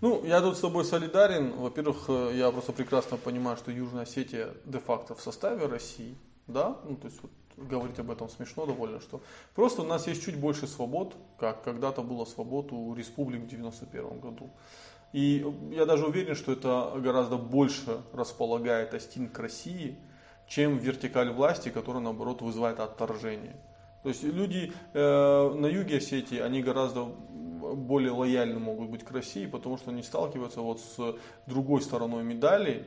Ну, 0.00 0.24
я 0.24 0.40
тут 0.40 0.56
с 0.56 0.60
тобой 0.60 0.84
солидарен. 0.84 1.52
Во-первых, 1.52 2.04
э, 2.08 2.32
я 2.36 2.50
просто 2.50 2.72
прекрасно 2.72 3.16
понимаю, 3.16 3.56
что 3.56 3.70
Южная 3.70 4.04
Осетия 4.04 4.54
де-факто 4.64 5.14
в 5.14 5.20
составе 5.20 5.66
России, 5.66 6.16
да, 6.46 6.78
ну, 6.84 6.96
то 6.96 7.08
есть 7.08 7.20
вот 7.22 7.32
говорить 7.56 7.98
об 7.98 8.10
этом 8.10 8.28
смешно 8.28 8.66
довольно, 8.66 9.00
что 9.00 9.20
просто 9.54 9.82
у 9.82 9.86
нас 9.86 10.06
есть 10.06 10.22
чуть 10.22 10.36
больше 10.36 10.66
свобод, 10.66 11.16
как 11.38 11.64
когда-то 11.64 12.02
было 12.02 12.24
свобод 12.24 12.72
у 12.72 12.94
республик 12.94 13.42
в 13.42 13.46
91 13.46 14.20
году. 14.20 14.50
И 15.16 15.46
я 15.70 15.86
даже 15.86 16.04
уверен, 16.04 16.34
что 16.34 16.52
это 16.52 16.92
гораздо 16.96 17.38
больше 17.38 18.02
располагает 18.12 18.92
Астин 18.92 19.30
к 19.30 19.38
России, 19.38 19.96
чем 20.46 20.76
вертикаль 20.76 21.30
власти, 21.30 21.70
которая 21.70 22.02
наоборот 22.02 22.42
вызывает 22.42 22.80
отторжение. 22.80 23.56
То 24.02 24.10
есть 24.10 24.24
люди 24.24 24.74
э, 24.92 25.54
на 25.54 25.64
юге 25.68 25.96
Осетии, 25.96 26.38
они 26.38 26.62
гораздо 26.62 27.04
более 27.04 28.10
лояльны 28.10 28.58
могут 28.58 28.90
быть 28.90 29.04
к 29.04 29.10
России, 29.10 29.46
потому 29.46 29.78
что 29.78 29.90
они 29.90 30.02
сталкиваются 30.02 30.60
вот 30.60 30.80
с 30.80 31.16
другой 31.46 31.80
стороной 31.80 32.22
медали 32.22 32.84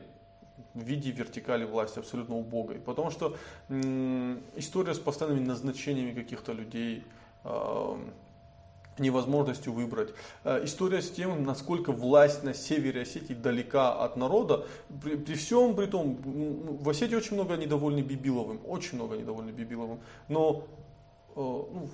в 0.76 0.84
виде 0.84 1.10
вертикали 1.10 1.66
власти, 1.66 1.98
абсолютно 1.98 2.36
убогой. 2.36 2.76
Потому 2.76 3.10
что 3.10 3.36
э, 3.70 4.38
история 4.56 4.94
с 4.94 5.00
постоянными 5.00 5.48
назначениями 5.48 6.14
каких-то 6.14 6.54
людей, 6.54 7.04
э, 7.44 7.98
невозможностью 9.00 9.74
выбрать. 9.74 10.10
Э, 10.44 10.64
история 10.64 11.02
с 11.02 11.10
тем, 11.10 11.44
насколько 11.44 11.92
власть 11.92 12.44
на 12.44 12.54
севере 12.54 13.02
Осетии 13.02 13.34
далека 13.34 13.94
от 13.94 14.18
народа. 14.18 14.66
При, 15.04 15.16
при 15.16 15.36
всем 15.36 15.76
при 15.76 15.86
том, 15.86 16.18
в 16.82 16.90
Осетии 16.90 17.16
очень 17.16 17.36
много 17.36 17.56
недовольны 17.56 18.02
Бибиловым, 18.02 18.60
очень 18.66 18.96
много 18.96 19.18
недовольны 19.18 19.52
Бибиловым. 19.52 20.00
Но 20.28 20.66
э, 21.36 21.40
ну, 21.40 21.90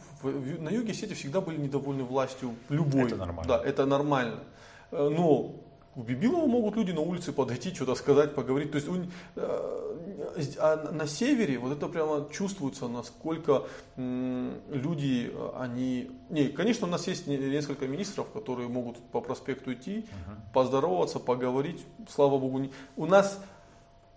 на 0.60 0.70
юге 0.70 0.92
Осетии 0.92 1.14
всегда 1.14 1.42
были 1.42 1.58
недовольны 1.58 2.04
властью 2.04 2.56
любой. 2.70 3.08
Это 3.08 3.16
нормально. 3.16 3.48
Да, 3.48 3.64
это 3.64 3.86
нормально. 3.86 4.40
Э, 4.92 5.10
но 5.10 5.56
у 5.96 6.02
Бибилова 6.02 6.46
могут 6.46 6.76
люди 6.76 6.92
на 6.92 7.02
улице 7.02 7.32
подойти, 7.32 7.74
что-то 7.74 7.96
сказать, 7.96 8.36
поговорить. 8.36 8.72
То 8.72 8.76
есть 8.78 8.90
он, 8.90 9.12
а 9.36 10.92
на 10.92 11.08
севере 11.08 11.58
вот 11.58 11.72
это 11.72 11.88
прямо 11.88 12.28
чувствуется, 12.32 12.88
насколько 12.88 13.64
люди, 13.96 15.32
они... 15.56 16.12
Не, 16.30 16.50
конечно, 16.50 16.88
у 16.88 16.90
нас 16.90 17.08
есть 17.08 17.28
несколько 17.28 17.88
министров, 17.88 18.30
которые 18.32 18.68
могут 18.68 18.98
по 19.12 19.22
проспекту 19.22 19.74
идти, 19.74 20.00
uh-huh. 20.00 20.54
поздороваться, 20.54 21.20
поговорить. 21.20 21.86
Слава 22.10 22.38
богу, 22.38 22.60
не... 22.60 22.72
у 22.98 23.06
нас 23.06 23.40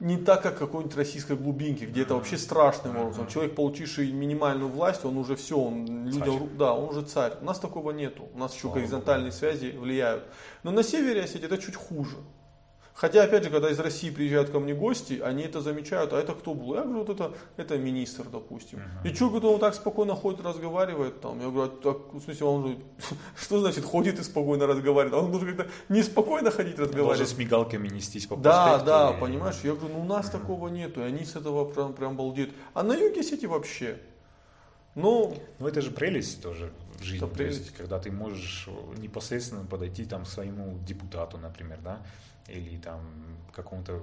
не 0.01 0.17
так, 0.17 0.43
как 0.43 0.59
какой-нибудь 0.59 0.97
российской 0.97 1.37
глубинке, 1.37 1.87
где 1.87 2.03
это 2.03 2.15
вообще 2.15 2.39
страшным 2.39 2.97
образом. 2.97 3.27
Человек, 3.27 3.55
получивший 3.55 4.13
минимальную 4.13 4.71
власть, 4.71 5.05
он 5.05 5.17
уже 5.17 5.35
все, 5.35 5.59
он 5.59 6.07
людям, 6.07 6.57
да, 6.57 6.73
он 6.73 6.91
уже 6.91 7.03
царь. 7.03 7.33
У 7.41 7.45
нас 7.45 7.59
такого 7.59 7.91
нету. 7.91 8.29
У 8.33 8.39
нас 8.39 8.55
еще 8.55 8.71
горизонтальные 8.71 9.33
связи 9.33 9.77
влияют. 9.77 10.25
Но 10.63 10.71
на 10.71 10.83
севере 10.83 11.23
Осетии 11.23 11.47
это 11.47 11.59
чуть 11.59 11.75
хуже. 11.75 12.17
Хотя, 12.99 13.23
опять 13.23 13.45
же, 13.45 13.51
когда 13.51 13.71
из 13.71 13.79
России 13.79 14.11
приезжают 14.11 14.51
ко 14.51 14.59
мне 14.59 14.75
гости, 14.75 15.21
они 15.25 15.45
это 15.45 15.61
замечают, 15.61 16.13
а 16.13 16.19
это 16.19 16.35
кто 16.35 16.53
был? 16.53 16.75
Я 16.75 16.83
говорю, 16.83 17.05
вот 17.05 17.11
это, 17.11 17.33
это 17.57 17.79
министр, 17.79 18.25
допустим. 18.25 18.81
Uh-huh. 18.81 19.09
И 19.09 19.15
что, 19.15 19.29
говорит, 19.29 19.45
он 19.45 19.61
так 19.61 19.75
спокойно 19.75 20.17
ходит, 20.17 20.45
разговаривает 20.45 21.21
там. 21.21 21.39
Я 21.41 21.49
говорю, 21.49 21.71
«А 21.71 21.83
так, 21.83 22.13
в 22.13 22.21
смысле, 22.21 22.47
он 22.47 22.67
же, 22.67 22.79
что 23.41 23.61
значит 23.61 23.85
ходит 23.85 24.19
и 24.19 24.25
спокойно 24.25 24.67
разговаривает? 24.67 25.15
Он 25.15 25.31
должен 25.31 25.57
как-то 25.57 25.71
неспокойно 25.89 26.51
ходить 26.51 26.77
разговаривать. 26.77 27.19
Даже 27.19 27.31
с 27.31 27.39
мигалками 27.39 27.87
нестись 27.87 28.27
по 28.27 28.35
Да, 28.35 28.81
да, 28.81 29.15
и... 29.17 29.21
понимаешь, 29.21 29.61
я 29.63 29.75
говорю, 29.75 29.95
ну 29.95 30.01
у 30.01 30.05
нас 30.05 30.27
uh-huh. 30.27 30.33
такого 30.33 30.67
нету, 30.67 31.01
и 31.01 31.05
они 31.05 31.25
с 31.25 31.37
этого 31.37 31.67
прям, 31.67 31.93
прям 31.93 32.17
балдеют. 32.17 32.51
А 32.75 32.83
на 32.83 32.95
юге 32.95 33.23
сети 33.23 33.47
вообще. 33.47 34.01
Ну, 34.97 35.37
ну 35.61 35.69
это 35.69 35.83
же 35.83 35.93
прелесть 35.93 36.43
тоже 36.43 36.73
в 36.99 37.05
жизни, 37.05 37.25
Это 37.25 37.33
прелесть. 37.33 37.59
то 37.59 37.65
есть, 37.65 37.77
когда 37.77 38.01
ты 38.01 38.11
можешь 38.11 38.69
непосредственно 38.97 39.65
подойти 39.65 40.05
там 40.05 40.25
к 40.25 40.27
своему 40.27 40.81
депутату, 40.85 41.39
например, 41.39 41.79
да, 41.85 42.03
или 42.49 42.79
там 42.79 43.01
какому-то 43.55 44.03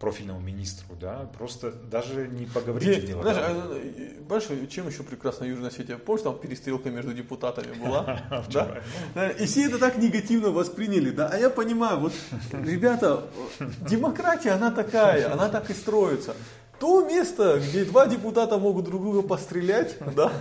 профильному 0.00 0.40
министру, 0.40 0.96
да, 0.98 1.28
просто 1.36 1.70
даже 1.72 2.26
не 2.26 2.46
поговорить 2.46 2.88
Где, 2.88 2.98
о 2.98 3.00
делах. 3.06 3.22
знаешь, 3.22 3.38
а, 3.38 4.24
понимаешь, 4.26 4.70
чем 4.70 4.88
еще 4.88 5.02
прекрасна 5.02 5.44
Южная 5.44 5.68
Осетия? 5.68 5.98
Помнишь, 5.98 6.22
там 6.22 6.38
перестрелка 6.38 6.88
между 6.88 7.12
депутатами 7.12 7.74
была? 7.74 8.22
Да? 9.14 9.30
И 9.30 9.44
все 9.44 9.66
это 9.66 9.78
так 9.78 9.98
негативно 9.98 10.50
восприняли, 10.50 11.10
да? 11.10 11.28
А 11.28 11.36
я 11.36 11.50
понимаю, 11.50 11.98
вот, 11.98 12.14
ребята, 12.50 13.24
демократия, 13.86 14.52
она 14.52 14.70
такая, 14.70 15.30
она 15.30 15.50
так 15.50 15.68
и 15.68 15.74
строится. 15.74 16.34
То 16.78 17.04
место, 17.06 17.60
где 17.60 17.84
два 17.84 18.06
депутата 18.06 18.56
могут 18.56 18.86
друг 18.86 19.02
друга 19.02 19.20
пострелять, 19.20 19.98
да, 20.16 20.32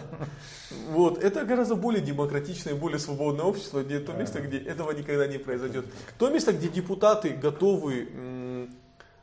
вот, 0.91 1.23
это 1.23 1.45
гораздо 1.45 1.75
более 1.75 2.01
демократичное, 2.01 2.75
более 2.75 2.99
свободное 2.99 3.45
общество, 3.45 3.83
где 3.83 3.99
то 3.99 4.13
место, 4.13 4.39
где 4.41 4.57
этого 4.57 4.91
никогда 4.91 5.27
не 5.27 5.37
произойдет. 5.37 5.85
То 6.17 6.29
место, 6.29 6.53
где 6.53 6.67
депутаты 6.67 7.29
готовы 7.29 8.07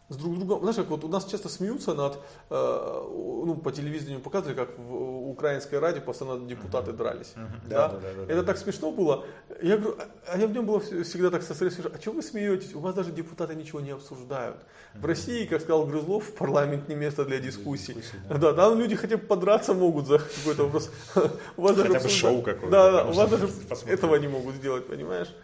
с 0.09 0.16
друг 0.16 0.38
другом, 0.38 0.61
знаешь, 0.61 0.76
как 0.76 0.86
вот 0.88 1.02
у 1.02 1.09
нас 1.09 1.24
часто 1.24 1.48
смеются 1.48 1.92
над, 1.94 2.18
э, 2.50 3.02
ну, 3.44 3.57
по 3.57 3.72
телевидению 3.72 4.20
показывали, 4.20 4.54
как 4.54 4.78
в 4.78 5.28
украинской 5.30 5.80
раде 5.80 6.00
постоянно 6.00 6.46
депутаты 6.46 6.92
дрались. 6.92 7.32
Да? 7.34 7.48
Да, 7.64 7.88
да, 7.88 7.94
да, 8.00 8.12
да, 8.18 8.22
Это 8.32 8.36
да. 8.36 8.42
так 8.44 8.57
смешно 8.59 8.92
было. 8.92 9.24
Я 9.62 9.76
говорю, 9.78 9.96
а- 9.98 10.32
а 10.34 10.38
я 10.38 10.46
в 10.46 10.52
нем 10.52 10.64
было 10.64 10.78
вс- 10.78 11.02
всегда 11.02 11.30
так 11.30 11.42
сосредоточен. 11.42 11.90
А 11.92 12.00
что 12.00 12.12
вы 12.12 12.22
смеетесь? 12.22 12.72
У 12.74 12.78
вас 12.78 12.94
даже 12.94 13.11
депутаты 13.11 13.57
ничего 13.57 13.80
не 13.80 13.90
обсуждают. 13.90 14.57
В 14.94 15.04
России, 15.04 15.44
как 15.44 15.61
сказал 15.61 15.86
Грызлов, 15.86 16.32
парламент 16.34 16.88
не 16.88 16.94
место 16.94 17.24
для 17.24 17.38
дискуссий. 17.40 17.94
дискуссий, 17.94 18.18
да. 18.28 18.38
да. 18.38 18.52
там 18.52 18.78
люди 18.78 18.94
хотя 18.94 19.16
бы 19.16 19.24
подраться 19.26 19.74
могут 19.74 20.07
за 20.07 20.18
какой-то 20.20 20.64
вопрос. 20.64 20.90
У 21.57 21.62
вас 21.62 21.76
даже 21.76 21.88
Хотя 21.88 22.00
бы 22.00 22.07
обсужда- 22.07 22.09
шоу 22.20 22.42
какое-то, 22.42 22.70
Да, 22.70 22.92
да, 22.92 23.04
у 23.07 23.12
вас 23.12 23.28
даже 23.30 23.48
этого 23.86 24.14
не 24.16 24.28
могут 24.28 24.54
сделать, 24.54 24.86
понимаешь? 24.86 25.34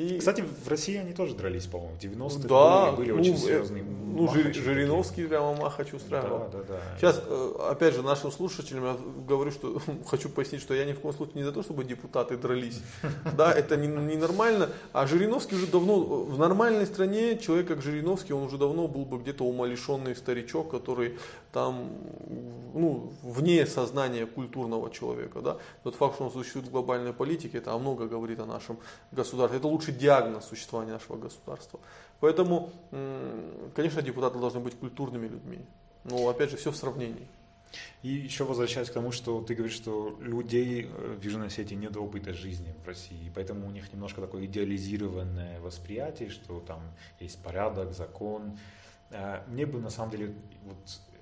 И- 0.00 0.18
Кстати, 0.18 0.42
в 0.42 0.68
России 0.68 0.96
они 0.96 1.12
тоже 1.12 1.34
дрались, 1.34 1.66
по-моему, 1.66 1.94
в 1.94 2.02
90-е 2.02 2.48
да, 2.48 2.92
были, 2.92 3.12
были 3.12 3.12
ну, 3.12 3.20
очень 3.20 3.34
э, 3.34 3.36
серьезные 3.36 3.84
ну, 3.84 4.32
Жир-. 4.32 4.54
Жириновский 4.54 5.26
прямо 5.26 5.54
махач 5.54 5.92
устраивал. 5.92 6.48
Да, 6.52 6.58
да, 6.58 6.64
да. 6.68 6.80
Сейчас, 6.98 7.22
э, 7.26 7.52
опять 7.70 7.94
же, 7.94 8.02
нашим 8.02 8.32
слушателям 8.32 8.84
я 8.84 8.96
говорю, 9.28 9.50
что 9.50 9.80
хочу 10.06 10.28
пояснить, 10.28 10.62
что 10.62 10.74
я 10.74 10.84
ни 10.84 10.92
в 10.92 11.00
коем 11.00 11.14
случае 11.14 11.36
не 11.36 11.44
за 11.44 11.52
то, 11.52 11.62
чтобы 11.62 11.84
депутаты 11.84 12.36
дрались. 12.36 12.80
Да, 13.36 13.52
это 13.52 13.76
не, 13.76 13.86
не. 13.86 14.20
А 14.92 15.06
Жириновский 15.06 15.56
уже 15.56 15.66
давно, 15.66 16.00
в 16.00 16.38
нормальной 16.38 16.86
стране 16.86 17.38
человек, 17.38 17.68
как 17.68 17.82
Жириновский, 17.82 18.32
он 18.32 18.44
уже 18.44 18.58
давно 18.58 18.88
был 18.88 19.04
бы 19.04 19.18
где-то 19.18 19.44
умалишенный 19.44 20.16
старичок, 20.16 20.70
который 20.70 21.18
там, 21.52 21.90
ну, 22.74 23.12
вне 23.22 23.66
сознания 23.66 24.26
культурного 24.26 24.90
человека. 24.90 25.40
Да. 25.40 25.58
Тот 25.82 25.94
факт, 25.94 26.14
что 26.14 26.24
он 26.24 26.30
существует 26.30 26.68
в 26.68 26.70
глобальной 26.70 27.12
политике, 27.12 27.58
это 27.58 27.76
много 27.78 28.06
говорит 28.06 28.40
о 28.40 28.46
нашем 28.46 28.78
государстве. 29.12 29.58
Это 29.58 29.66
лучший 29.66 29.94
диагноз 29.94 30.44
существования 30.44 30.92
нашего 30.92 31.16
государства. 31.16 31.80
Поэтому, 32.20 32.70
конечно, 33.74 34.02
депутаты 34.02 34.38
должны 34.38 34.60
быть 34.60 34.74
культурными 34.78 35.26
людьми. 35.28 35.58
Но, 36.04 36.28
опять 36.28 36.50
же, 36.50 36.56
все 36.56 36.70
в 36.70 36.76
сравнении. 36.76 37.26
И 38.02 38.08
еще 38.08 38.44
возвращаясь 38.44 38.90
к 38.90 38.92
тому, 38.92 39.12
что 39.12 39.42
ты 39.42 39.54
говоришь, 39.54 39.76
что 39.76 40.16
людей 40.20 40.86
э, 40.86 41.16
в 41.20 41.22
Южной 41.22 41.48
Осетии 41.48 41.74
нет 41.74 41.96
опыта 41.96 42.32
жизни 42.32 42.74
в 42.82 42.86
России, 42.86 43.30
поэтому 43.32 43.68
у 43.68 43.70
них 43.70 43.92
немножко 43.92 44.20
такое 44.20 44.46
идеализированное 44.46 45.60
восприятие, 45.60 46.30
что 46.30 46.60
там 46.60 46.80
есть 47.20 47.40
порядок, 47.42 47.92
закон. 47.92 48.58
А 49.12 49.44
Мне 49.48 49.66
бы 49.66 49.80
на 49.80 49.90
самом 49.90 50.10
деле, 50.10 50.34
вот 50.64 50.78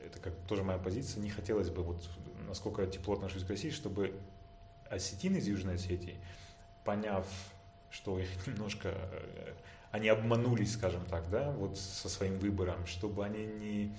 это 0.09 0.19
как 0.19 0.35
тоже 0.47 0.63
моя 0.63 0.79
позиция, 0.79 1.23
не 1.23 1.31
хотелось 1.31 1.71
бы, 1.71 1.83
вот 1.83 2.03
насколько 2.47 2.83
я 2.83 2.89
тепло 2.89 3.15
отношусь 3.15 3.45
к 3.45 3.49
России, 3.49 3.71
чтобы 3.71 4.19
осетины 4.89 5.37
из 5.37 5.47
Южной 5.47 5.75
Осетии, 5.75 6.19
поняв, 6.85 7.27
что 7.91 8.19
их 8.19 8.29
немножко 8.47 8.89
э, 8.95 9.53
они 9.91 10.09
обманулись, 10.09 10.75
скажем 10.75 11.05
так, 11.07 11.29
да, 11.31 11.51
вот 11.53 11.79
со 11.79 12.09
своим 12.09 12.39
выбором, 12.39 12.87
чтобы 12.87 13.25
они 13.25 13.47
не, 13.47 13.93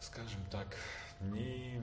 скажем 0.00 0.40
так, 0.50 0.76
не, 1.20 1.80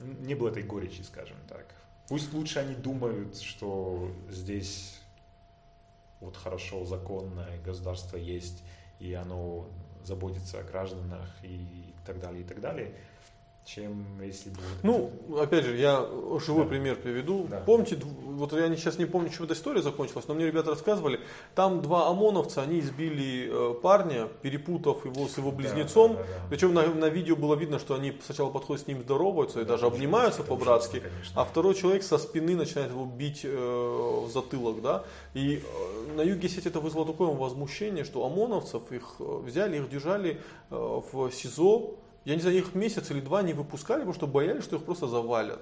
не 0.00 0.34
было 0.34 0.50
этой 0.50 0.62
горечи, 0.62 1.02
скажем 1.02 1.36
так. 1.48 1.66
Пусть 2.08 2.32
лучше 2.32 2.58
они 2.58 2.74
думают, 2.74 3.38
что 3.38 4.12
здесь 4.28 5.00
вот 6.20 6.36
хорошо, 6.36 6.84
законное 6.84 7.60
государство 7.62 8.16
есть, 8.16 8.62
и 9.00 9.12
оно 9.14 9.68
заботится 10.04 10.60
о 10.60 10.62
гражданах 10.62 11.28
и 11.42 11.94
так 12.04 12.20
далее, 12.20 12.42
и 12.42 12.44
так 12.44 12.60
далее, 12.60 12.94
чем 13.64 14.04
если 14.20 14.50
бы... 14.50 14.56
Ну, 14.82 15.12
опять 15.40 15.64
же, 15.64 15.76
я 15.76 16.04
живой 16.44 16.64
Да. 16.64 16.68
пример 16.68 16.96
приведу. 16.96 17.46
Да. 17.48 17.60
Помните, 17.60 17.96
вот 18.02 18.52
я 18.54 18.74
сейчас 18.76 18.98
не 18.98 19.04
помню, 19.06 19.30
чем 19.30 19.44
эта 19.44 19.54
история 19.54 19.82
закончилась, 19.82 20.26
но 20.26 20.34
мне 20.34 20.46
ребята 20.46 20.70
рассказывали, 20.70 21.20
там 21.54 21.80
два 21.80 22.08
ОМОНовца, 22.10 22.62
они 22.62 22.80
избили 22.80 23.48
э, 23.50 23.74
парня, 23.80 24.28
перепутав 24.42 25.04
его 25.04 25.28
с 25.28 25.38
его 25.38 25.50
Да, 25.52 25.56
близнецом. 25.58 26.14
да, 26.14 26.18
да, 26.18 26.24
да. 26.24 26.46
Причем 26.50 26.74
на, 26.74 26.86
на 26.88 27.08
видео 27.08 27.36
было 27.36 27.54
видно, 27.54 27.78
что 27.78 27.94
они 27.94 28.12
сначала 28.26 28.50
подходят 28.50 28.82
с 28.84 28.88
ним 28.88 29.00
здороваются 29.02 29.60
и 29.60 29.64
Да, 29.64 29.70
даже 29.74 29.86
обнимаются 29.86 30.42
по-братски, 30.42 31.02
а 31.36 31.44
второй 31.44 31.74
человек 31.74 32.02
со 32.02 32.18
спины 32.18 32.56
начинает 32.56 32.90
его 32.90 33.04
бить 33.04 33.42
э, 33.44 33.48
в 34.26 34.28
затылок, 34.30 34.82
да. 34.82 35.04
И 35.34 35.62
э, 35.62 36.16
на 36.16 36.22
юге 36.22 36.48
сеть 36.48 36.66
это 36.66 36.80
вызвало 36.80 37.06
такое 37.06 37.28
возмущение, 37.28 38.04
что 38.04 38.24
ОМОНовцев 38.26 38.90
их 38.90 39.14
э, 39.20 39.24
взяли, 39.46 39.76
их 39.76 39.88
держали 39.88 40.40
э, 40.70 41.00
в 41.12 41.30
СИЗО, 41.30 41.94
я 42.24 42.34
не 42.34 42.40
знаю, 42.40 42.58
их 42.58 42.74
месяц 42.74 43.10
или 43.10 43.20
два 43.20 43.42
не 43.42 43.52
выпускали, 43.52 44.00
потому 44.00 44.14
что 44.14 44.26
боялись, 44.26 44.64
что 44.64 44.76
их 44.76 44.84
просто 44.84 45.06
завалят. 45.06 45.60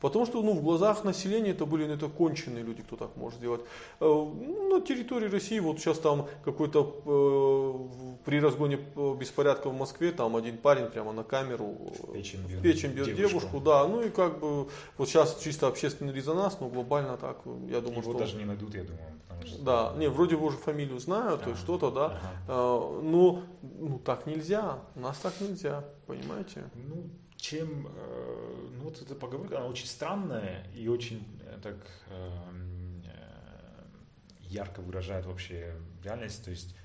Потому 0.00 0.26
что 0.26 0.42
ну, 0.42 0.54
в 0.54 0.62
глазах 0.62 1.04
населения 1.04 1.50
это 1.50 1.66
были 1.66 1.86
ну, 1.86 1.94
это 1.94 2.08
конченые 2.08 2.64
люди, 2.64 2.82
кто 2.82 2.96
так 2.96 3.16
может 3.16 3.40
делать. 3.40 3.60
Э, 4.00 4.04
на 4.06 4.80
территории 4.80 5.28
России, 5.28 5.58
вот 5.60 5.78
сейчас 5.78 5.98
там 5.98 6.26
какой-то 6.44 7.02
э, 7.04 8.24
при 8.24 8.40
разгоне 8.40 8.80
э, 8.96 9.14
беспорядка 9.18 9.68
в 9.68 9.76
Москве, 9.76 10.12
там 10.12 10.36
один 10.36 10.56
парень 10.56 10.86
прямо 10.86 11.12
на 11.12 11.22
камеру 11.22 11.76
э, 12.08 12.12
Печень 12.14 12.40
в 12.40 12.62
печень 12.62 12.92
бьет 12.92 13.14
девушку. 13.14 13.40
девушку. 13.40 13.60
да, 13.60 13.86
ну 13.86 14.02
и 14.02 14.10
как 14.10 14.40
бы 14.40 14.68
вот 14.96 15.08
сейчас 15.08 15.38
чисто 15.42 15.66
общественный 15.66 16.12
резонанс, 16.12 16.56
но 16.60 16.68
глобально 16.68 17.16
так, 17.16 17.38
я 17.68 17.80
думаю, 17.80 18.00
Его 18.00 18.12
что... 18.12 18.18
даже 18.18 18.36
не 18.36 18.44
найдут, 18.44 18.74
я 18.74 18.84
думаю. 18.84 19.02
что- 19.44 19.62
Да, 19.62 19.94
не, 19.98 20.08
вроде 20.08 20.34
его 20.34 20.46
уже 20.46 20.56
фамилию 20.56 20.98
знают, 20.98 21.42
то 21.42 21.50
есть 21.50 21.62
Ага. 21.62 21.78
что-то, 21.78 21.90
да. 21.90 22.06
Ага. 22.06 22.20
Э, 22.48 23.00
но 23.02 23.42
ну, 23.62 23.98
так 23.98 24.26
нельзя, 24.26 24.78
у 24.96 25.00
нас 25.00 25.18
так 25.18 25.34
нельзя, 25.40 25.84
понимаете? 26.06 26.64
Ну, 26.74 27.04
чем, 27.40 27.88
э, 27.88 28.68
ну 28.76 28.84
вот 28.84 29.00
эта 29.00 29.14
поговорка, 29.14 29.58
она 29.58 29.66
очень 29.66 29.86
странная 29.86 30.66
и 30.74 30.88
очень 30.88 31.26
э, 31.42 31.58
так 31.62 31.76
эм, 32.10 33.02
э, 33.04 33.84
ярко 34.42 34.80
выражает 34.80 35.26
вообще 35.26 35.74
реальность. 36.04 36.44
То 36.44 36.50
есть 36.50 36.76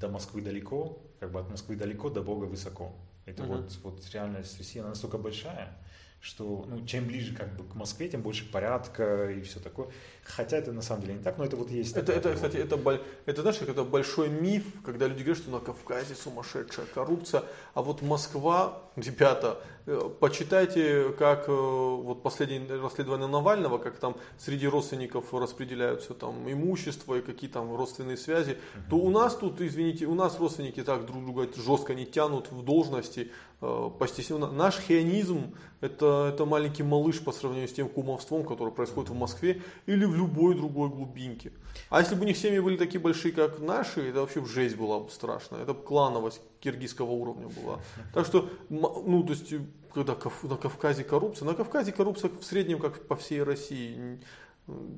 до 0.00 0.08
Москвы 0.08 0.42
далеко, 0.42 1.02
как 1.18 1.32
бы 1.32 1.40
от 1.40 1.50
Москвы 1.50 1.76
далеко, 1.76 2.10
до 2.10 2.22
Бога 2.22 2.44
высоко. 2.44 2.94
Это 3.26 3.42
Мгм. 3.42 3.56
вот, 3.56 3.78
вот 3.82 4.10
реальность 4.12 4.58
России, 4.58 4.80
она 4.80 4.90
настолько 4.90 5.18
большая, 5.18 5.76
что 6.20 6.66
ну, 6.68 6.84
чем 6.84 7.06
ближе 7.06 7.34
как 7.34 7.56
бы 7.56 7.64
к 7.64 7.74
Москве, 7.74 8.08
тем 8.08 8.20
больше 8.20 8.50
порядка 8.50 9.30
и 9.30 9.40
все 9.40 9.58
такое. 9.58 9.88
Хотя 10.22 10.58
это 10.58 10.70
на 10.70 10.82
самом 10.82 11.02
деле 11.02 11.14
не 11.14 11.22
так, 11.22 11.38
но 11.38 11.44
это 11.44 11.56
вот 11.56 11.70
есть. 11.70 11.96
Это, 11.96 12.12
это, 12.12 12.34
кстати, 12.34 12.56
это, 12.56 12.78
это, 13.24 13.42
знаешь, 13.42 13.60
это 13.62 13.84
большой 13.84 14.28
миф, 14.28 14.64
когда 14.84 15.08
люди 15.08 15.22
говорят, 15.22 15.38
что 15.38 15.50
на 15.50 15.60
Кавказе 15.60 16.14
сумасшедшая 16.14 16.86
коррупция, 16.86 17.42
а 17.72 17.80
вот 17.82 18.02
Москва, 18.02 18.82
ребята, 18.96 19.60
э, 19.86 20.10
почитайте, 20.20 21.10
как 21.18 21.48
э, 21.48 21.52
вот 21.52 22.22
последнее 22.22 22.80
расследование 22.80 23.26
Навального, 23.26 23.78
как 23.78 23.96
там 23.96 24.16
среди 24.38 24.68
родственников 24.68 25.32
распределяются 25.32 26.12
там 26.12 26.52
имущество 26.52 27.14
и 27.14 27.22
какие 27.22 27.48
там 27.48 27.74
родственные 27.74 28.18
связи, 28.18 28.58
то 28.90 28.96
у 28.96 29.08
нас 29.10 29.34
тут, 29.34 29.60
извините, 29.62 30.04
у 30.04 30.14
нас 30.14 30.38
родственники 30.38 30.82
так 30.82 31.06
друг 31.06 31.24
друга 31.24 31.48
жестко 31.56 31.94
не 31.94 32.04
тянут 32.04 32.52
в 32.52 32.62
должности, 32.62 33.32
э, 33.60 33.90
постесненно. 33.98 34.50
Наш 34.50 34.78
хионизм 34.78 35.54
это, 35.80 36.30
это 36.32 36.44
маленький 36.44 36.82
малыш 36.82 37.20
по 37.20 37.32
сравнению 37.32 37.68
с 37.68 37.72
тем 37.72 37.88
кумовством, 37.88 38.44
которое 38.44 38.70
происходит 38.70 39.10
в 39.10 39.14
Москве 39.14 39.62
или 39.86 40.04
в 40.04 40.14
любой 40.14 40.54
другой 40.54 40.88
глубинке. 40.90 41.52
А 41.88 42.00
если 42.00 42.14
бы 42.14 42.22
у 42.22 42.24
них 42.24 42.36
семьи 42.36 42.58
были 42.60 42.76
такие 42.76 43.00
большие, 43.00 43.32
как 43.32 43.58
наши, 43.60 44.08
это 44.10 44.20
вообще 44.20 44.44
жесть 44.44 44.76
была 44.76 45.00
бы 45.00 45.10
страшная. 45.10 45.62
Это 45.62 45.74
клановость 45.74 46.40
киргизского 46.60 47.10
уровня 47.10 47.48
была. 47.48 47.80
Так 48.12 48.26
что, 48.26 48.48
ну, 48.68 49.22
то 49.22 49.32
есть, 49.32 49.52
когда 49.94 50.16
на 50.42 50.56
Кавказе 50.56 51.04
коррупция, 51.04 51.46
на 51.46 51.54
Кавказе 51.54 51.92
коррупция 51.92 52.30
в 52.30 52.44
среднем, 52.44 52.78
как 52.78 53.06
по 53.06 53.16
всей 53.16 53.42
России. 53.42 54.20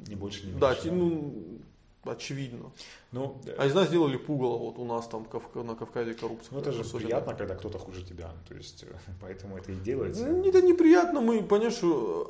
Не 0.08 0.14
больше, 0.16 0.46
не 0.46 0.52
Да, 0.52 0.70
меньше. 0.70 0.82
ти- 0.82 0.90
ну, 0.90 1.60
очевидно. 2.04 2.70
Ну, 3.12 3.40
а 3.58 3.66
из 3.66 3.74
нас 3.74 3.88
сделали 3.88 4.16
пугало, 4.16 4.56
вот 4.56 4.78
у 4.78 4.84
нас 4.84 5.06
там 5.06 5.26
на 5.54 5.74
Кавказе 5.74 6.14
коррупция. 6.14 6.54
Ну 6.54 6.60
это 6.60 6.72
же 6.72 6.80
особенно. 6.80 7.00
приятно, 7.00 7.34
когда 7.34 7.54
кто-то 7.54 7.78
хуже 7.78 8.02
тебя, 8.02 8.30
то 8.48 8.54
есть 8.54 8.84
поэтому 9.20 9.58
это 9.58 9.72
и 9.72 9.76
делается. 9.76 10.26
Ну, 10.26 10.48
это 10.48 10.62
неприятно, 10.62 11.20
мы, 11.20 11.42
понимаешь, 11.42 11.78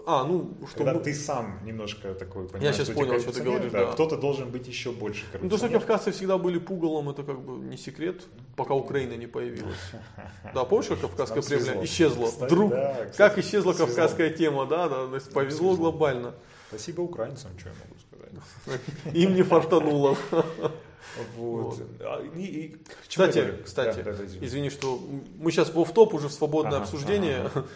а, 0.07 0.25
ну, 0.25 0.51
что 0.69 0.79
Когда 0.79 0.95
мы... 0.95 1.01
ты 1.01 1.15
сам 1.15 1.65
немножко 1.65 2.15
такой, 2.15 2.49
понимаешь, 2.49 2.77
Я 2.77 2.85
сейчас 2.85 2.95
понял, 2.95 3.21
что 3.21 3.33
ты 3.33 3.43
говоришь, 3.43 3.73
да. 3.73 3.93
Кто-то 3.93 4.17
должен 4.17 4.51
быть 4.51 4.67
еще 4.67 4.91
больше 4.91 5.25
Ну 5.41 5.49
то, 5.49 5.57
что 5.57 5.69
кавказцы 5.69 6.11
всегда 6.11 6.37
были 6.37 6.59
пугалом, 6.59 7.09
это 7.11 7.23
как 7.23 7.41
бы 7.41 7.65
не 7.65 7.77
секрет, 7.77 8.23
пока 8.57 8.75
Украина 8.75 9.15
не 9.15 9.27
появилась. 9.27 9.79
Да, 10.55 10.65
помнишь, 10.65 10.89
как 10.89 11.01
кавказская 11.01 11.43
премия 11.43 11.85
исчезла? 11.85 12.27
Вдруг, 12.27 12.73
как 13.17 13.39
исчезла 13.39 13.73
кавказская 13.73 14.31
тема, 14.31 14.67
да, 14.67 14.89
да, 14.89 15.21
повезло 15.33 15.77
глобально. 15.77 16.35
Спасибо 16.69 17.03
украинцам, 17.03 17.51
что 17.59 17.69
я 17.69 17.75
могу 17.75 18.01
сказать. 18.01 18.12
Им 19.13 19.35
не 19.35 19.43
фартануло. 19.43 20.17
Вот. 21.37 21.79
А, 22.01 22.23
и, 22.37 22.43
и, 22.43 22.77
кстати, 23.07 23.55
кстати, 23.65 24.03
да, 24.03 24.13
да, 24.13 24.25
извини. 24.25 24.47
извини, 24.47 24.71
что 24.71 25.01
мы 25.39 25.51
сейчас 25.51 25.69
в 25.75 25.93
топ 25.93 26.15
уже 26.15 26.29
в 26.29 26.33
свободное 26.33 26.77
ага, 26.77 26.85
обсуждение. 26.85 27.51
Ага. 27.55 27.67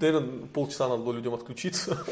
Наверное, 0.00 0.46
полчаса 0.46 0.88
надо 0.88 1.02
было 1.02 1.12
людям 1.12 1.34
отключиться. 1.34 2.02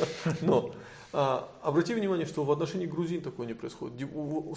Но 0.43 0.75
а, 1.13 1.49
обрати 1.63 1.95
внимание, 1.95 2.27
что 2.27 2.45
в 2.45 2.51
отношении 2.51 2.87
грузин 2.87 3.23
такое 3.23 3.47
не 3.47 3.55
происходит. 3.55 4.09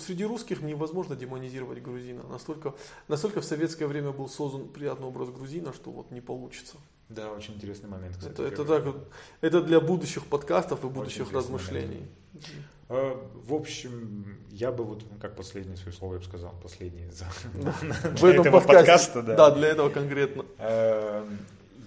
Среди 0.01 0.25
русских 0.25 0.61
невозможно 0.61 1.15
демонизировать 1.15 1.81
грузина. 1.81 2.23
Настолько, 2.29 2.73
настолько 3.07 3.41
в 3.41 3.45
советское 3.45 3.85
время 3.87 4.11
был 4.11 4.27
создан 4.27 4.67
приятный 4.67 5.07
образ 5.07 5.29
грузина, 5.29 5.71
что 5.71 5.91
вот 5.91 6.11
не 6.11 6.19
получится. 6.19 6.77
Да, 7.09 7.31
очень 7.31 7.53
интересный 7.53 7.89
момент. 7.89 8.17
Кстати, 8.17 8.33
это, 8.33 8.43
это, 8.43 8.65
так, 8.65 8.95
это 9.41 9.61
для 9.61 9.79
будущих 9.79 10.25
подкастов 10.25 10.83
и 10.83 10.87
будущих 10.87 11.31
размышлений. 11.31 12.07
Момент. 12.33 12.45
В 12.89 13.53
общем, 13.53 14.37
я 14.49 14.71
бы 14.71 14.85
вот, 14.85 15.03
как 15.19 15.35
последнее 15.35 15.75
свое 15.75 15.95
слово 15.95 16.13
я 16.13 16.19
бы 16.19 16.25
сказал, 16.25 16.53
последнее 16.63 17.11
за, 17.11 17.25
в 17.53 18.23
этом 18.23 18.51
подкасте, 18.51 19.21
да. 19.21 19.35
да, 19.35 19.51
для 19.51 19.67
этого 19.67 19.89
конкретно. 19.89 20.45
Эм, 20.57 21.37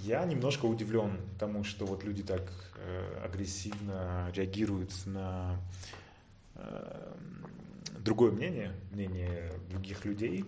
я 0.02 0.24
немножко 0.24 0.66
удивлен 0.66 1.18
тому, 1.38 1.64
что 1.64 1.86
вот 1.86 2.04
люди 2.04 2.22
так 2.22 2.42
э, 2.76 3.22
агрессивно 3.24 4.30
реагируют 4.34 4.92
на 5.06 5.56
э, 6.56 7.14
другое 7.98 8.32
мнение, 8.32 8.72
мнение 8.90 9.52
других 9.70 10.04
людей. 10.04 10.44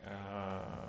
Э, 0.00 0.88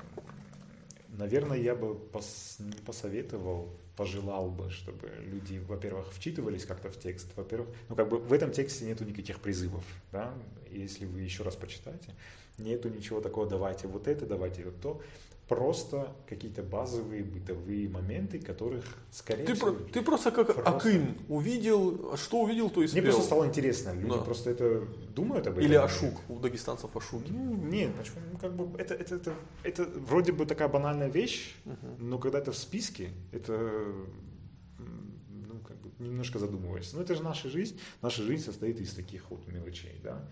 наверное, 1.09 1.57
я 1.57 1.75
бы 1.75 1.93
пос, 1.93 2.55
не 2.59 2.77
посоветовал, 2.77 3.69
пожелал 3.99 4.49
бы, 4.49 4.69
чтобы 4.69 5.11
люди, 5.19 5.61
во-первых, 5.67 6.13
вчитывались 6.13 6.63
как-то 6.63 6.89
в 6.89 6.97
текст, 6.97 7.27
во-первых, 7.35 7.67
ну 7.89 7.97
как 7.97 8.07
бы 8.07 8.17
в 8.17 8.31
этом 8.31 8.49
тексте 8.49 8.85
нету 8.85 9.03
никаких 9.03 9.41
призывов, 9.41 9.83
да, 10.13 10.33
если 10.71 11.05
вы 11.05 11.21
еще 11.21 11.43
раз 11.43 11.55
почитаете, 11.55 12.13
нету 12.57 12.89
ничего 12.89 13.21
такого, 13.21 13.47
давайте 13.47 13.87
вот 13.87 14.07
это, 14.07 14.25
давайте 14.25 14.63
вот 14.63 14.79
то 14.81 15.01
просто 15.49 16.13
какие-то 16.27 16.61
базовые 16.61 17.23
бытовые 17.23 17.89
моменты, 17.89 18.39
которых, 18.39 18.85
скорее 19.11 19.45
ты 19.45 19.55
всего... 19.55 19.73
Про, 19.73 19.83
ты 19.91 20.01
просто 20.03 20.31
как 20.31 20.53
просто... 20.53 20.77
Аким 20.77 21.17
увидел, 21.27 22.15
что 22.17 22.41
увидел, 22.41 22.69
то 22.69 22.83
и 22.83 22.87
спел. 22.87 23.01
Мне 23.01 23.11
просто 23.11 23.25
стало 23.25 23.45
интересно, 23.47 23.93
люди 23.93 24.13
да. 24.13 24.21
просто 24.21 24.51
это 24.51 24.83
думают 25.15 25.47
об 25.47 25.53
этом. 25.53 25.65
Или 25.65 25.73
Ашук, 25.73 26.13
у 26.29 26.39
дагестанцев 26.39 26.95
Ашуки. 26.95 27.31
Ну, 27.31 27.55
нет, 27.55 27.95
почему, 27.95 28.17
ну, 28.31 28.37
как 28.37 28.55
бы, 28.55 28.79
это, 28.79 28.93
это, 28.93 29.15
это, 29.15 29.33
это 29.63 29.83
вроде 29.83 30.33
бы 30.33 30.45
такая 30.45 30.67
банальная 30.67 31.09
вещь, 31.09 31.55
угу. 31.65 31.75
но 31.97 32.19
когда 32.19 32.37
это 32.37 32.51
в 32.51 32.57
списке, 32.57 33.09
это 33.31 33.83
немножко 35.99 36.39
задумываешься. 36.39 36.95
Но 36.95 37.03
это 37.03 37.15
же 37.15 37.23
наша 37.23 37.49
жизнь, 37.49 37.79
наша 38.01 38.23
жизнь 38.23 38.43
состоит 38.43 38.79
из 38.79 38.93
таких 38.93 39.29
вот 39.29 39.47
мелочей, 39.47 39.99
да. 40.03 40.27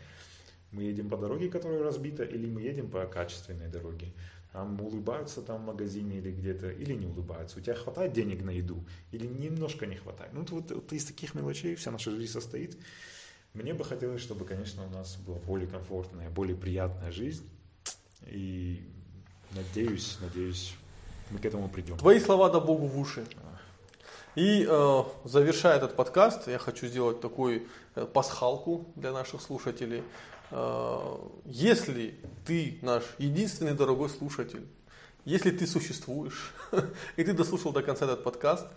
Мы 0.72 0.84
едем 0.84 1.10
по 1.10 1.18
дороге, 1.18 1.50
которая 1.50 1.82
разбита, 1.84 2.24
или 2.24 2.46
мы 2.46 2.62
едем 2.62 2.90
по 2.90 3.06
качественной 3.06 3.70
дороге 3.70 4.14
там 4.58 4.82
улыбаются 4.82 5.44
там 5.44 5.62
в 5.62 5.66
магазине 5.66 6.18
или 6.18 6.32
где-то, 6.32 6.72
или 6.72 6.94
не 6.94 7.06
улыбаются. 7.06 7.60
У 7.60 7.62
тебя 7.62 7.76
хватает 7.76 8.14
денег 8.14 8.42
на 8.42 8.50
еду 8.50 8.84
или 9.12 9.28
немножко 9.28 9.86
не 9.86 9.96
хватает. 9.96 10.34
Ну, 10.34 10.46
вот, 10.50 10.72
вот 10.72 10.94
из 10.94 11.06
таких 11.06 11.36
мелочей 11.36 11.76
вся 11.76 11.92
наша 11.92 12.10
жизнь 12.10 12.32
состоит. 12.32 12.76
Мне 13.54 13.76
бы 13.76 13.84
хотелось, 13.84 14.22
чтобы, 14.22 14.46
конечно, 14.46 14.84
у 14.84 14.90
нас 14.90 15.18
была 15.18 15.38
более 15.38 15.68
комфортная, 15.68 16.32
более 16.32 16.56
приятная 16.56 17.12
жизнь. 17.12 17.48
И 18.26 18.82
надеюсь, 19.52 20.18
надеюсь, 20.22 20.74
мы 21.30 21.38
к 21.38 21.46
этому 21.46 21.70
придем. 21.70 21.98
Твои 21.98 22.20
слова 22.20 22.50
да 22.50 22.60
Богу 22.60 22.88
в 22.88 23.00
уши. 23.00 23.28
И 24.38 24.68
э, 24.70 25.04
завершая 25.24 25.78
этот 25.78 25.96
подкаст, 25.96 26.48
я 26.48 26.60
хочу 26.60 26.86
сделать 26.86 27.20
такую 27.22 27.64
э, 27.96 28.06
пасхалку 28.06 28.86
для 28.96 29.12
наших 29.12 29.42
слушателей. 29.42 30.04
Э, 30.52 31.18
если 31.46 32.14
ты 32.46 32.78
наш 32.84 33.02
единственный 33.18 33.74
дорогой 33.74 34.10
слушатель, 34.10 34.68
если 35.26 35.50
ты 35.50 35.66
существуешь, 35.66 36.54
и 37.16 37.24
ты 37.24 37.34
дослушал 37.34 37.72
до 37.72 37.82
конца 37.82 38.06
этот 38.06 38.24
подкаст, 38.24 38.68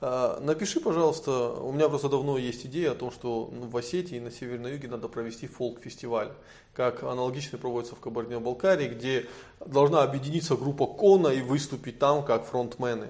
э, 0.00 0.38
напиши, 0.40 0.78
пожалуйста, 0.78 1.50
у 1.50 1.72
меня 1.72 1.88
просто 1.88 2.08
давно 2.08 2.38
есть 2.38 2.64
идея 2.66 2.92
о 2.92 2.94
том, 2.94 3.10
что 3.10 3.46
в 3.46 3.76
Осетии 3.76 4.18
и 4.18 4.20
на 4.20 4.30
Северном 4.30 4.70
Юге 4.70 4.86
надо 4.86 5.08
провести 5.08 5.48
фолк-фестиваль, 5.48 6.30
как 6.74 7.02
аналогичный 7.02 7.58
проводится 7.58 7.96
в 7.96 8.00
Кабардино-Балкарии, 8.00 8.86
где 8.86 9.26
должна 9.66 10.04
объединиться 10.04 10.54
группа 10.54 10.86
Кона 10.86 11.26
и 11.26 11.42
выступить 11.42 11.98
там 11.98 12.24
как 12.24 12.46
фронтмены. 12.46 13.08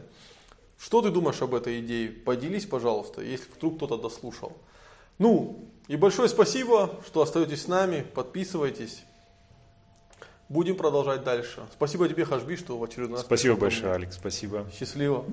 Что 0.79 1.03
ты 1.03 1.11
думаешь 1.11 1.43
об 1.43 1.55
этой 1.55 1.81
идее? 1.81 2.09
Поделись, 2.09 2.65
пожалуйста, 2.65 3.21
если 3.21 3.51
вдруг 3.51 3.77
кто-то 3.77 3.99
дослушал. 3.99 4.57
Ну, 5.19 5.69
и 5.89 5.97
большое 5.97 6.29
спасибо, 6.29 7.01
что 7.05 7.21
остаетесь 7.21 7.63
с 7.63 7.69
нами, 7.69 8.07
подписывайтесь. 8.15 9.03
Будем 10.49 10.77
продолжать 10.77 11.25
дальше. 11.25 11.67
Спасибо 11.73 12.09
тебе, 12.09 12.25
Хашби, 12.25 12.57
что 12.57 12.79
в 12.79 12.85
очередной 12.85 13.17
раз. 13.19 13.27
Спасибо 13.27 13.57
большое, 13.57 13.93
Алекс, 13.93 14.15
спасибо. 14.15 14.67
Счастливо. 14.79 15.25